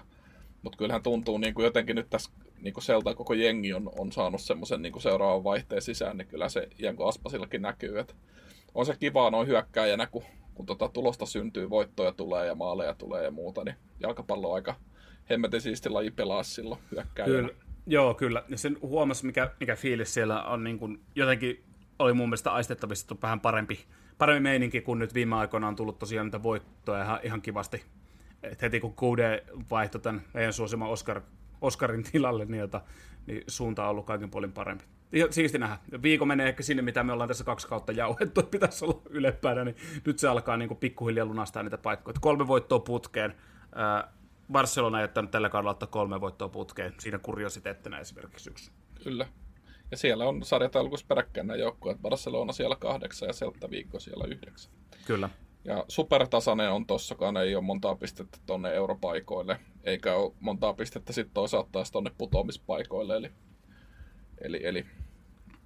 mutta 0.62 0.78
kyllähän 0.78 1.04
tuntuu 1.04 1.38
niin 1.38 1.54
kuin 1.54 1.66
jotenkin 1.66 1.95
nyt 1.95 2.10
tässä 2.10 2.32
niin 2.64 2.74
kuin 2.74 2.84
Selta 2.84 3.16
koko 3.16 3.34
jengi 3.34 3.74
on, 3.74 3.91
on 3.97 4.11
saanut 4.11 4.41
semmoisen 4.41 4.82
niin 4.82 5.01
seuraavan 5.01 5.43
vaihteen 5.43 5.82
sisään, 5.82 6.18
niin 6.18 6.28
kyllä 6.28 6.49
se 6.49 6.68
Janko 6.80 7.07
Aspasillakin 7.07 7.61
näkyy. 7.61 7.99
Että 7.99 8.14
on 8.76 8.86
se 8.86 8.95
kivaa 8.99 9.30
noin 9.30 9.47
hyökkäjänä, 9.47 10.07
kun, 10.07 10.24
kun 10.53 10.66
tota 10.66 10.89
tulosta 10.89 11.26
syntyy, 11.26 11.70
voittoja 11.70 12.11
tulee 12.11 12.47
ja 12.47 12.55
maaleja 12.55 12.93
tulee 12.93 13.24
ja 13.24 13.32
muuta, 13.32 13.64
niin 13.64 13.76
jalkapallo 13.99 14.49
on 14.49 14.55
aika 14.55 14.76
hemmetin 15.30 15.61
siisti 15.61 15.89
laji 15.89 16.11
pelaa 16.11 16.43
silloin 16.43 16.82
hyökkäjänä. 16.91 17.34
Kyllä, 17.34 17.53
joo, 17.88 18.14
kyllä. 18.14 18.43
Ja 18.49 18.57
sen 18.57 18.78
huomasi, 18.82 19.26
mikä, 19.26 19.51
mikä 19.59 19.76
fiilis 19.76 20.14
siellä 20.14 20.43
on 20.43 20.64
niin 20.64 20.80
kuin, 20.80 21.01
jotenkin 21.16 21.64
oli 21.99 22.14
mun 22.14 22.30
mielestä 22.30 22.51
aistettavissa 22.51 23.16
vähän 23.22 23.39
parempi, 23.39 23.80
parempi 24.18 24.43
meininki, 24.43 24.82
kun 24.82 24.99
nyt 24.99 25.14
viime 25.14 25.36
aikoina 25.36 25.68
on 25.68 25.76
tullut 25.76 25.99
tosiaan 25.99 26.28
niitä 26.28 26.43
voittoja 26.43 27.03
ihan, 27.03 27.20
ihan 27.24 27.41
kivasti. 27.41 27.84
Et 28.43 28.61
heti 28.61 28.80
kun 28.80 28.95
Kude 28.95 29.43
vaihtoi 29.72 30.01
tämän 30.01 30.22
meidän 30.34 30.53
suosiman 30.53 30.89
Oscar 30.89 31.22
Oscarin 31.64 32.03
tilalle, 32.03 32.45
niin, 32.45 32.59
jota, 32.59 32.82
niin 33.26 33.43
suunta 33.47 33.84
on 33.84 33.89
ollut 33.89 34.05
kaiken 34.05 34.30
puolin 34.30 34.51
parempi. 34.51 34.84
Siisti 35.30 35.57
nähdä. 35.57 35.78
Viikko 36.01 36.26
menee 36.26 36.49
ehkä 36.49 36.64
sinne, 36.64 36.82
mitä 36.82 37.03
me 37.03 37.14
ollaan 37.14 37.28
tässä 37.28 37.43
kaksi 37.43 37.68
kautta 37.68 37.91
jauhettu, 37.91 38.39
että 38.39 38.51
pitäisi 38.51 38.86
olla 38.86 39.01
ylepäänä, 39.09 39.64
niin 39.64 39.76
nyt 40.05 40.20
se 40.20 40.28
alkaa 40.28 40.57
niin 40.57 40.68
kuin 40.68 40.78
pikkuhiljaa 40.78 41.26
lunastaa 41.26 41.64
niitä 41.64 41.78
paikkoja. 41.78 42.16
Kolme 42.22 42.47
voittoa 42.47 42.80
putkeen. 42.80 43.36
Barcelona 44.51 44.99
ei 44.99 45.03
jättänyt 45.03 45.32
tällä 45.32 45.49
kaudella 45.49 45.72
ottaa 45.72 45.88
kolme 45.88 46.22
voittoa 46.22 46.49
putkeen. 46.49 46.93
Siinä 46.99 47.20
kuriositeettina 47.20 47.99
esimerkiksi 47.99 48.49
yksi. 48.49 48.72
Kyllä. 49.03 49.28
Ja 49.91 49.97
siellä 49.97 50.26
on 50.26 50.43
sarjataulukossa 50.43 51.05
peräkkäin 51.09 51.47
nämä 51.47 51.57
joukkueet. 51.57 52.01
Barcelona 52.01 52.53
siellä 52.53 52.76
kahdeksan 52.76 53.28
ja 53.28 53.34
Celta 53.34 53.70
Viikko 53.70 53.99
siellä 53.99 54.26
yhdeksän. 54.28 54.72
Kyllä. 55.07 55.30
Ja 55.66 55.86
supertasainen 55.88 56.72
on 56.72 56.86
tossakaan, 56.86 57.38
ei 57.38 57.55
ole 57.55 57.64
montaa 57.64 57.95
pistettä 57.95 58.38
tonne 58.45 58.74
europaikoille, 58.74 59.59
eikä 59.84 60.16
ole 60.16 60.34
montaa 60.39 60.74
pistettä 60.74 61.14
sitten 61.14 61.34
toisaalta 61.34 61.70
taas 61.72 61.91
tonne 61.91 62.11
putoamispaikoille. 62.18 63.16
Eli, 63.16 63.32
eli, 64.41 64.59
eli 64.64 64.86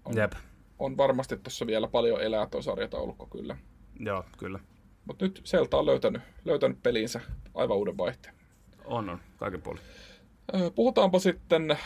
on, 0.06 0.18
Jep. 0.18 0.34
on 0.80 0.98
varmasti 0.98 1.38
tuossa 1.38 1.68
vielä 1.68 1.88
paljon 1.88 2.22
elää 2.22 2.48
tuo 2.48 2.62
sarjataulukko 2.62 3.26
kyllä. 3.26 3.58
Joo, 4.00 4.24
kyllä. 4.38 4.60
Mutta 5.06 5.26
nyt 5.26 5.42
Selta 5.44 5.78
on 5.78 5.86
löytänyt, 5.86 6.22
löytänyt 6.46 6.84
pelinsä 6.84 7.22
aivan 7.54 7.78
uuden 7.78 7.98
vaihteen. 7.98 8.36
On, 8.86 9.10
on, 9.10 9.20
kaiken 9.38 9.62
puolin. 9.62 9.82
Puhutaanpa 10.76 11.20
sitten, 11.20 11.78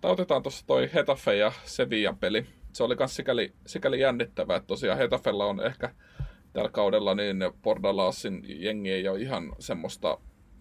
tai 0.00 0.10
otetaan 0.10 0.42
tuossa 0.42 0.66
toi 0.66 0.90
Hetafe 0.94 1.34
ja 1.34 1.52
Sevillan 1.64 2.16
peli. 2.18 2.46
Se 2.72 2.82
oli 2.82 2.96
myös 2.98 3.16
sikäli, 3.16 3.52
sikäli 3.66 4.00
jännittävää, 4.00 4.56
että 4.56 4.66
tosiaan 4.66 4.98
Hetafella 4.98 5.46
on 5.46 5.66
ehkä 5.66 5.94
tällä 6.52 6.70
kaudella 6.70 7.14
niin 7.14 7.36
Bordalasin 7.62 8.42
jengi 8.46 8.90
ei 8.90 9.08
ole 9.08 9.20
ihan 9.20 9.52
semmoista, 9.58 10.18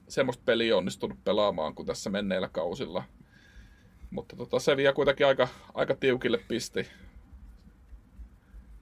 semmoista 0.07 0.43
peliä 0.45 0.77
onnistunut 0.77 1.23
pelaamaan 1.23 1.75
kuin 1.75 1.85
tässä 1.85 2.09
menneillä 2.09 2.49
kausilla. 2.49 3.03
Mutta 4.09 4.35
tota, 4.35 4.59
se 4.59 4.77
vie 4.77 4.93
kuitenkin 4.93 5.27
aika, 5.27 5.47
aika 5.73 5.95
tiukille 5.95 6.37
pisti. 6.47 6.87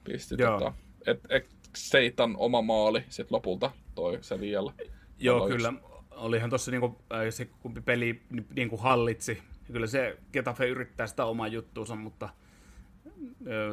pisti 0.03 0.37
tota, 0.37 0.73
et, 1.07 1.19
et 1.29 1.59
Seitan 1.75 2.35
oma 2.37 2.61
maali 2.61 3.03
sitten 3.09 3.35
lopulta 3.35 3.71
toi 3.95 4.17
Sevillalla. 4.21 4.73
Joo, 5.19 5.47
kyllä. 5.47 5.73
Olihan 6.11 6.49
tuossa 6.49 6.71
niinku, 6.71 7.01
se, 7.29 7.45
kun 7.45 7.73
peli 7.85 8.21
niinku 8.55 8.77
hallitsi. 8.77 9.43
Kyllä 9.71 9.87
se 9.87 10.17
Getafe 10.33 10.67
yrittää 10.67 11.07
sitä 11.07 11.25
omaa 11.25 11.47
juttuunsa, 11.47 11.95
mutta 11.95 12.29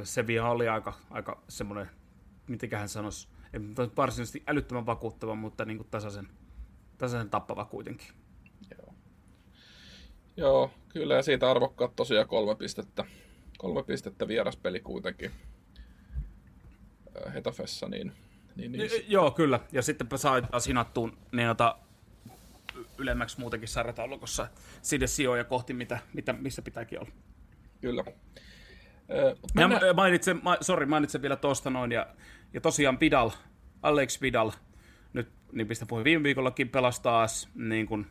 Sevilla 0.02 0.50
oli 0.50 0.68
aika, 0.68 0.92
aika 1.10 1.42
semmoinen, 1.48 1.90
mitenköhän 2.48 2.88
sanoisi, 2.88 3.28
ei 3.52 3.60
varsinaisesti 3.96 4.42
älyttömän 4.46 4.86
vakuuttava, 4.86 5.34
mutta 5.34 5.64
niin 5.64 5.76
kuin 5.76 5.88
tasaisen, 5.90 6.28
tasaisen 6.98 7.30
tappava 7.30 7.64
kuitenkin. 7.64 8.08
Joo. 8.78 8.94
Joo, 10.36 10.70
kyllä 10.88 11.14
ja 11.14 11.22
siitä 11.22 11.50
arvokkaat 11.50 11.96
tosiaan 11.96 12.28
kolme 12.28 12.54
pistettä, 12.54 13.04
kolme 13.58 13.82
pistettä 13.82 14.28
vieraspeli 14.28 14.80
kuitenkin 14.80 15.30
Hetafessa, 17.34 17.88
niin, 17.88 18.12
niin, 18.56 18.72
niin... 18.72 18.90
Joo, 19.08 19.30
kyllä. 19.30 19.60
Ja 19.72 19.82
sitten 19.82 20.08
sai 20.16 20.42
sinattuun 20.58 21.18
niin 21.32 21.46
jota 21.46 21.78
ylemmäksi 22.98 23.40
muutenkin 23.40 23.68
sarjataulukossa 23.68 24.48
sinne 24.82 25.06
sijoja 25.06 25.44
kohti, 25.44 25.74
mitä, 25.74 25.98
mitä, 26.12 26.32
missä 26.32 26.62
pitääkin 26.62 27.00
olla. 27.00 27.10
Kyllä. 27.80 28.04
Mennä... 29.54 29.80
Ja 29.86 29.94
mainitsen, 29.94 30.40
ma, 30.42 30.56
sorry, 30.60 30.86
mainitsen 30.86 31.22
vielä 31.22 31.36
tuosta 31.36 31.70
noin, 31.70 31.92
ja, 31.92 32.06
ja 32.52 32.60
tosiaan 32.60 33.00
Vidal, 33.00 33.30
Alex 33.82 34.20
Vidal, 34.20 34.50
nyt 35.12 35.28
niin 35.52 35.68
mistä 35.68 35.86
puhuin 35.86 36.04
viime 36.04 36.22
viikollakin, 36.22 36.68
pelasi 36.68 37.02
taas, 37.02 37.48
niin 37.54 37.86
kun, 37.86 38.06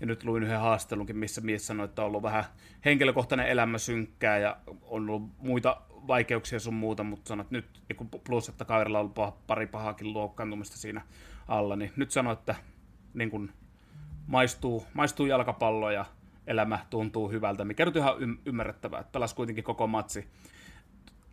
ja 0.00 0.06
nyt 0.06 0.24
luin 0.24 0.42
yhden 0.42 0.60
haastelunkin, 0.60 1.16
missä 1.16 1.40
mies 1.40 1.66
sanoi, 1.66 1.84
että 1.84 2.02
on 2.02 2.08
ollut 2.08 2.22
vähän 2.22 2.44
henkilökohtainen 2.84 3.48
elämä 3.48 3.78
synkkää, 3.78 4.38
ja 4.38 4.56
on 4.82 5.10
ollut 5.10 5.30
muita 5.38 5.80
vaikeuksia 6.08 6.60
sun 6.60 6.74
muuta, 6.74 7.04
mutta 7.04 7.28
sanoi, 7.28 7.42
että 7.42 7.54
nyt, 7.54 7.82
plus 8.24 8.48
että 8.48 8.64
kaverilla 8.64 8.98
on 8.98 9.12
ollut 9.16 9.46
pari 9.46 9.66
pahaakin 9.66 10.12
luokkaantumista 10.12 10.76
siinä 10.76 11.02
alla, 11.48 11.76
niin 11.76 11.92
nyt 11.96 12.10
sanoi, 12.10 12.32
että 12.32 12.54
niin 13.14 13.30
kun, 13.30 13.52
maistuu, 14.26 14.86
maistuu 14.94 15.26
jalkapallo 15.26 15.90
ja 15.90 16.04
elämä 16.46 16.78
tuntuu 16.90 17.30
hyvältä, 17.30 17.64
mikä 17.64 17.84
nyt 17.84 17.96
ihan 17.96 18.38
ymmärrettävää, 18.46 19.00
että 19.00 19.12
pelasi 19.12 19.34
kuitenkin 19.34 19.64
koko 19.64 19.86
matsi. 19.86 20.28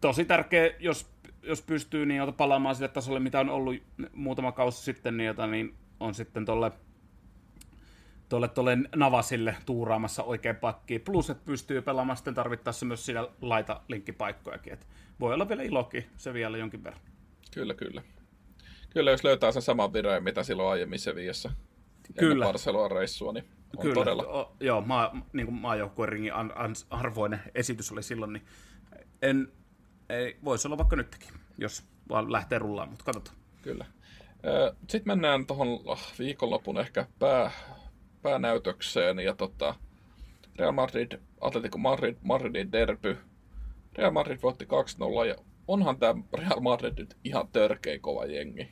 Tosi 0.01 0.26
tärkeä, 0.26 0.72
jos, 0.80 1.09
jos 1.43 1.61
pystyy 1.61 2.05
niin 2.05 2.22
ota 2.22 2.32
palaamaan 2.32 2.76
sille 2.76 2.88
tasolle, 2.88 3.20
mitä 3.20 3.39
on 3.39 3.49
ollut 3.49 3.76
muutama 4.14 4.51
kausi 4.51 4.84
sitten, 4.84 5.18
niin, 5.18 5.28
jota, 5.28 5.47
niin 5.47 5.76
on 5.99 6.14
sitten 6.14 6.45
tuolle 6.45 6.72
tuolle, 8.30 8.47
tuolle 8.47 8.78
Navasille 8.95 9.55
tuuraamassa 9.66 10.24
oikein 10.24 10.55
pakkiin. 10.55 11.01
Plus, 11.01 11.30
että 11.30 11.45
pystyy 11.45 11.82
pelaamaan 11.82 12.18
sitten 12.18 12.34
tarvittaessa 12.36 12.86
myös 12.86 13.05
siinä 13.05 13.28
laita 13.41 13.82
linkkipaikkojakin. 13.88 14.74
Et 14.74 14.88
voi 15.20 15.34
olla 15.34 15.49
vielä 15.49 15.64
ilokin 15.64 16.05
se 16.18 16.34
vielä 16.34 16.57
jonkin 16.57 16.84
verran. 16.84 17.01
Kyllä, 17.53 17.74
kyllä. 17.74 18.01
Kyllä, 18.89 19.11
jos 19.11 19.24
löytää 19.24 19.51
sen 19.51 19.61
saman 19.61 19.93
vireen, 19.93 20.24
mitä 20.24 20.43
silloin 20.43 20.70
aiemmin 20.70 20.99
Sevillassa 20.99 21.51
Kyllä. 22.20 22.45
Barcelona 22.45 22.95
reissua, 22.95 23.34
niin 23.34 23.45
on 23.78 23.82
Kyllä, 23.82 23.95
todella... 23.95 24.24
O, 24.24 24.55
joo, 24.59 24.82
maa, 24.82 25.21
niin 25.34 25.45
kuin 25.45 25.55
maajoukkueen 25.55 26.09
ringin 26.09 26.34
an, 26.34 26.51
an, 26.55 26.76
arvoinen 26.89 27.39
esitys 27.55 27.91
oli 27.91 28.03
silloin, 28.03 28.34
niin 28.34 28.45
en, 29.21 29.51
ei, 30.09 30.38
voisi 30.43 30.67
olla 30.67 30.78
vaikka 30.78 30.95
nytkin, 30.95 31.30
jos 31.57 31.84
vaan 32.09 32.32
lähtee 32.32 32.59
rullaan, 32.59 32.89
mutta 32.89 33.05
katsotaan. 33.05 33.38
Kyllä. 33.61 33.86
Sitten 34.89 35.07
mennään 35.07 35.45
tuohon 35.45 35.67
viikonlopun 36.19 36.80
ehkä 36.80 37.05
pää, 37.19 37.51
päänäytökseen, 38.21 39.19
ja 39.19 39.36
tota, 39.36 39.76
Real 40.59 40.71
Madrid, 40.71 41.11
Atletico 41.41 41.78
Madrid, 41.78 42.17
Madridin 42.21 42.71
derby. 42.71 43.17
Real 43.97 44.11
Madrid 44.11 44.39
voitti 44.41 44.65
2-0, 44.65 45.26
ja 45.28 45.36
onhan 45.67 45.99
tämä 45.99 46.24
Real 46.34 46.59
Madrid 46.59 46.93
nyt 46.97 47.17
ihan 47.24 47.47
törkeä 47.47 47.99
kova 47.99 48.26
jengi. 48.26 48.71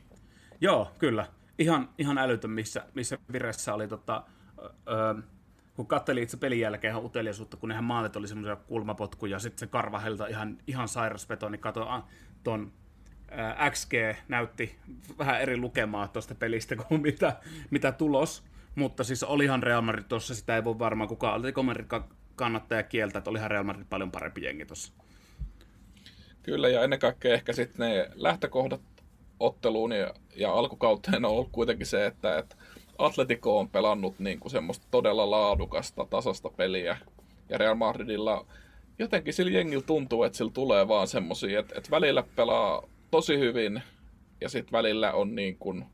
Joo, 0.61 0.91
kyllä 0.99 1.27
ihan, 1.59 1.89
ihan 1.97 2.17
älytön, 2.17 2.51
missä, 2.51 2.85
missä 2.93 3.17
viressä 3.31 3.73
oli 3.73 3.87
tota, 3.87 4.23
öö, 4.63 5.21
kun 5.75 5.87
katseli 5.87 6.21
itse 6.21 6.37
pelin 6.37 6.59
jälkeen 6.59 6.91
ihan 6.91 7.05
uteliaisuutta, 7.05 7.57
kun 7.57 7.69
nehän 7.69 7.83
maalit 7.83 8.15
oli 8.15 8.27
semmoisia 8.27 8.55
kulmapotkuja, 8.55 9.39
sitten 9.39 9.59
se 9.59 9.67
karvahelta 9.67 10.27
ihan, 10.27 10.57
ihan 10.67 10.87
sairas 10.87 11.29
veto, 11.29 11.49
niin 11.49 11.61
katsoin 11.61 12.03
ton 12.43 12.71
XG 13.71 13.93
näytti 14.27 14.75
vähän 15.17 15.41
eri 15.41 15.57
lukemaa 15.57 16.07
tuosta 16.07 16.35
pelistä 16.35 16.75
kuin 16.75 17.01
mitä, 17.07 17.39
mitä 17.69 17.91
tulos, 17.91 18.43
mutta 18.75 19.03
siis 19.03 19.23
olihan 19.23 19.63
Real 19.63 19.81
Madrid 19.81 20.03
tuossa, 20.07 20.35
sitä 20.35 20.55
ei 20.55 20.63
voi 20.63 20.79
varmaan 20.79 21.07
kukaan, 21.07 21.35
Atletico 21.35 21.63
Madrid 21.63 21.85
kannattaja 22.35 22.83
kieltä, 22.83 23.17
että 23.17 23.29
olihan 23.29 23.51
Real 23.51 23.63
Madrid 23.63 23.85
paljon 23.89 24.11
parempi 24.11 24.43
jengi 24.43 24.65
tuossa. 24.65 24.93
Kyllä, 26.43 26.69
ja 26.69 26.83
ennen 26.83 26.99
kaikkea 26.99 27.33
ehkä 27.33 27.53
sitten 27.53 27.89
ne 27.89 28.09
lähtökohdat 28.15 28.81
otteluun 29.39 29.91
ja, 29.91 30.13
ja 30.35 30.53
alkukauteen 30.53 31.25
on 31.25 31.31
ollut 31.31 31.51
kuitenkin 31.51 31.87
se, 31.87 32.05
että, 32.05 32.37
että 32.37 32.55
Atletico 33.01 33.59
on 33.59 33.69
pelannut 33.69 34.19
niin 34.19 34.39
kuin 34.39 34.51
semmoista 34.51 34.87
todella 34.91 35.31
laadukasta, 35.31 36.05
tasasta 36.09 36.49
peliä, 36.49 36.97
ja 37.49 37.57
Real 37.57 37.75
Madridilla 37.75 38.45
jotenkin 38.99 39.33
sillä 39.33 39.51
jengillä 39.51 39.83
tuntuu, 39.83 40.23
että 40.23 40.37
sillä 40.37 40.51
tulee 40.53 40.87
vaan 40.87 41.07
semmosia, 41.07 41.59
että, 41.59 41.75
että 41.77 41.91
välillä 41.91 42.23
pelaa 42.35 42.89
tosi 43.11 43.39
hyvin, 43.39 43.81
ja 44.41 44.49
sitten 44.49 44.71
välillä 44.71 45.13
on 45.13 45.35
niin 45.35 45.57
kuin 45.57 45.85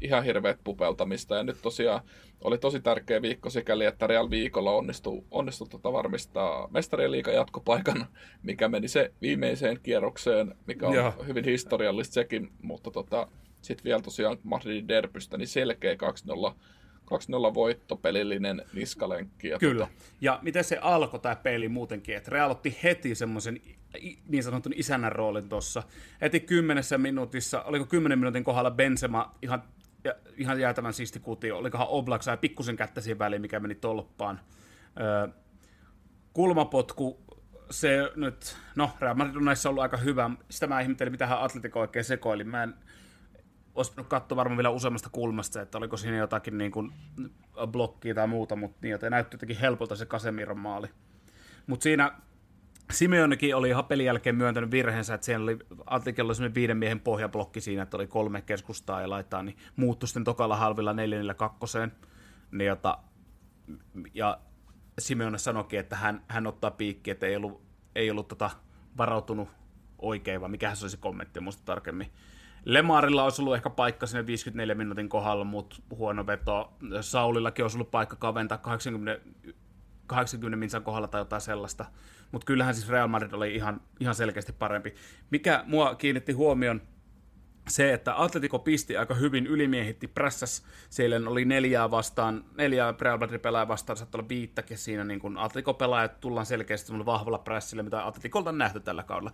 ihan 0.00 0.24
hirveät 0.24 0.58
pupeltamista. 0.64 1.34
Ja 1.34 1.42
nyt 1.42 1.62
tosiaan 1.62 2.00
oli 2.40 2.58
tosi 2.58 2.80
tärkeä 2.80 3.22
viikko 3.22 3.50
sikäli, 3.50 3.84
että 3.84 4.06
Real 4.06 4.30
viikolla 4.30 4.72
onnistui, 4.72 5.22
onnistui 5.30 5.68
tota 5.68 5.92
varmistaa 5.92 6.68
mestarien 6.70 7.12
liikan 7.12 7.34
jatkopaikan, 7.34 8.06
mikä 8.42 8.68
meni 8.68 8.88
se 8.88 9.12
viimeiseen 9.22 9.80
kierrokseen, 9.82 10.54
mikä 10.66 10.86
on 10.86 10.94
Joo. 10.94 11.14
hyvin 11.26 11.44
historiallista 11.44 12.14
sekin, 12.14 12.52
mutta 12.62 12.90
tota, 12.90 13.28
sitten 13.68 13.84
vielä 13.84 14.02
tosiaan 14.02 14.38
Madridin 14.42 14.88
derbystä, 14.88 15.36
niin 15.36 15.48
selkeä 15.48 15.94
2-0 15.94 16.54
2-0 17.50 17.54
voitto, 17.54 17.96
pelillinen 17.96 18.62
niskalenkki. 18.72 19.48
Ja 19.48 19.58
Kyllä. 19.58 19.86
Tota... 19.86 20.00
Ja 20.20 20.38
miten 20.42 20.64
se 20.64 20.78
alkoi 20.80 21.20
tämä 21.20 21.36
peli 21.36 21.68
muutenkin, 21.68 22.16
että 22.16 22.30
Real 22.30 22.50
otti 22.50 22.78
heti 22.82 23.14
semmoisen 23.14 23.60
niin 24.28 24.42
sanotun 24.42 24.72
isännän 24.76 25.12
roolin 25.12 25.48
tuossa. 25.48 25.82
Heti 26.20 26.40
kymmenessä 26.40 26.98
minuutissa, 26.98 27.62
oliko 27.62 27.86
kymmenen 27.86 28.18
minuutin 28.18 28.44
kohdalla 28.44 28.70
Benzema 28.70 29.34
ihan 29.42 29.62
ja 30.04 30.14
ihan 30.36 30.60
jäätävän 30.60 30.92
siisti 30.92 31.20
kuti. 31.20 31.52
Olikohan 31.52 31.88
Oblak 31.88 32.22
sai 32.22 32.36
pikkusen 32.36 32.76
kättä 32.76 33.00
siihen 33.00 33.18
väliin, 33.18 33.42
mikä 33.42 33.60
meni 33.60 33.74
tolppaan. 33.74 34.40
Öö, 35.00 35.28
kulmapotku, 36.32 37.20
se 37.70 38.12
nyt, 38.16 38.56
no 38.76 38.90
Real 39.00 39.14
Madrid 39.14 39.36
on 39.36 39.44
näissä 39.44 39.68
ollut 39.68 39.82
aika 39.82 39.96
hyvä. 39.96 40.30
Sitä 40.50 40.66
mä 40.66 40.80
ihmettelin, 40.80 41.12
mitä 41.12 41.26
hän 41.26 41.40
Atletico 41.40 41.80
oikein 41.80 42.04
sekoili. 42.04 42.44
Mä 42.44 42.62
en 42.62 42.74
olisi 43.78 43.92
katsoa 44.08 44.36
varmaan 44.36 44.56
vielä 44.56 44.70
useammasta 44.70 45.10
kulmasta, 45.12 45.60
että 45.60 45.78
oliko 45.78 45.96
siinä 45.96 46.16
jotakin 46.16 46.58
niin 46.58 46.70
kuin 46.70 46.92
blokkia 47.66 48.14
tai 48.14 48.26
muuta, 48.26 48.56
mutta 48.56 48.78
niin, 48.82 48.94
että 48.94 49.10
näytti 49.10 49.34
jotenkin 49.34 49.58
helpolta 49.58 49.96
se 49.96 50.06
Casemiron 50.06 50.58
maali. 50.58 50.86
Mutta 51.66 51.82
siinä 51.82 52.12
Simeonikin 52.92 53.56
oli 53.56 53.68
ihan 53.68 53.84
pelin 53.84 54.06
jälkeen 54.06 54.36
myöntänyt 54.36 54.70
virheensä, 54.70 55.14
että 55.14 55.24
siellä 55.24 55.44
oli 55.44 55.58
Atlikella 55.86 56.32
oli 56.40 56.54
viiden 56.54 56.76
miehen 56.76 57.00
pohjablokki 57.00 57.60
siinä, 57.60 57.82
että 57.82 57.96
oli 57.96 58.06
kolme 58.06 58.42
keskustaa 58.42 59.00
ja 59.00 59.10
laittaa, 59.10 59.42
niin 59.42 59.56
muuttui 59.76 60.08
sitten 60.08 60.24
tokalla 60.24 60.56
halvilla 60.56 60.92
neljännellä 60.92 61.34
kakkoseen. 61.34 61.92
Niin 62.52 62.68
jota, 62.68 62.98
ja 64.14 64.40
Simeone 64.98 65.38
sanoikin, 65.38 65.80
että 65.80 65.96
hän, 65.96 66.24
hän 66.28 66.46
ottaa 66.46 66.70
piikki, 66.70 67.10
että 67.10 67.26
ei 67.26 67.36
ollut, 67.36 67.62
ei 67.94 68.10
ollut 68.10 68.28
tota 68.28 68.50
varautunut 68.96 69.48
oikein, 69.98 70.40
vaan 70.40 70.50
mikähän 70.50 70.76
se 70.76 70.84
olisi 70.84 70.96
kommentti 70.96 71.40
muista 71.40 71.62
tarkemmin. 71.64 72.12
Lemarilla 72.64 73.24
olisi 73.24 73.42
ollut 73.42 73.54
ehkä 73.54 73.70
paikka 73.70 74.06
sinne 74.06 74.26
54 74.26 74.74
minuutin 74.74 75.08
kohdalla, 75.08 75.44
mutta 75.44 75.76
huono 75.90 76.26
veto. 76.26 76.72
Saulillakin 77.00 77.64
olisi 77.64 77.76
ollut 77.76 77.90
paikka 77.90 78.16
kaventaa 78.16 78.58
80, 78.58 79.24
80 80.06 80.56
minsan 80.56 80.82
kohdalla 80.82 81.08
tai 81.08 81.20
jotain 81.20 81.42
sellaista 81.42 81.84
mutta 82.32 82.44
kyllähän 82.44 82.74
siis 82.74 82.88
Real 82.88 83.08
Madrid 83.08 83.32
oli 83.32 83.54
ihan, 83.54 83.80
ihan 84.00 84.14
selkeästi 84.14 84.52
parempi. 84.52 84.94
Mikä 85.30 85.64
mua 85.66 85.94
kiinnitti 85.94 86.32
huomion, 86.32 86.82
se, 87.68 87.92
että 87.92 88.22
Atletico 88.22 88.58
pisti 88.58 88.96
aika 88.96 89.14
hyvin 89.14 89.46
ylimiehitti 89.46 90.08
prässäs, 90.08 90.64
siellä 90.90 91.30
oli 91.30 91.44
neljää 91.44 91.90
vastaan, 91.90 92.44
neljää 92.56 92.94
Real 93.00 93.18
Madrid 93.18 93.38
pelaajaa 93.38 93.68
vastaan, 93.68 93.96
saattaa 93.96 94.18
olla 94.18 94.28
viittäkin 94.28 94.78
siinä, 94.78 95.04
niin 95.04 95.20
kun 95.20 95.38
Atletico 95.38 95.74
pelaajat 95.74 96.20
tullaan 96.20 96.46
selkeästi 96.46 96.92
vahvalla 96.92 97.38
prässillä, 97.38 97.82
mitä 97.82 98.06
Atleticolta 98.06 98.50
on 98.50 98.58
nähty 98.58 98.80
tällä 98.80 99.02
kaudella. 99.02 99.32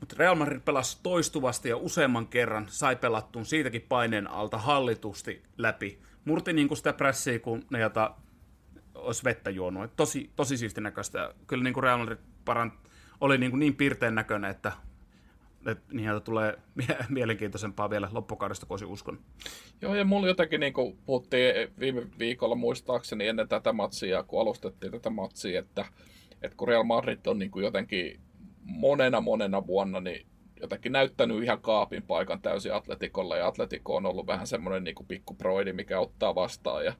Mutta 0.00 0.16
Real 0.18 0.34
Madrid 0.34 0.60
pelasi 0.60 0.98
toistuvasti 1.02 1.68
ja 1.68 1.76
useamman 1.76 2.26
kerran, 2.26 2.66
sai 2.68 2.96
pelattuun 2.96 3.46
siitäkin 3.46 3.82
paineen 3.82 4.30
alta 4.30 4.58
hallitusti 4.58 5.42
läpi. 5.58 6.00
Murti 6.24 6.52
niin 6.52 6.68
kuin 6.68 6.78
sitä 6.78 6.92
pressiä, 6.92 7.38
kun 7.38 7.62
ne 7.70 7.80
jota 7.80 8.14
olisi 8.94 9.24
vettä 9.24 9.50
juonut. 9.50 9.96
Tosi, 9.96 10.30
tosi 10.36 10.56
siisti 10.56 10.80
näköistä. 10.80 11.34
Kyllä 11.46 11.64
niin 11.64 11.74
kuin 11.74 11.84
Real 11.84 11.98
Madrid 11.98 12.18
parant, 12.44 12.74
oli 13.20 13.38
niin, 13.38 13.50
kuin 13.50 13.60
niin 13.60 13.76
piirteen 13.76 14.14
näköinen, 14.14 14.50
että, 14.50 14.72
niitä 15.92 16.20
tulee 16.20 16.58
mielenkiintoisempaa 17.08 17.90
vielä 17.90 18.08
loppukaudesta, 18.12 18.66
kuin 18.66 18.84
uskon. 18.84 19.18
Joo, 19.82 19.94
ja 19.94 20.04
mulla 20.04 20.26
jotenkin 20.26 20.60
niin 20.60 20.72
kuin 20.72 20.98
puhuttiin 21.06 21.54
viime 21.80 22.02
viikolla 22.18 22.54
muistaakseni 22.54 23.26
ennen 23.26 23.48
tätä 23.48 23.72
matsia, 23.72 24.22
kun 24.22 24.40
alustettiin 24.40 24.92
tätä 24.92 25.10
matsia, 25.10 25.60
että, 25.60 25.84
että 26.42 26.56
kun 26.56 26.68
Real 26.68 26.84
Madrid 26.84 27.26
on 27.26 27.38
niin 27.38 27.50
kuin 27.50 27.64
jotenkin 27.64 28.20
monena 28.64 29.20
monena 29.20 29.66
vuonna 29.66 30.00
niin 30.00 30.26
jotenkin 30.60 30.92
näyttänyt 30.92 31.42
ihan 31.42 31.60
kaapin 31.60 32.02
paikan 32.02 32.42
täysin 32.42 32.74
Atletikolla, 32.74 33.36
ja 33.36 33.46
Atletiko 33.46 33.96
on 33.96 34.06
ollut 34.06 34.26
vähän 34.26 34.46
semmoinen 34.46 34.84
niin 34.84 34.94
kuin 34.94 35.06
pikkuproidi, 35.06 35.72
mikä 35.72 36.00
ottaa 36.00 36.34
vastaan 36.34 36.84
ja 36.84 36.94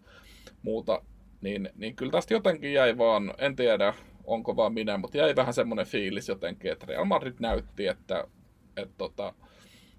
muuta, 0.62 1.02
niin, 1.40 1.70
niin 1.74 1.96
kyllä 1.96 2.12
tästä 2.12 2.34
jotenkin 2.34 2.72
jäi 2.72 2.98
vaan, 2.98 3.34
en 3.38 3.56
tiedä, 3.56 3.94
onko 4.24 4.56
vaan 4.56 4.74
minä, 4.74 4.96
mutta 4.96 5.18
jäi 5.18 5.36
vähän 5.36 5.54
semmoinen 5.54 5.86
fiilis 5.86 6.28
jotenkin, 6.28 6.72
että 6.72 6.86
Real 6.86 7.04
Madrid 7.04 7.34
näytti, 7.40 7.86
että, 7.86 8.28
että 8.76 8.94
tota, 8.98 9.34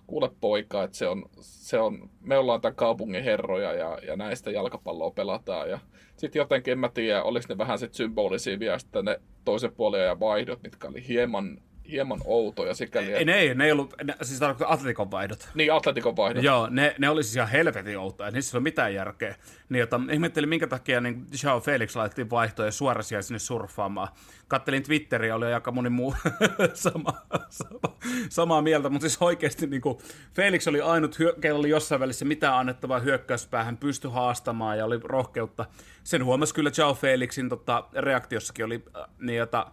kuule 0.08 0.32
poika, 0.42 0.84
että 0.84 0.98
se 0.98 1.08
on, 1.08 1.26
se 1.40 1.80
on, 1.80 2.10
me 2.22 2.38
ollaan 2.38 2.62
tämän 2.62 2.76
kaupungin 2.76 3.24
herroja 3.24 3.74
ja, 3.74 4.00
ja 4.08 4.16
näistä 4.16 4.52
jalkapalloa 4.52 5.12
pelataan. 5.12 5.70
Ja 5.70 5.80
sitten 6.18 6.40
jotenkin, 6.40 6.72
en 6.72 6.80
mä 6.80 6.90
tiedä, 6.90 7.24
oliko 7.24 7.46
ne 7.50 7.58
vähän 7.58 7.80
sit 7.80 7.94
symbolisia 7.94 8.60
vielä 8.60 8.78
ne 9.04 9.22
toisen 9.46 9.72
puolen 9.72 10.06
ja 10.06 10.20
vaihdot, 10.20 10.64
mitkä 10.64 10.88
oli 10.88 11.08
hieman 11.08 11.62
hieman 11.92 12.22
outoja 12.26 12.74
sikäli. 12.74 13.14
Ei, 13.14 13.26
ne 13.26 13.36
ei, 13.36 13.56
ne 13.56 13.66
ei 13.66 13.72
ollut, 13.72 13.94
ne, 14.04 14.16
siis 14.22 14.40
tarkoittaa 14.40 14.74
Atletikon 14.74 15.12
vaihdot. 15.12 15.50
Niin, 15.56 15.74
Atletikon 15.74 16.16
vaihdot. 16.16 16.44
Joo, 16.44 16.68
ne, 16.70 16.96
ne 17.00 17.10
oli 17.10 17.24
siis 17.24 17.36
ihan 17.36 17.50
helvetin 17.50 17.98
outoja, 17.98 18.32
niissä 18.32 18.58
ei 18.58 18.60
ole 18.60 18.64
mitään 18.64 18.94
järkeä. 18.94 19.36
Niin, 19.70 19.80
jota, 19.80 20.00
ihmettelin, 20.12 20.50
minkä 20.50 20.68
takia 20.68 21.02
niin 21.02 21.26
Joao 21.44 21.60
Felix 21.60 21.96
laitettiin 21.96 22.30
vaihtoja 22.30 22.72
suorasiaan 22.72 23.24
sinne 23.24 23.40
surffaamaan. 23.40 24.08
Kattelin 24.48 24.84
Twitteriä, 24.84 25.36
oli 25.36 25.54
aika 25.54 25.72
moni 25.72 25.90
muu 25.90 26.16
sama, 26.74 27.14
sama, 27.50 27.98
samaa 28.30 28.62
mieltä, 28.62 28.90
mutta 28.90 29.10
siis 29.10 29.22
oikeasti 29.22 29.68
niin 29.68 29.82
kuin, 29.82 29.98
Felix 30.34 30.68
oli 30.68 30.82
ainut, 30.82 31.18
keillä 31.42 31.60
oli 31.60 31.70
jossain 31.70 32.02
välissä 32.02 32.26
mitään 32.26 32.54
annettavaa 32.54 33.00
hyökkäyspäähän, 33.00 33.78
pystyi 33.78 34.12
haastamaan 34.12 34.78
ja 34.78 34.86
oli 34.86 35.00
rohkeutta. 35.04 35.66
Sen 36.04 36.26
huomasi 36.26 36.54
kyllä 36.54 36.72
Joao 36.78 36.94
Felixin 36.94 37.50
tota, 37.50 37.84
reaktiossakin, 37.94 38.66
oli 38.66 38.84
äh, 38.96 39.04
niin, 39.20 39.38
jota, 39.38 39.72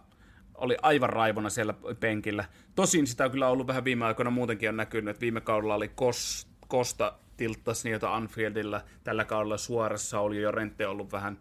oli 0.57 0.77
aivan 0.81 1.09
raivona 1.09 1.49
siellä 1.49 1.73
penkillä. 1.99 2.45
Tosin 2.75 3.07
sitä 3.07 3.25
on 3.25 3.31
kyllä 3.31 3.47
ollut 3.47 3.67
vähän 3.67 3.83
viime 3.83 4.05
aikoina 4.05 4.31
muutenkin 4.31 4.69
on 4.69 4.77
näkynyt, 4.77 5.09
että 5.09 5.21
viime 5.21 5.41
kaudella 5.41 5.75
oli 5.75 5.87
Kos, 5.87 6.47
Kosta 6.67 7.13
tilttas 7.37 7.83
niitä 7.83 8.15
Anfieldilla, 8.15 8.81
tällä 9.03 9.25
kaudella 9.25 9.57
suorassa 9.57 10.19
oli 10.19 10.41
jo 10.41 10.51
Rentte 10.51 10.87
ollut 10.87 11.11
vähän 11.11 11.39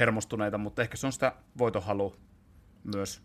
hermostuneita, 0.00 0.58
mutta 0.58 0.82
ehkä 0.82 0.96
se 0.96 1.06
on 1.06 1.12
sitä 1.12 1.32
voitohalu 1.58 2.16
myös. 2.84 3.22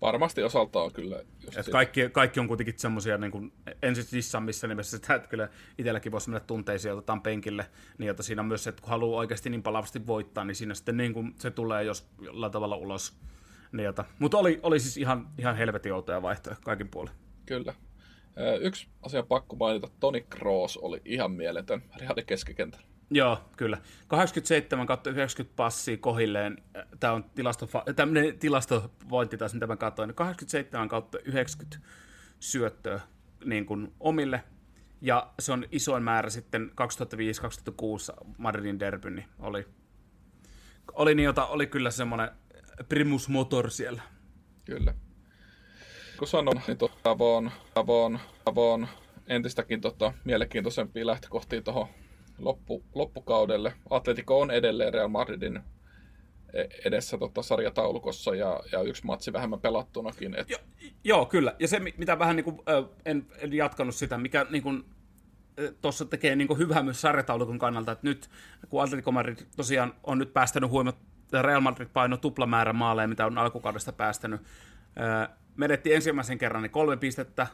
Varmasti 0.00 0.42
osaltaan 0.42 0.92
kyllä. 0.92 1.16
Et 1.56 1.68
kaikki, 1.72 2.08
kaikki 2.12 2.40
on 2.40 2.48
kuitenkin 2.48 2.74
semmoisia, 2.78 3.18
niin 3.18 3.30
kuin, 3.30 3.52
en 3.82 3.94
siis 3.94 4.12
missään 4.12 4.44
missä 4.44 4.66
nimessä 4.66 4.96
sitä, 4.96 5.14
että 5.14 5.28
kyllä 5.28 5.48
itselläkin 5.78 6.12
voisi 6.12 6.30
mennä 6.30 6.46
tunteisiin 6.46 6.94
otetaan 6.94 7.22
penkille, 7.22 7.66
niin 7.98 8.10
että 8.10 8.22
siinä 8.22 8.42
on 8.42 8.48
myös 8.48 8.64
se, 8.64 8.70
että 8.70 8.82
kun 8.82 8.90
haluaa 8.90 9.18
oikeasti 9.18 9.50
niin 9.50 9.62
palavasti 9.62 10.06
voittaa, 10.06 10.44
niin 10.44 10.54
siinä 10.54 10.74
sitten 10.74 10.96
niin 10.96 11.14
kuin 11.14 11.34
se 11.38 11.50
tulee 11.50 11.84
jos 11.84 12.08
jollain 12.20 12.52
tavalla 12.52 12.76
ulos 12.76 13.16
Niiltä. 13.72 14.04
Mutta 14.18 14.38
oli, 14.38 14.60
oli 14.62 14.80
siis 14.80 14.96
ihan, 14.96 15.28
ihan 15.38 15.56
helvetin 15.56 15.92
outoja 15.92 16.22
vaihtoja 16.22 16.56
kaikin 16.64 16.88
puolin. 16.88 17.14
Kyllä. 17.46 17.74
Yksi 18.60 18.88
asia 19.02 19.22
pakko 19.22 19.56
mainita, 19.56 19.88
Toni 20.00 20.20
Kroos 20.20 20.76
oli 20.76 21.00
ihan 21.04 21.30
mieletön 21.30 21.82
Realin 22.00 22.26
keskikentä. 22.26 22.78
Joo, 23.10 23.38
kyllä. 23.56 23.78
87 24.08 24.86
kautta 24.86 25.10
90 25.10 25.56
passia 25.56 25.96
kohilleen. 25.96 26.62
Tämä 27.00 27.12
on 27.12 27.24
tilasto, 27.34 27.68
tämmöinen 27.96 28.38
tilastovointi 28.38 29.36
taas, 29.36 29.54
mitä 29.54 29.66
mä 29.66 29.76
katsoin. 29.76 30.14
87 30.14 30.88
kautta 30.88 31.18
90 31.24 31.78
syöttöä 32.40 33.00
niin 33.44 33.66
kuin 33.66 33.92
omille. 34.00 34.42
Ja 35.00 35.32
se 35.38 35.52
on 35.52 35.64
isoin 35.70 36.02
määrä 36.02 36.30
sitten 36.30 36.70
2005-2006 36.70 36.74
Madridin 38.38 38.80
derby, 38.80 39.10
niin 39.10 39.26
oli, 39.38 39.66
oli, 40.92 41.14
niin, 41.14 41.24
jota, 41.24 41.46
oli 41.46 41.66
kyllä 41.66 41.90
semmoinen 41.90 42.30
primus 42.88 43.28
motor 43.28 43.70
siellä. 43.70 44.02
Kyllä. 44.64 44.94
Kun 46.18 46.28
sanon, 46.28 46.60
niin 46.66 46.78
tuota, 46.78 47.18
vaan, 47.18 47.52
vaan, 47.86 48.20
vaan 48.54 48.88
entistäkin 49.26 49.80
tota, 49.80 50.12
mielenkiintoisempia 50.24 51.06
lähtökohtia 51.06 51.62
tuohon 51.62 51.88
loppu, 52.38 52.84
loppukaudelle. 52.94 53.74
Atletico 53.90 54.40
on 54.40 54.50
edelleen 54.50 54.94
Real 54.94 55.08
Madridin 55.08 55.60
e, 56.52 56.64
edessä 56.84 57.18
tota, 57.18 57.42
sarjataulukossa 57.42 58.34
ja, 58.34 58.60
ja 58.72 58.82
yksi 58.82 59.06
matsi 59.06 59.32
vähemmän 59.32 59.60
pelattunakin. 59.60 60.34
Et... 60.34 60.50
Jo, 60.50 60.58
joo, 61.04 61.26
kyllä. 61.26 61.56
Ja 61.58 61.68
se, 61.68 61.80
mitä 61.80 62.18
vähän 62.18 62.36
niin 62.36 62.44
kuin, 62.44 62.58
en, 63.04 63.26
en 63.38 63.52
jatkanut 63.52 63.94
sitä, 63.94 64.18
mikä 64.18 64.46
niin 64.50 64.62
kuin, 64.62 64.84
tuossa 65.80 66.04
tekee 66.04 66.36
niin 66.36 66.58
hyvää 66.58 66.82
myös 66.82 67.00
sarjataulukon 67.00 67.58
kannalta, 67.58 67.92
että 67.92 68.06
nyt 68.06 68.30
kun 68.68 68.82
Atletico 68.82 69.12
Madrid 69.12 69.36
tosiaan 69.56 69.94
on 70.04 70.18
nyt 70.18 70.32
päästänyt 70.32 70.70
huimat, 70.70 70.96
Real 71.40 71.60
Madrid 71.60 71.88
paino 71.92 72.16
tuplamäärä 72.16 72.72
maaleja, 72.72 73.08
mitä 73.08 73.26
on 73.26 73.38
alkukaudesta 73.38 73.92
päästänyt. 73.92 74.40
Menetti 75.56 75.94
ensimmäisen 75.94 76.38
kerran 76.38 76.62
niin 76.62 76.70
kolme 76.70 76.96
pistettä, 76.96 77.46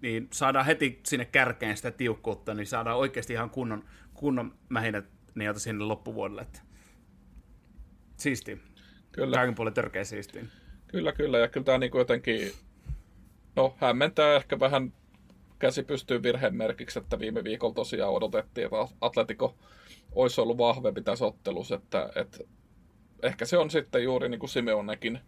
niin 0.00 0.28
saadaan 0.32 0.66
heti 0.66 1.00
sinne 1.06 1.24
kärkeen 1.24 1.76
sitä 1.76 1.90
tiukkuutta, 1.90 2.54
niin 2.54 2.66
saadaan 2.66 2.98
oikeasti 2.98 3.32
ihan 3.32 3.50
kunnon, 3.50 3.84
kunnon 4.14 4.54
mähinät 4.68 5.04
niin 5.34 5.60
sinne 5.60 5.84
loppuvuodelle. 5.84 6.46
Siisti. 8.16 8.60
Kyllä. 9.12 9.36
Kaiken 9.36 9.54
puolen 9.54 9.74
törkeä 9.74 10.04
siistiin. 10.04 10.48
Kyllä, 10.86 11.12
kyllä. 11.12 11.38
Ja 11.38 11.48
kyllä 11.48 11.64
tämä 11.64 11.78
niin 11.78 11.90
jotenkin, 11.94 12.52
no 13.56 13.74
hämmentää 13.80 14.36
ehkä 14.36 14.60
vähän 14.60 14.92
käsi 15.58 15.82
pystyy 15.82 16.22
virheen 16.22 16.56
merkiksi, 16.56 16.98
että 16.98 17.18
viime 17.18 17.44
viikolla 17.44 17.74
tosiaan 17.74 18.12
odotettiin, 18.12 18.64
että 18.64 18.96
Atletico 19.00 19.54
olisi 20.12 20.40
ollut 20.40 20.58
vahvempi 20.58 21.02
tässä 21.02 21.24
ottelussa, 21.24 21.74
että, 21.74 22.10
että 22.16 22.38
ehkä 23.22 23.44
se 23.44 23.58
on 23.58 23.70
sitten 23.70 24.04
juuri 24.04 24.28
niin 24.28 24.40
kuin 24.40 24.50
Simeonekin 24.50 25.18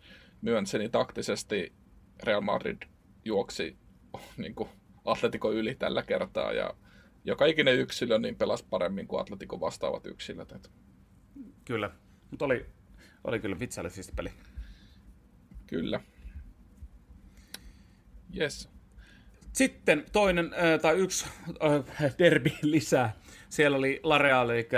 myönsi, 0.40 0.78
niin 0.78 0.90
taktisesti 0.90 1.72
Real 2.22 2.40
Madrid 2.40 2.82
juoksi 3.24 3.76
niin 4.36 4.54
kuin 4.54 4.68
Atletico 5.04 5.52
yli 5.52 5.74
tällä 5.74 6.02
kertaa 6.02 6.52
ja 6.52 6.74
joka 7.24 7.46
ikinen 7.46 7.76
yksilö 7.76 8.18
niin 8.18 8.36
pelasi 8.36 8.66
paremmin 8.70 9.08
kuin 9.08 9.20
Atletico 9.20 9.60
vastaavat 9.60 10.06
yksilöt. 10.06 10.70
Kyllä, 11.64 11.90
mutta 12.30 12.44
oli, 12.44 12.66
oli 13.24 13.40
kyllä 13.40 13.58
vitsaille 13.58 13.90
siis 13.90 14.12
peli. 14.16 14.30
Kyllä. 15.66 16.00
Yes. 18.36 18.70
Sitten 19.52 20.04
toinen, 20.12 20.50
tai 20.82 20.96
yksi 20.96 21.26
derbi 22.18 22.58
lisää. 22.62 23.12
Siellä 23.48 23.76
oli 23.76 24.00
La 24.02 24.18
Real, 24.18 24.50
eli 24.50 24.68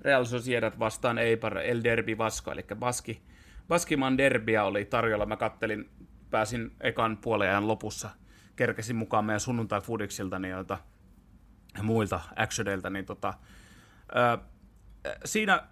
Real 0.00 0.24
Sociedad 0.24 0.78
vastaan 0.78 1.18
Eibar 1.18 1.58
El 1.58 1.80
Derbi 1.84 2.18
Vasco, 2.18 2.52
eli 2.52 2.64
Baski, 2.74 3.22
Baskiman 3.68 4.18
derbia 4.18 4.64
oli 4.64 4.84
tarjolla. 4.84 5.26
Mä 5.26 5.36
kattelin, 5.36 5.90
pääsin 6.30 6.72
ekan 6.80 7.16
puolen 7.16 7.68
lopussa, 7.68 8.10
kerkesin 8.56 8.96
mukaan 8.96 9.24
meidän 9.24 9.40
sunnuntai 9.40 9.80
Foodiksilta 9.80 10.38
niin 10.38 10.52
jota, 10.52 10.78
ja 11.76 11.82
muilta 11.82 12.20
actioneilta, 12.36 12.90
niin 12.90 13.04
tota, 13.04 13.34
ää, 14.14 14.38
siinä 15.24 15.62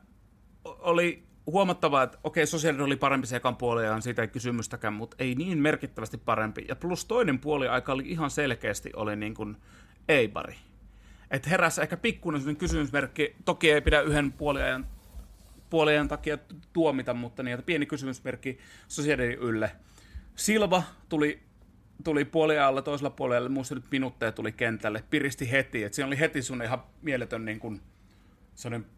oli 0.65 1.29
huomattavaa, 1.47 2.03
että 2.03 2.19
okei, 2.25 2.47
Sociedad 2.47 2.81
oli 2.81 2.97
parempi 2.97 3.27
se 3.27 3.37
ekan 3.37 3.57
puoli 3.57 3.83
siitä 4.01 4.23
ei 4.23 4.29
kysymystäkään, 4.29 4.93
mutta 4.93 5.17
ei 5.19 5.35
niin 5.35 5.59
merkittävästi 5.59 6.19
parempi. 6.19 6.65
Ja 6.69 6.77
plus 6.77 7.05
toinen 7.05 7.39
puoli 7.39 7.69
aika 7.69 7.93
oli 7.93 8.05
ihan 8.07 8.31
selkeästi 8.31 8.91
oli 8.97 9.17
niin 9.17 9.35
kuin 9.35 9.57
Eibari. 10.09 10.57
Että 11.31 11.51
heräsi 11.51 11.81
ehkä 11.81 11.97
pikkuinen 11.97 12.57
kysymysmerkki, 12.57 13.37
toki 13.45 13.71
ei 13.71 13.81
pidä 13.81 14.01
yhden 14.01 14.33
puoliajan, 14.33 14.87
puoliajan 15.71 16.09
takia 16.09 16.39
tuomita, 16.73 17.15
mutta 17.15 17.43
niin, 17.43 17.55
että 17.55 17.67
pieni 17.67 17.87
kysymysmerkki 17.87 18.59
Sociedadin 18.89 19.39
ylle. 19.39 19.71
Silva 20.37 20.83
tuli, 21.09 21.43
tuli 22.05 22.25
puoliajalla 22.25 22.83
toisella 22.83 23.11
puolella, 23.11 23.49
muista 23.49 23.75
nyt 23.75 23.91
minuutteja 23.91 24.33
tuli 24.33 24.53
kentälle, 24.53 25.05
piristi 25.11 25.51
heti, 25.51 25.85
että 25.85 25.97
siinä 25.97 26.07
oli 26.07 26.19
heti 26.19 26.43
sun 26.43 26.63
ihan 26.63 26.83
mieletön 27.03 27.45
niin 27.45 27.61
kuin, 27.61 27.81
sellainen 28.55 28.91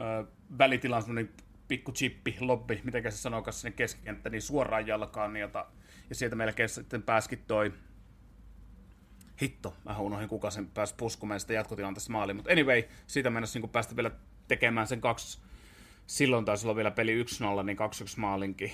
äh, 0.00 0.26
välitilan 0.58 1.02
sellainen 1.02 1.30
pikku 1.68 1.92
chippi, 1.92 2.36
lobby, 2.40 2.80
miten 2.84 3.12
se 3.12 3.16
sanoo 3.16 3.44
sinne 3.50 3.76
keskikenttä, 3.76 4.30
niin 4.30 4.42
suoraan 4.42 4.86
jalkaan, 4.86 5.32
niin 5.32 5.40
jota, 5.40 5.66
ja 6.08 6.14
sieltä 6.14 6.36
melkein 6.36 6.68
sitten 6.68 7.02
pääskin 7.02 7.44
toi 7.46 7.72
hitto, 9.42 9.74
mä 9.84 9.98
unohdin 9.98 10.28
kuka 10.28 10.50
sen 10.50 10.66
pääsi 10.66 10.94
puskumaan 10.96 11.40
sitä 11.40 11.52
jatkotilanteesta 11.52 12.12
maaliin, 12.12 12.36
mutta 12.36 12.52
anyway, 12.52 12.82
siitä 13.06 13.30
mennessä 13.30 13.58
niin 13.58 13.70
päästä 13.70 13.96
vielä 13.96 14.10
tekemään 14.48 14.86
sen 14.86 15.00
kaksi, 15.00 15.38
silloin 16.06 16.44
taisi 16.44 16.66
olla 16.66 16.76
vielä 16.76 16.90
peli 16.90 17.22
1-0, 17.22 17.62
niin 17.62 17.78
2-1 17.78 17.80
maalinkin. 18.16 18.72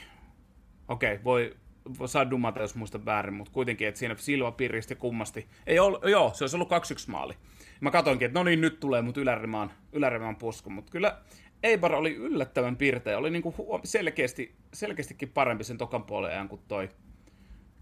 Okei, 0.88 1.12
okay, 1.12 1.24
voi, 1.24 1.56
voi 1.98 2.08
saa 2.08 2.30
dumata, 2.30 2.60
jos 2.60 2.74
muista 2.74 3.04
väärin, 3.04 3.34
mutta 3.34 3.52
kuitenkin, 3.52 3.88
että 3.88 3.98
siinä 3.98 4.16
Silva 4.18 4.52
piristi 4.52 4.94
kummasti. 4.94 5.48
Ei 5.66 5.78
ollut, 5.78 6.02
joo, 6.04 6.30
se 6.34 6.44
olisi 6.44 6.56
ollut 6.56 6.70
2-1 6.70 6.72
maali. 7.06 7.34
Mä 7.80 7.90
katoinkin, 7.90 8.26
että 8.26 8.38
no 8.38 8.44
niin, 8.44 8.60
nyt 8.60 8.80
tulee 8.80 9.02
mut 9.02 9.16
ylärimaan, 9.16 9.70
ylärimaan 9.92 10.36
pusku, 10.36 10.70
mutta 10.70 10.90
kyllä 10.90 11.18
Eibar 11.62 11.94
oli 11.94 12.14
yllättävän 12.14 12.76
pirteä, 12.76 13.18
oli 13.18 13.30
niinku 13.30 13.80
selkeästi, 13.84 14.54
selkeästikin 14.72 15.28
parempi 15.28 15.64
sen 15.64 15.78
tokan 15.78 16.04
puolen 16.04 16.30
ajan 16.30 16.48
kuin 16.48 16.62
toi 16.68 16.88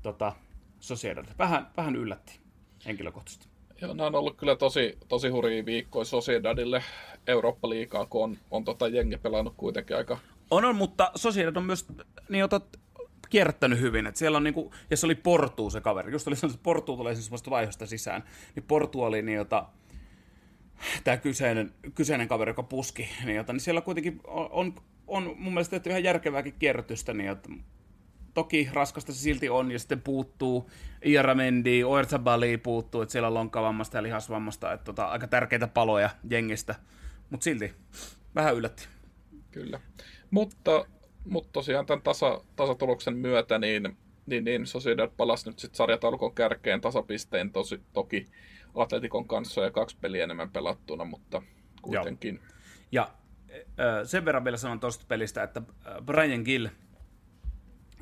tota, 0.03 0.33
Sociedad. 0.81 1.27
Vähän, 1.39 1.67
vähän 1.77 1.97
yllätti 1.97 2.41
henkilökohtaisesti. 2.87 3.49
Joo, 3.81 3.95
nämä 3.95 4.07
on 4.07 4.15
ollut 4.15 4.37
kyllä 4.37 4.57
tosi, 4.57 4.99
tosi 5.09 5.29
hurjia 5.29 5.67
viikkoja 5.67 6.05
Sociedadille 6.05 6.83
Eurooppa-liikaa, 7.27 8.07
kun 8.07 8.25
on, 8.25 8.39
on 8.51 8.65
tota 8.65 8.89
jengi 8.89 9.17
pelannut 9.17 9.55
kuitenkin 9.57 9.97
aika... 9.97 10.19
On, 10.51 10.65
on, 10.65 10.77
mutta 10.77 11.13
Sociedad 11.17 11.57
on 11.57 11.65
myös 11.65 11.87
niin 12.29 12.45
otat, 12.45 12.79
kierrättänyt 13.31 13.81
hyvin. 13.81 14.07
että 14.07 14.19
siellä 14.19 14.37
on 14.37 14.45
niinku, 14.45 14.75
ja 14.91 14.97
se 14.97 15.07
oli 15.07 15.15
Portuu 15.15 15.71
se 15.71 15.81
kaveri. 15.81 16.13
Just 16.13 16.29
oli 16.29 16.37
sanonut, 16.37 16.55
että 16.55 16.65
Portuu 16.65 16.97
tulee 16.97 17.15
siis 17.15 17.31
vasta 17.31 17.51
vaihosta 17.51 17.87
sisään. 17.87 18.25
Niin 18.55 18.65
Portu 18.69 19.03
oli 19.03 19.23
niin, 19.23 19.37
jota, 19.37 19.67
tämä 21.05 21.17
kyseinen, 21.17 21.75
kyseinen 21.95 22.29
kaveri, 22.29 22.51
joka 22.51 22.63
puski, 22.63 23.09
niin, 23.25 23.37
jota, 23.37 23.53
niin 23.53 23.61
siellä 23.61 23.81
kuitenkin 23.81 24.21
on, 24.25 24.49
on, 24.51 24.75
on 25.07 25.35
mun 25.39 25.53
mielestä 25.53 25.71
tehty 25.71 25.91
ihan 25.91 26.05
järkevääkin 26.05 26.55
kierrätystä, 26.59 27.15
niin, 27.15 27.27
jota, 27.27 27.49
toki 28.35 28.69
raskasta 28.73 29.13
se 29.13 29.19
silti 29.19 29.49
on, 29.49 29.73
ja 29.73 29.79
sitten 29.79 30.03
puuttuu 30.03 30.71
Iaramendi, 31.05 31.85
Oerzabali 31.85 32.59
puuttuu, 32.59 33.03
että 33.03 33.13
siellä 33.13 33.29
on 33.29 33.35
lonkkavammasta 33.35 33.99
ja 33.99 34.03
lihasvammasta, 34.03 34.73
että 34.73 34.85
tota, 34.85 35.05
aika 35.05 35.27
tärkeitä 35.27 35.67
paloja 35.67 36.11
jengistä, 36.31 36.75
mutta 37.31 37.45
silti 37.45 37.75
vähän 38.35 38.55
yllätti. 38.55 38.87
Kyllä, 39.51 39.81
mutta, 40.31 40.87
mutta 41.25 41.51
tosiaan 41.53 41.87
tämän 41.87 42.03
tasa, 42.03 42.45
tasatuloksen 42.57 43.17
myötä, 43.17 43.59
niin, 43.59 43.97
niin, 44.27 44.45
niin 44.45 44.67
Sociedad 44.67 45.11
palasi 45.17 45.51
nyt 45.51 45.59
sitten 45.59 45.77
sarjataulukon 45.77 46.35
kärkeen 46.35 46.81
tasapisteen 46.81 47.51
tosi, 47.51 47.81
toki 47.93 48.29
Atletikon 48.75 49.29
kanssa 49.29 49.63
ja 49.63 49.71
kaksi 49.71 49.97
peliä 50.01 50.25
enemmän 50.25 50.51
pelattuna, 50.51 51.05
mutta 51.05 51.43
kuitenkin. 51.83 52.41
Joo. 52.93 53.07
Ja 53.07 53.13
sen 54.05 54.25
verran 54.25 54.45
vielä 54.45 54.57
sanon 54.57 54.81
tuosta 54.81 55.05
pelistä, 55.09 55.43
että 55.43 55.63
Brian 56.05 56.43
Gill 56.43 56.67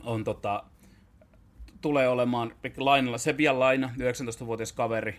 on 0.05 0.25
tota, 0.25 0.65
tulee 1.81 2.09
olemaan 2.09 2.53
lainalla, 2.77 3.19
Sebian 3.19 3.61
laina, 3.61 3.95
19-vuotias 3.99 4.73
kaveri, 4.73 5.19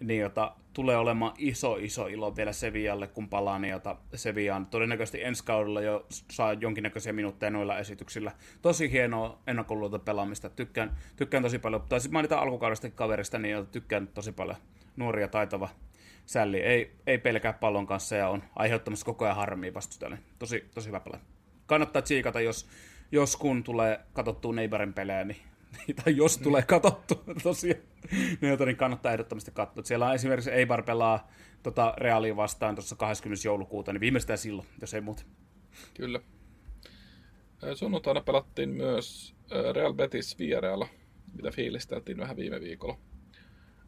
niin 0.00 0.20
jota 0.20 0.52
tulee 0.72 0.96
olemaan 0.96 1.32
iso, 1.38 1.76
iso 1.76 2.06
ilo 2.06 2.36
vielä 2.36 2.52
Sevialle, 2.52 3.06
kun 3.06 3.28
palaa 3.28 3.58
niin 3.58 3.70
jota 3.70 3.96
Seviaan. 4.14 4.66
Todennäköisesti 4.66 5.24
ensi 5.24 5.44
kaudella 5.44 5.80
jo 5.80 6.06
saa 6.30 6.52
jonkinnäköisiä 6.52 7.12
minuutteja 7.12 7.50
noilla 7.50 7.78
esityksillä. 7.78 8.32
Tosi 8.62 8.92
hienoa 8.92 9.38
ennakkoluuta 9.46 9.98
pelaamista. 9.98 10.50
Tykkään, 10.50 10.96
tykkään 11.16 11.42
tosi 11.42 11.58
paljon. 11.58 11.82
Tai 11.88 12.00
sitten 12.00 12.12
mainitaan 12.12 12.42
alkukaudesta 12.42 12.90
kaverista, 12.90 13.38
niin 13.38 13.66
tykkään 13.66 14.08
tosi 14.08 14.32
paljon. 14.32 14.56
Nuoria 14.96 15.28
taitava 15.28 15.68
sälli. 16.26 16.60
Ei, 16.60 16.92
ei 17.06 17.18
pelkää 17.18 17.52
pallon 17.52 17.86
kanssa 17.86 18.16
ja 18.16 18.28
on 18.28 18.42
aiheuttamassa 18.56 19.06
koko 19.06 19.24
ajan 19.24 19.36
harmia 19.36 19.74
vastustajalle. 19.74 20.18
Tosi, 20.38 20.64
tosi 20.74 20.88
hyvä 20.88 21.00
pelaaja. 21.00 21.24
Kannattaa 21.66 22.02
tsiikata, 22.02 22.40
jos, 22.40 22.68
jos 23.12 23.36
kun 23.36 23.64
tulee 23.64 24.00
katsottua 24.12 24.52
Neighborin 24.52 24.94
pelejä, 24.94 25.24
niin 25.24 25.38
tai 26.04 26.16
jos 26.16 26.38
tulee 26.38 26.62
katsottu 26.62 27.14
tosiaan, 27.42 27.80
niin, 28.40 28.58
niin 28.66 28.76
kannattaa 28.76 29.12
ehdottomasti 29.12 29.50
katsoa. 29.50 29.84
Siellä 29.84 30.06
on 30.06 30.14
esimerkiksi 30.14 30.50
Eibar 30.50 30.82
pelaa 30.82 31.30
tota 31.62 31.94
Realiin 31.96 32.36
vastaan 32.36 32.74
tuossa 32.74 32.96
20. 32.96 33.48
joulukuuta, 33.48 33.92
niin 33.92 34.00
viimeistään 34.00 34.38
silloin, 34.38 34.68
jos 34.80 34.94
ei 34.94 35.00
muuta. 35.00 35.24
Kyllä. 35.94 36.20
Sunnuntaina 37.74 38.20
pelattiin 38.20 38.68
myös 38.68 39.34
Real 39.72 39.94
Betis 39.94 40.38
Viarealla, 40.38 40.88
mitä 41.36 41.50
fiilisteltiin 41.50 42.18
vähän 42.18 42.36
viime 42.36 42.60
viikolla. 42.60 42.98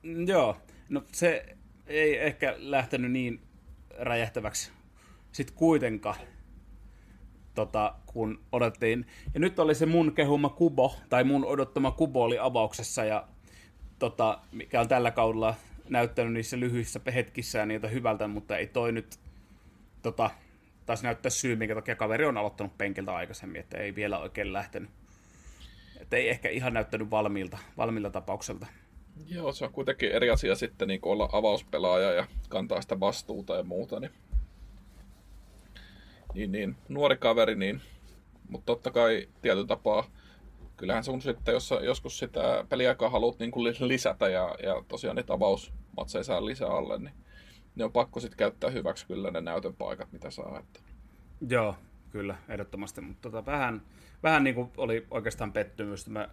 Mm, 0.02 0.28
joo, 0.28 0.56
no 0.88 1.02
se 1.12 1.56
ei 1.86 2.18
ehkä 2.18 2.54
lähtenyt 2.58 3.12
niin 3.12 3.40
räjähtäväksi 3.98 4.72
sitten 5.32 5.56
kuitenkaan 5.56 6.16
tota, 7.58 7.94
kun 8.06 8.40
odottiin. 8.52 9.06
Ja 9.34 9.40
nyt 9.40 9.58
oli 9.58 9.74
se 9.74 9.86
mun 9.86 10.12
kehuma 10.12 10.48
kubo, 10.48 10.94
tai 11.08 11.24
mun 11.24 11.44
odottama 11.44 11.90
kubo 11.90 12.22
oli 12.22 12.38
avauksessa, 12.38 13.04
ja 13.04 13.28
tota, 13.98 14.38
mikä 14.52 14.80
on 14.80 14.88
tällä 14.88 15.10
kaudella 15.10 15.54
näyttänyt 15.88 16.32
niissä 16.32 16.60
lyhyissä 16.60 17.00
hetkissään 17.14 17.68
niitä 17.68 17.88
hyvältä, 17.88 18.28
mutta 18.28 18.56
ei 18.56 18.66
toi 18.66 18.92
nyt 18.92 19.18
tota, 20.02 20.30
taas 20.86 21.02
näyttää 21.02 21.30
syy, 21.30 21.56
minkä 21.56 21.74
takia 21.74 21.96
kaveri 21.96 22.24
on 22.24 22.36
aloittanut 22.36 22.78
penkiltä 22.78 23.14
aikaisemmin, 23.14 23.60
että 23.60 23.78
ei 23.78 23.94
vielä 23.94 24.18
oikein 24.18 24.52
lähtenyt. 24.52 24.90
Että 26.00 26.16
ei 26.16 26.28
ehkä 26.28 26.48
ihan 26.48 26.74
näyttänyt 26.74 27.10
valmiilta, 27.10 27.58
valmiilta 27.76 28.10
tapaukselta. 28.10 28.66
Joo, 29.26 29.52
se 29.52 29.64
on 29.64 29.72
kuitenkin 29.72 30.12
eri 30.12 30.30
asia 30.30 30.54
sitten 30.54 30.88
niin 30.88 31.00
olla 31.02 31.28
avauspelaaja 31.32 32.12
ja 32.12 32.26
kantaa 32.48 32.82
sitä 32.82 33.00
vastuuta 33.00 33.56
ja 33.56 33.62
muuta. 33.62 34.00
Niin 34.00 34.10
niin, 36.38 36.52
niin, 36.52 36.76
nuori 36.88 37.16
kaveri, 37.16 37.54
niin, 37.54 37.80
mutta 38.48 38.66
totta 38.66 38.90
kai 38.90 39.28
tietyllä 39.42 39.66
tapaa 39.66 40.04
kyllähän 40.76 41.04
sun 41.04 41.22
sitten, 41.22 41.52
jos 41.52 41.74
joskus 41.82 42.18
sitä 42.18 42.64
peliaikaa 42.68 43.10
haluat 43.10 43.38
niin 43.38 43.50
kuin 43.50 43.74
lisätä 43.80 44.28
ja, 44.28 44.54
ja 44.62 44.84
tosiaan 44.88 45.16
niitä 45.16 45.32
avausmatseja 45.32 46.24
saa 46.24 46.46
lisää 46.46 46.68
alle, 46.68 46.98
niin 46.98 47.14
ne 47.74 47.84
on 47.84 47.92
pakko 47.92 48.20
sitten 48.20 48.38
käyttää 48.38 48.70
hyväksi 48.70 49.06
kyllä 49.06 49.30
ne 49.30 49.40
näytön 49.40 49.74
paikat, 49.74 50.12
mitä 50.12 50.30
saa. 50.30 50.58
Että. 50.58 50.80
Joo, 51.48 51.74
kyllä, 52.10 52.36
ehdottomasti. 52.48 53.00
Mutta 53.00 53.30
tota, 53.30 53.46
vähän, 53.46 53.82
vähän 54.22 54.44
niin 54.44 54.54
kuin 54.54 54.70
oli 54.76 55.06
oikeastaan 55.10 55.52
pettymys. 55.52 56.08
Mä 56.08 56.28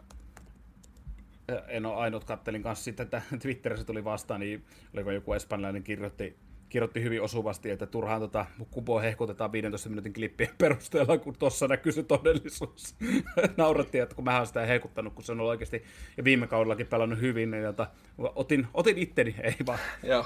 en 1.67 1.85
ole 1.85 1.95
ainut, 1.95 2.23
kattelin 2.23 2.63
kanssa 2.63 2.83
sitten, 2.83 3.03
että 3.03 3.21
Twitterissä 3.41 3.85
tuli 3.85 4.03
vastaan, 4.03 4.39
niin 4.39 4.65
oliko 4.93 5.11
joku 5.11 5.33
espanjalainen 5.33 5.83
kirjoitti, 5.83 6.37
kirjoitti 6.69 7.03
hyvin 7.03 7.21
osuvasti, 7.21 7.69
että 7.69 7.85
turhaan 7.85 8.21
tota, 8.21 8.45
kupoa 8.71 9.01
hehkutetaan 9.01 9.51
15 9.51 9.89
minuutin 9.89 10.13
klippien 10.13 10.49
perusteella, 10.57 11.17
kun 11.17 11.35
tuossa 11.39 11.67
näkyy 11.67 11.91
se 11.91 12.03
todellisuus. 12.03 12.95
Naurattiin, 13.57 14.03
että 14.03 14.15
kun 14.15 14.23
mä 14.23 14.37
oon 14.37 14.47
sitä 14.47 14.65
hehkuttanut, 14.65 15.13
kun 15.13 15.23
se 15.23 15.31
on 15.31 15.39
ollut 15.39 15.49
oikeasti, 15.49 15.83
ja 16.17 16.23
viime 16.23 16.47
kaudellakin 16.47 16.87
pelannut 16.87 17.19
hyvin, 17.19 17.51
niin 17.51 17.63
jota, 17.63 17.87
otin, 18.17 18.67
otin 18.73 18.97
itteni, 18.97 19.35
ei 19.43 19.55
vaan. 19.65 19.79
Joo. 20.03 20.25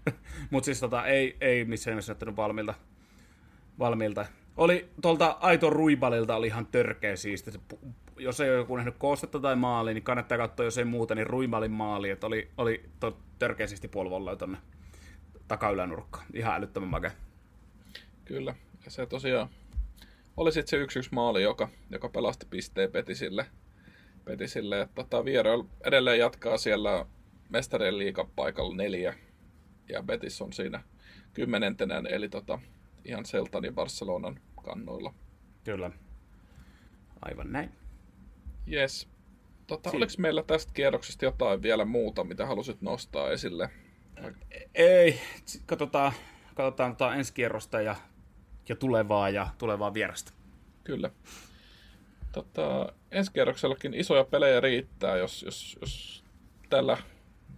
Mutta 0.50 0.64
siis 0.64 0.80
tota, 0.80 1.06
ei, 1.06 1.36
ei 1.40 1.64
missään 1.64 1.92
nimessä 1.92 2.12
näyttänyt 2.12 2.36
valmiilta. 2.36 2.74
valmiilta. 3.78 4.26
Oli 4.56 4.88
tuolta 5.02 5.36
Aito 5.40 5.70
Ruibalilta 5.70 6.36
oli 6.36 6.46
ihan 6.46 6.66
törkeä 6.66 7.16
siisti. 7.16 7.50
Jos 8.18 8.40
ei 8.40 8.50
ole 8.50 8.58
joku 8.58 8.76
nähnyt 8.76 8.94
koostetta 8.98 9.40
tai 9.40 9.56
maali, 9.56 9.94
niin 9.94 10.04
kannattaa 10.04 10.38
katsoa, 10.38 10.64
jos 10.64 10.78
ei 10.78 10.84
muuta, 10.84 11.14
niin 11.14 11.26
Ruibalin 11.26 11.70
maali. 11.70 12.10
Että 12.10 12.26
oli, 12.26 12.48
oli 12.58 12.84
to, 13.00 13.18
törkeä 13.38 13.66
siisti 13.66 13.88
puolivolla 13.88 14.36
tonne 14.36 14.58
takaylänurkkaan. 15.50 16.26
Ihan 16.34 16.54
älyttömän 16.54 16.88
makea. 16.88 17.10
Kyllä. 18.24 18.54
Ja 18.84 18.90
se 18.90 19.06
tosiaan 19.06 19.48
oli 20.36 20.52
sitten 20.52 20.70
se 20.70 20.76
yksi 20.76 20.98
yksi 20.98 21.10
maali, 21.12 21.42
joka, 21.42 21.68
joka 21.90 22.08
pelasti 22.08 22.46
pisteen 22.50 22.92
Petisille. 22.92 23.46
Petisille. 24.24 24.80
Että 24.80 24.94
tota, 24.94 25.24
Vierö 25.24 25.52
edelleen 25.84 26.18
jatkaa 26.18 26.56
siellä 26.56 27.06
mestarien 27.48 27.98
liikan 27.98 28.30
paikalla 28.36 28.76
neljä. 28.76 29.14
Ja 29.88 30.02
Betis 30.02 30.42
on 30.42 30.52
siinä 30.52 30.82
kymmenentenä, 31.34 32.02
eli 32.08 32.28
tota, 32.28 32.58
ihan 33.04 33.24
Celtan 33.24 33.64
ja 33.64 33.72
Barcelonan 33.72 34.40
kannoilla. 34.64 35.14
Kyllä. 35.64 35.90
Aivan 37.22 37.52
näin. 37.52 37.70
Yes. 38.72 39.08
Tota, 39.66 39.90
oliko 39.90 40.12
meillä 40.18 40.42
tästä 40.42 40.72
kierroksesta 40.72 41.24
jotain 41.24 41.62
vielä 41.62 41.84
muuta, 41.84 42.24
mitä 42.24 42.46
halusit 42.46 42.82
nostaa 42.82 43.30
esille? 43.30 43.70
Ei, 44.74 45.20
katsotaan, 45.66 46.12
katsotaan 46.54 46.96
tota 46.96 47.14
ensi 47.14 47.34
kierrosta 47.34 47.80
ja, 47.80 47.96
ja 48.68 48.76
tulevaa 48.76 49.30
ja 49.30 49.48
tulevaa 49.58 49.94
vierasta. 49.94 50.32
Kyllä. 50.84 51.10
Tota, 52.32 52.92
ensi 53.10 53.32
kierroksellakin 53.32 53.94
isoja 53.94 54.24
pelejä 54.24 54.60
riittää, 54.60 55.16
jos, 55.16 55.42
jos, 55.42 55.78
jos 55.80 56.24
tällä, 56.68 56.96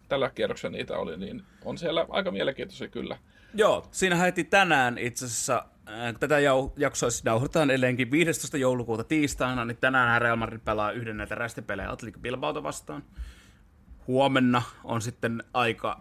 tällä 0.09 0.31
kierroksella 0.31 0.77
niitä 0.77 0.99
oli, 0.99 1.17
niin 1.17 1.43
on 1.65 1.79
siellä 1.79 2.07
aika 2.09 2.31
mielenkiintoisia 2.31 2.89
kyllä. 2.89 3.19
Joo, 3.55 3.89
siinä 3.91 4.17
heti 4.17 4.45
tänään 4.45 4.99
itse 4.99 5.25
asiassa, 5.25 5.65
äh, 5.89 6.15
tätä 6.21 6.37
jaksoa 6.77 7.11
siis 7.11 7.25
nauhoitetaan 7.25 7.71
edelleenkin 7.71 8.11
15. 8.11 8.57
joulukuuta 8.57 9.05
tiistaina, 9.05 9.65
niin 9.65 9.77
tänään 9.77 10.23
Real 10.23 10.37
Madrid 10.37 10.61
pelaa 10.65 10.93
yhden 10.93 11.17
näitä 11.17 11.35
rästipelejä 11.35 11.91
Atletico 11.91 12.21
Bilbaota 12.21 12.63
vastaan. 12.63 13.05
Huomenna 14.07 14.63
on 14.85 15.03
sitten 15.03 15.45
aika 15.55 16.01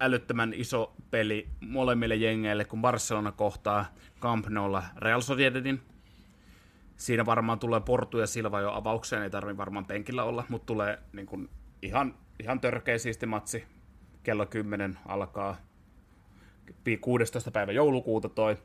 älyttömän 0.00 0.54
iso 0.54 0.94
peli 1.10 1.48
molemmille 1.60 2.14
jengeille, 2.14 2.64
kun 2.64 2.82
Barcelona 2.82 3.32
kohtaa 3.32 3.94
Camp 4.20 4.46
Noulla 4.46 4.82
Real 4.96 5.20
Sociedadin. 5.20 5.82
Siinä 6.96 7.26
varmaan 7.26 7.58
tulee 7.58 7.80
Portu 7.80 8.18
ja 8.18 8.26
Silva 8.26 8.60
jo 8.60 8.72
avaukseen, 8.72 9.22
ei 9.22 9.30
tarvi 9.30 9.56
varmaan 9.56 9.84
penkillä 9.84 10.24
olla, 10.24 10.44
mutta 10.48 10.66
tulee 10.66 10.98
niin 11.12 11.26
kuin 11.26 11.48
ihan, 11.82 12.14
ihan 12.42 12.60
törkeä 12.60 12.98
siisti 12.98 13.26
matsi. 13.26 13.64
Kello 14.22 14.46
10 14.46 14.98
alkaa 15.06 15.56
16. 17.00 17.50
päivä 17.50 17.72
joulukuuta 17.72 18.28
toi. 18.28 18.56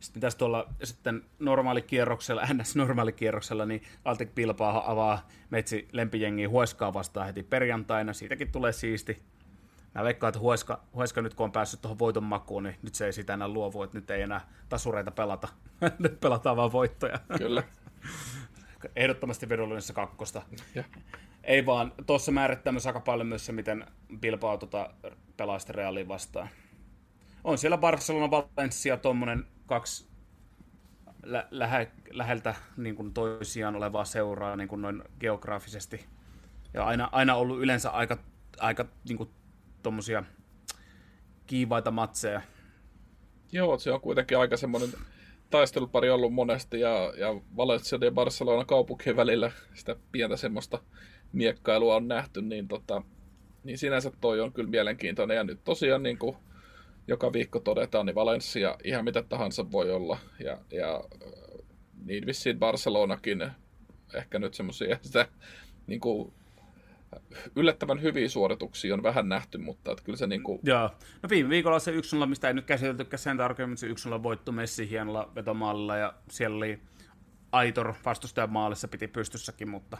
Sitten 0.00 0.20
tässä 0.20 0.38
tuolla 0.38 0.68
sitten 0.84 1.24
normaalikierroksella, 1.38 2.42
NS-normaalikierroksella, 2.52 3.66
niin 3.66 3.82
Altik 4.04 4.34
Pilpaa 4.34 4.90
avaa 4.90 5.28
Metsi 5.50 5.88
lempijengi 5.92 6.44
Hueskaa 6.44 6.94
vastaan 6.94 7.26
heti 7.26 7.42
perjantaina. 7.42 8.12
Siitäkin 8.12 8.52
tulee 8.52 8.72
siisti. 8.72 9.22
Mä 9.96 10.04
veikkaan, 10.04 10.28
että 10.28 10.40
Hueska, 10.40 10.80
Hueska 10.94 11.22
nyt 11.22 11.34
kun 11.34 11.44
on 11.44 11.52
päässyt 11.52 11.80
tuohon 11.80 11.98
voiton 11.98 12.24
makuun, 12.24 12.62
niin 12.62 12.76
nyt 12.82 12.94
se 12.94 13.06
ei 13.06 13.12
sitä 13.12 13.34
enää 13.34 13.48
luovu, 13.48 13.82
että 13.82 13.98
nyt 13.98 14.10
ei 14.10 14.22
enää 14.22 14.40
tasureita 14.68 15.10
pelata. 15.10 15.48
nyt 15.98 16.20
pelataan 16.20 16.56
vaan 16.56 16.72
voittoja. 16.72 17.18
Kyllä. 17.38 17.62
Ehdottomasti 18.96 19.48
vedollisessa 19.48 19.92
kakkosta. 19.92 20.42
Ja. 20.74 20.84
Ei 21.44 21.66
vaan, 21.66 21.92
tuossa 22.06 22.32
määrittää 22.32 22.72
myös 22.72 22.86
aika 22.86 23.00
paljon 23.00 23.26
myös 23.26 23.46
se, 23.46 23.52
miten 23.52 23.86
Bilbao 24.20 24.56
tota, 24.56 24.90
pelaa 25.36 25.58
sitten 25.58 25.74
Realiin 25.74 26.08
vastaan. 26.08 26.48
On 27.44 27.58
siellä 27.58 27.78
Barcelona, 27.78 28.30
Valencia, 28.30 28.96
tuommoinen 28.96 29.46
kaksi 29.66 30.06
lä- 31.22 31.48
lähe- 31.50 31.92
läheltä 32.10 32.54
niin 32.76 32.96
kuin 32.96 33.14
toisiaan 33.14 33.76
olevaa 33.76 34.04
seuraa 34.04 34.56
niin 34.56 34.68
kuin 34.68 34.82
noin 34.82 35.02
geografisesti. 35.20 36.06
Ja 36.74 36.84
aina, 36.84 37.08
aina 37.12 37.34
ollut 37.34 37.60
yleensä 37.60 37.90
aika, 37.90 38.18
aika 38.60 38.84
niin 39.08 39.18
kuin, 39.18 39.30
tommosia 39.86 40.24
kiivaita 41.46 41.90
matseja. 41.90 42.42
Joo, 43.52 43.78
se 43.78 43.92
on 43.92 44.00
kuitenkin 44.00 44.38
aika 44.38 44.56
semmoinen 44.56 44.90
taistelupari 45.50 46.10
ollut 46.10 46.32
monesti 46.32 46.80
ja, 46.80 47.12
ja 47.18 47.40
Valencia 47.56 47.98
ja 48.02 48.10
Barcelona 48.10 48.64
kaupunkien 48.64 49.16
välillä 49.16 49.52
sitä 49.74 49.96
pientä 50.12 50.36
semmoista 50.36 50.82
miekkailua 51.32 51.96
on 51.96 52.08
nähty, 52.08 52.42
niin, 52.42 52.68
tota, 52.68 53.02
niin 53.64 53.78
sinänsä 53.78 54.12
toi 54.20 54.40
on 54.40 54.52
kyllä 54.52 54.70
mielenkiintoinen. 54.70 55.36
Ja 55.36 55.44
nyt 55.44 55.64
tosiaan 55.64 56.02
niin 56.02 56.18
kuin 56.18 56.36
joka 57.08 57.32
viikko 57.32 57.60
todetaan, 57.60 58.06
niin 58.06 58.14
Valencia 58.14 58.76
ihan 58.84 59.04
mitä 59.04 59.22
tahansa 59.22 59.72
voi 59.72 59.90
olla. 59.90 60.18
Ja, 60.44 60.58
ja 60.72 61.04
niin 62.04 62.26
vissiin 62.26 62.58
Barcelonakin 62.58 63.50
ehkä 64.14 64.38
nyt 64.38 64.54
semmoisia 64.54 64.98
sitä 65.02 65.28
niin 65.86 66.00
kuin, 66.00 66.32
yllättävän 67.56 68.02
hyviä 68.02 68.28
suorituksia 68.28 68.94
on 68.94 69.02
vähän 69.02 69.28
nähty, 69.28 69.58
mutta 69.58 69.92
että 69.92 70.04
kyllä 70.04 70.18
se 70.18 70.26
niin 70.26 70.42
kuin... 70.42 70.60
Joo. 70.62 70.90
No 71.22 71.28
viime 71.28 71.50
viikolla 71.50 71.78
se 71.78 71.90
1 71.90 72.16
mistä 72.26 72.48
ei 72.48 72.54
nyt 72.54 72.66
käsiteltykään 72.66 73.18
sen 73.18 73.36
tarkemmin, 73.36 73.76
se 73.76 73.86
1 73.86 74.10
voitto 74.22 74.52
Messi 74.52 74.90
hienolla 74.90 75.32
vetomaalilla 75.34 75.96
ja 75.96 76.14
siellä 76.30 76.56
oli 76.56 76.80
Aitor 77.52 77.94
vastustajan 78.04 78.52
maalissa 78.52 78.88
piti 78.88 79.08
pystyssäkin, 79.08 79.68
mutta 79.68 79.98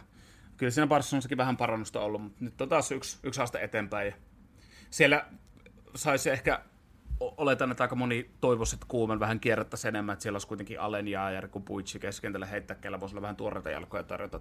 kyllä 0.57 0.71
siinä 0.71 0.87
Barcelonassakin 0.87 1.37
vähän 1.37 1.57
parannusta 1.57 1.99
ollut, 1.99 2.21
mutta 2.21 2.43
nyt 2.43 2.61
on 2.61 2.69
taas 2.69 2.91
yksi, 2.91 3.19
yksi 3.23 3.41
aste 3.41 3.63
eteenpäin. 3.63 4.07
Ja 4.07 4.13
siellä 4.89 5.25
saisi 5.95 6.29
ehkä, 6.29 6.61
oletan, 7.19 7.71
että 7.71 7.83
aika 7.83 7.95
moni 7.95 8.29
toivoisi, 8.41 8.75
että 8.75 8.85
kuumen 8.89 9.19
vähän 9.19 9.39
kierrättäisi 9.39 9.87
enemmän, 9.87 10.13
että 10.13 10.23
siellä 10.23 10.35
olisi 10.35 10.47
kuitenkin 10.47 10.79
Alenia 10.79 11.31
ja 11.31 11.41
Riku 11.41 11.59
Puitsi 11.59 11.99
keskentällä 11.99 12.47
voisi 12.99 13.13
olla 13.15 13.21
vähän 13.21 13.35
tuoreita 13.35 13.69
jalkoja 13.69 14.03
tarjota. 14.03 14.39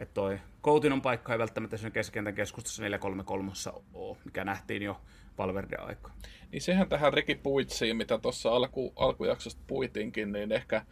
Että 0.00 0.14
toi 0.14 0.40
Koutinon 0.60 1.02
paikka 1.02 1.32
ei 1.32 1.38
välttämättä 1.38 1.76
sen 1.76 1.92
keskentän 1.92 2.34
keskustassa 2.34 2.82
4-3-3 3.72 3.80
ole, 3.94 4.16
mikä 4.24 4.44
nähtiin 4.44 4.82
jo 4.82 5.00
Valverde 5.38 5.76
aikaa. 5.76 6.14
Niin 6.52 6.62
sehän 6.62 6.88
tähän 6.88 7.12
Riki 7.12 7.34
Puitsiin, 7.34 7.96
mitä 7.96 8.18
tuossa 8.18 8.50
alku, 8.50 8.92
alkujaksosta 8.96 9.62
puitinkin, 9.66 10.32
niin 10.32 10.52
ehkä 10.52 10.84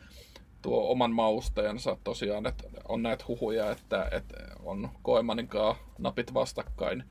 tuo 0.63 0.91
oman 0.91 1.13
maustajansa 1.13 1.97
tosiaan, 2.05 2.47
että 2.47 2.65
on 2.89 3.03
näitä 3.03 3.25
huhuja, 3.29 3.71
että, 3.71 4.09
että 4.13 4.37
on 4.63 4.89
Koemaninkaan 5.03 5.77
napit 5.99 6.35
vastakkain. 6.35 7.05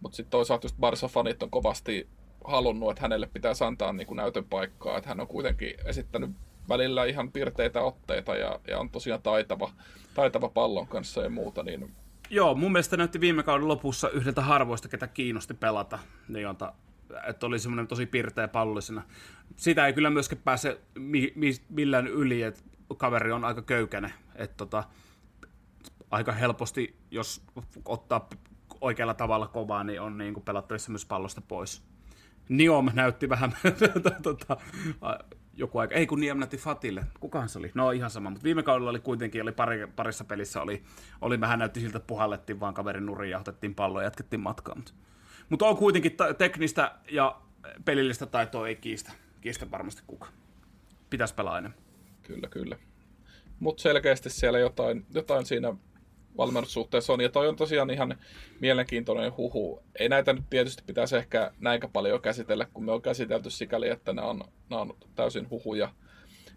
Mutta 0.00 0.16
sitten 0.16 0.30
toisaalta 0.30 0.64
just 0.64 0.76
Barca-fanit 0.80 1.42
on 1.42 1.50
kovasti 1.50 2.08
halunnut, 2.44 2.90
että 2.90 3.02
hänelle 3.02 3.26
pitäisi 3.32 3.64
antaa 3.64 3.92
niin 3.92 4.06
kuin 4.06 4.16
näytön 4.16 4.44
paikkaa, 4.44 4.96
että 4.96 5.08
hän 5.08 5.20
on 5.20 5.28
kuitenkin 5.28 5.74
esittänyt 5.84 6.30
välillä 6.72 7.04
ihan 7.04 7.32
pirteitä 7.32 7.82
otteita 7.82 8.36
ja, 8.36 8.60
ja 8.68 8.78
on 8.78 8.90
tosiaan 8.90 9.22
taitava, 9.22 9.70
taitava 10.14 10.48
pallon 10.48 10.86
kanssa 10.86 11.22
ja 11.22 11.30
muuta, 11.30 11.62
niin 11.62 11.94
Joo, 12.30 12.54
mun 12.54 12.72
mielestä 12.72 12.96
näytti 12.96 13.20
viime 13.20 13.42
kauden 13.42 13.68
lopussa 13.68 14.10
yhdeltä 14.10 14.42
harvoista, 14.42 14.88
ketä 14.88 15.06
kiinnosti 15.06 15.54
pelata, 15.54 15.98
niin 16.28 16.42
jota, 16.42 16.72
että 17.26 17.46
oli 17.46 17.58
semmoinen 17.58 17.86
tosi 17.86 18.06
pirteä 18.06 18.48
pallollisena. 18.48 19.02
Sitä 19.56 19.86
ei 19.86 19.92
kyllä 19.92 20.10
myöskään 20.10 20.42
pääse 20.42 20.80
mi, 20.98 21.32
mi, 21.36 21.50
millään 21.68 22.06
yli, 22.06 22.42
että 22.42 22.62
kaveri 22.96 23.32
on 23.32 23.44
aika 23.44 23.62
köykäinen, 23.62 24.12
että 24.34 24.56
tota, 24.56 24.84
aika 26.10 26.32
helposti, 26.32 26.96
jos 27.10 27.42
ottaa 27.84 28.28
oikealla 28.80 29.14
tavalla 29.14 29.48
kovaa, 29.48 29.84
niin 29.84 30.00
on 30.00 30.18
niin 30.18 30.34
kuin 30.34 30.44
pelattavissa 30.44 30.90
myös 30.90 31.06
pallosta 31.06 31.40
pois. 31.40 31.82
Niom 32.48 32.90
näytti 32.94 33.28
vähän 33.28 33.52
tota, 34.22 34.56
joku 35.54 35.78
aika, 35.78 35.94
ei 35.94 36.06
kun 36.06 36.20
Niem 36.20 36.38
näytti 36.38 36.56
Fatille, 36.56 37.04
kukahan 37.20 37.48
se 37.48 37.58
oli? 37.58 37.70
No 37.74 37.90
ihan 37.90 38.10
sama, 38.10 38.30
mutta 38.30 38.44
viime 38.44 38.62
kaudella 38.62 38.90
oli 38.90 39.00
kuitenkin, 39.00 39.42
oli 39.42 39.52
pari, 39.52 39.86
parissa 39.86 40.24
pelissä 40.24 40.62
oli, 40.62 40.82
oli 41.20 41.40
vähän 41.40 41.58
näytti 41.58 41.80
siltä, 41.80 41.96
että 41.96 42.06
puhallettiin 42.06 42.60
vaan 42.60 42.74
kaverin 42.74 43.06
nurin 43.06 43.30
ja 43.30 43.38
otettiin 43.38 43.74
pallo 43.74 44.00
ja 44.00 44.04
jatkettiin 44.04 44.40
matkaa. 44.40 44.74
Mutta, 44.74 44.92
mutta 45.48 45.66
on 45.66 45.76
kuitenkin 45.76 46.16
ta- 46.16 46.34
teknistä 46.34 46.94
ja 47.10 47.40
pelillistä 47.84 48.26
taitoa 48.26 48.68
ei 48.68 48.76
kiistä, 48.76 49.12
kiistä 49.40 49.70
varmasti 49.70 50.02
kukaan. 50.06 50.32
Pitäisi 51.10 51.34
pelaa 51.34 51.58
enemmän. 51.58 51.80
Kyllä, 52.22 52.48
kyllä. 52.48 52.78
Mutta 53.60 53.82
selkeästi 53.82 54.30
siellä 54.30 54.58
jotain, 54.58 55.06
jotain 55.14 55.46
siinä 55.46 55.74
valmennussuhteessa 56.36 57.12
on. 57.12 57.20
Ja 57.20 57.28
toi 57.28 57.48
on 57.48 57.56
tosiaan 57.56 57.90
ihan 57.90 58.16
mielenkiintoinen 58.60 59.36
huhu. 59.36 59.82
Ei 59.98 60.08
näitä 60.08 60.32
nyt 60.32 60.44
tietysti 60.50 60.82
pitäisi 60.86 61.16
ehkä 61.16 61.52
näinkä 61.60 61.88
paljon 61.88 62.20
käsitellä, 62.20 62.66
kun 62.72 62.84
me 62.84 62.92
on 62.92 63.02
käsitelty 63.02 63.50
sikäli, 63.50 63.88
että 63.88 64.12
nämä 64.12 64.28
on, 64.28 64.40
nämä 64.70 64.82
on 64.82 64.96
täysin 65.14 65.50
huhuja. 65.50 65.88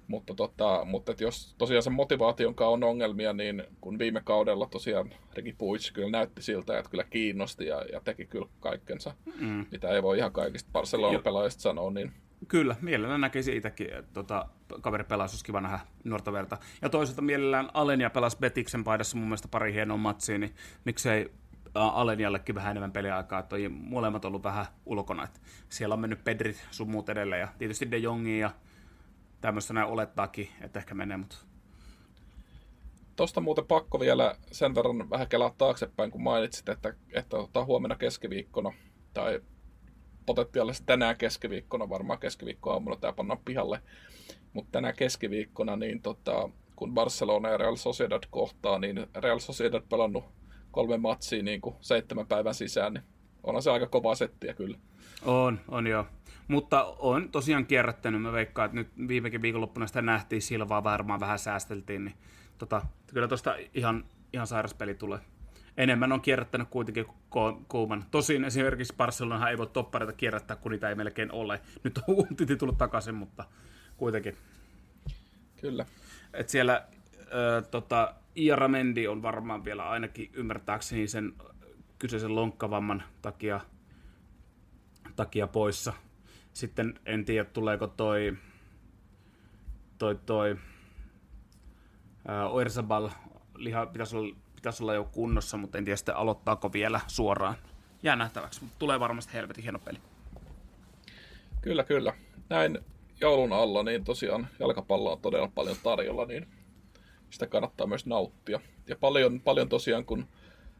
Mutta, 0.08 0.34
tota, 0.34 0.86
mutta 0.86 1.12
et 1.12 1.22
jos 1.22 1.56
tosiaan 1.58 1.84
sen 1.84 1.94
motivaation 1.94 2.56
on 2.60 2.84
ongelmia, 2.84 3.34
niin 3.34 3.64
kun 3.82 4.00
viime 4.00 4.22
kaudella 4.26 4.68
tosiaan 4.72 5.14
Riki 5.34 5.54
Puits 5.54 5.92
kyllä 5.92 6.10
näytti 6.10 6.42
siltä, 6.42 6.78
että 6.78 6.92
kyllä 6.92 7.04
kiinnosti 7.04 7.66
ja, 7.66 7.82
ja 7.92 8.02
teki 8.04 8.26
kyllä 8.26 8.48
kaikkensa, 8.60 9.14
mm. 9.40 9.66
mitä 9.72 9.90
ei 9.90 10.04
voi 10.04 10.18
ihan 10.18 10.32
kaikista 10.32 10.70
Barcelona-pelaajista 10.74 11.62
sanoa, 11.62 11.92
niin 11.92 12.12
Kyllä, 12.48 12.76
mielellään 12.82 13.22
näkisi 13.22 13.56
itsekin, 13.56 13.94
että 13.94 14.14
tota, 14.14 14.46
kaveri 14.82 15.04
pelasi, 15.04 15.34
olisi 15.34 15.46
kiva 15.46 15.62
nähdä 15.62 15.80
nuorta 16.04 16.34
verta. 16.34 16.58
Ja 16.82 16.90
toisaalta 16.90 17.22
mielellään 17.22 17.70
Alenia 17.74 18.10
pelasi 18.10 18.38
Betiksen 18.38 18.84
paidassa 18.84 19.18
mun 19.18 19.28
mielestä 19.28 19.48
pari 19.48 19.74
hienoa 19.74 19.98
matsia, 19.98 20.38
niin 20.38 20.56
miksei 20.86 21.32
Aleniallekin 21.74 22.56
vähän 22.56 22.72
enemmän 22.72 22.92
peliaikaa, 22.92 23.40
että 23.40 23.56
on 23.56 23.72
molemmat 23.72 24.26
ollut 24.26 24.44
vähän 24.44 24.66
ulkona. 24.86 25.24
Että 25.24 25.40
siellä 25.70 25.94
on 25.94 26.00
mennyt 26.00 26.24
Pedrit 26.24 26.68
sun 26.72 26.92
muut 26.92 27.10
edelleen 27.10 27.42
ja 27.42 27.48
tietysti 27.58 27.92
De 27.92 27.98
Jongi 27.98 28.40
ja 28.40 28.52
tämmöistä 29.42 29.74
näin 29.74 29.88
olettaakin, 29.88 30.50
että 30.62 30.80
ehkä 30.80 30.96
menee, 30.96 31.18
mutta... 31.18 31.38
Tuosta 33.16 33.42
muuten 33.42 33.66
pakko 33.66 34.00
vielä 34.00 34.36
sen 34.52 34.76
verran 34.76 35.10
vähän 35.10 35.28
kelaa 35.28 35.56
taaksepäin, 35.58 36.12
kun 36.12 36.24
mainitsit, 36.24 36.70
että, 36.70 36.94
että 37.14 37.38
ottaa 37.38 37.66
huomenna 37.66 37.96
keskiviikkona 37.96 38.74
tai 39.14 39.42
potentiaalisesti 40.26 40.86
tänään 40.86 41.18
keskiviikkona, 41.18 41.90
varmaan 41.90 42.20
keskiviikkoaamuna 42.20 42.96
tämä 42.96 43.14
pannaan 43.14 43.40
pihalle, 43.46 43.80
mutta 44.54 44.72
tänään 44.72 44.96
keskiviikkona, 44.96 45.76
niin 45.76 46.02
tota, 46.02 46.50
kun 46.76 46.94
Barcelona 46.94 47.50
ja 47.50 47.58
Real 47.58 47.76
Sociedad 47.76 48.24
kohtaa, 48.30 48.80
niin 48.80 49.08
Real 49.16 49.40
Sociedad 49.40 49.84
pelannut 49.90 50.24
kolme 50.72 50.98
matsia 50.98 51.44
niin 51.44 51.62
kuin 51.62 51.76
seitsemän 51.82 52.28
päivän 52.28 52.54
sisään, 52.54 52.94
niin 52.94 53.04
onhan 53.44 53.64
se 53.64 53.72
aika 53.72 53.88
kova 53.88 54.16
settiä 54.16 54.54
kyllä. 54.54 54.78
On, 55.26 55.60
on 55.68 55.88
joo. 55.88 56.06
Mutta 56.48 56.84
on 57.00 57.32
tosiaan 57.32 57.66
kierrättänyt, 57.66 58.22
mä 58.22 58.32
veikkaan, 58.32 58.66
että 58.66 58.76
nyt 58.76 59.08
viimekin 59.08 59.42
viikonloppuna 59.42 59.88
sitä 59.88 60.02
nähtiin, 60.02 60.42
Silvaa 60.42 60.84
varmaan 60.84 61.20
vähän 61.20 61.40
säästeltiin, 61.40 62.06
niin 62.06 62.16
tota, 62.58 62.82
kyllä 63.14 63.28
tuosta 63.28 63.56
ihan, 63.74 64.06
ihan 64.34 64.48
sairas 64.48 64.74
peli 64.74 64.96
tulee. 64.96 65.20
Enemmän 65.78 66.12
on 66.12 66.22
kierrättänyt 66.22 66.68
kuitenkin 66.70 67.06
Kuuman. 67.68 68.06
Tosin 68.12 68.46
esimerkiksi 68.46 68.94
Barcelonahan 68.98 69.50
ei 69.50 69.58
voi 69.58 69.68
toppareita 69.68 70.14
kierrättää, 70.14 70.56
kun 70.56 70.72
niitä 70.72 70.90
ei 70.90 70.96
melkein 70.96 71.32
ole. 71.32 71.62
Nyt 71.84 71.98
on 71.98 72.16
Untiti 72.30 72.56
tullut 72.56 72.78
takaisin, 72.78 73.16
mutta 73.16 73.46
kuitenkin. 73.98 74.38
Kyllä. 75.62 75.86
Et 76.34 76.50
siellä 76.50 76.88
ö, 77.34 77.62
tota, 77.72 78.16
Iara 78.36 78.68
Mendi 78.68 79.08
on 79.08 79.22
varmaan 79.22 79.66
vielä 79.66 79.90
ainakin 79.90 80.30
ymmärtääkseni 80.34 81.08
sen 81.08 81.34
kyseisen 82.00 82.36
lonkkavamman 82.36 83.04
takia, 83.22 83.62
takia 85.16 85.48
poissa. 85.48 85.94
Sitten 86.54 87.00
en 87.06 87.26
tiedä, 87.26 87.50
tuleeko 87.50 87.88
toi, 87.88 88.38
toi, 89.98 90.20
toi 90.26 90.58
Oirsabal, 92.50 93.10
liha, 93.56 93.86
pitäisi 93.86 94.18
olla, 94.18 94.36
pitäisi 94.66 94.84
olla 94.84 94.93
jo 94.93 95.03
kunnossa, 95.03 95.57
mutta 95.57 95.78
en 95.78 95.86
tiedä 95.86 95.97
sitten 95.97 96.16
aloittaako 96.16 96.74
vielä 96.74 97.01
suoraan. 97.07 97.55
Jää 98.03 98.16
nähtäväksi, 98.16 98.63
mutta 98.63 98.80
tulee 98.80 98.99
varmasti 98.99 99.34
helvetin 99.34 99.63
hieno 99.63 99.80
peli. 99.80 99.97
Kyllä, 101.61 101.84
kyllä. 101.84 102.13
Näin 102.49 102.80
joulun 103.22 103.53
alla, 103.53 103.84
niin 103.84 104.03
tosiaan 104.03 104.47
jalkapalloa 104.59 105.13
on 105.13 105.22
todella 105.22 105.51
paljon 105.55 105.78
tarjolla, 105.84 106.26
niin 106.26 106.47
sitä 107.30 107.47
kannattaa 107.47 107.88
myös 107.88 108.05
nauttia. 108.05 108.59
Ja 108.88 108.95
paljon, 108.95 109.41
paljon 109.41 109.70
tosiaan, 109.70 110.05
kun 110.05 110.28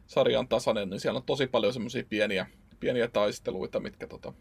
sarja 0.06 0.38
on 0.38 0.48
tasainen, 0.48 0.90
niin 0.90 1.00
siellä 1.00 1.18
on 1.18 1.26
tosi 1.26 1.46
paljon 1.46 1.72
semmoisia 1.72 2.04
pieniä, 2.08 2.46
pieniä 2.80 3.08
taisteluita, 3.08 3.80
mitkä 3.80 4.06
tota, 4.06 4.32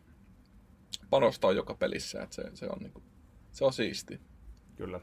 panostaa 1.10 1.52
joka 1.52 1.76
pelissä, 1.76 2.24
että 2.24 2.36
se, 2.36 2.44
se, 2.54 2.66
on, 2.66 2.78
niinku, 2.80 3.04
se 3.52 3.66
on 3.66 3.74
siisti. 3.74 4.20
Kyllä. 4.76 5.00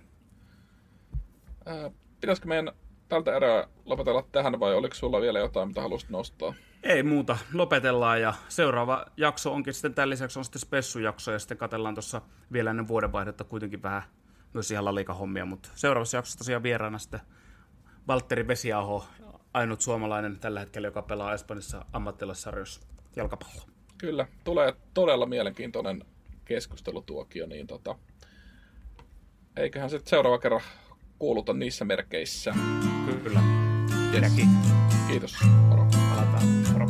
Ää, 1.66 1.90
pitäisikö 2.20 2.48
meidän 2.48 2.72
tältä 3.12 3.36
erää 3.36 3.66
lopetella 3.84 4.24
tähän 4.32 4.60
vai 4.60 4.74
oliko 4.74 4.94
sulla 4.94 5.20
vielä 5.20 5.38
jotain, 5.38 5.68
mitä 5.68 5.80
haluaisit 5.80 6.10
nostaa? 6.10 6.54
Ei 6.82 7.02
muuta, 7.02 7.38
lopetellaan 7.52 8.20
ja 8.20 8.34
seuraava 8.48 9.06
jakso 9.16 9.52
onkin 9.52 9.74
sitten 9.74 9.94
tämän 9.94 10.10
lisäksi 10.10 10.38
on 10.38 10.44
sitten 10.44 10.60
spessujakso 10.60 11.32
ja 11.32 11.38
sitten 11.38 11.58
katellaan 11.58 11.94
tuossa 11.94 12.22
vielä 12.52 12.70
ennen 12.70 12.88
vuodenvaihdetta 12.88 13.44
kuitenkin 13.44 13.82
vähän 13.82 14.02
myös 14.54 14.70
ihan 14.70 15.16
hommia, 15.18 15.44
mutta 15.44 15.68
seuraavassa 15.74 16.16
jaksossa 16.16 16.38
tosiaan 16.38 16.62
vieraana 16.62 16.98
sitten 16.98 17.20
Valtteri 18.08 18.48
Vesiaho, 18.48 19.04
ainut 19.54 19.80
suomalainen 19.80 20.38
tällä 20.38 20.60
hetkellä, 20.60 20.88
joka 20.88 21.02
pelaa 21.02 21.34
Espanjassa 21.34 21.84
ammattilaissarjoissa 21.92 22.80
jalkapalloa. 23.16 23.64
Kyllä, 23.98 24.26
tulee 24.44 24.74
todella 24.94 25.26
mielenkiintoinen 25.26 26.04
keskustelutuokio, 26.44 27.46
niin 27.46 27.66
tota, 27.66 27.98
eiköhän 29.56 29.90
sitten 29.90 30.10
seuraava 30.10 30.38
kerran 30.38 30.62
kuuluta 31.22 31.52
niissä 31.52 31.84
merkeissä. 31.84 32.54
Kyllä. 33.22 33.40
Yes. 34.14 34.32
Kiitos. 35.08 35.36
Moro. 35.68 35.86
Palataan. 36.10 36.46
Moro. 36.72 36.88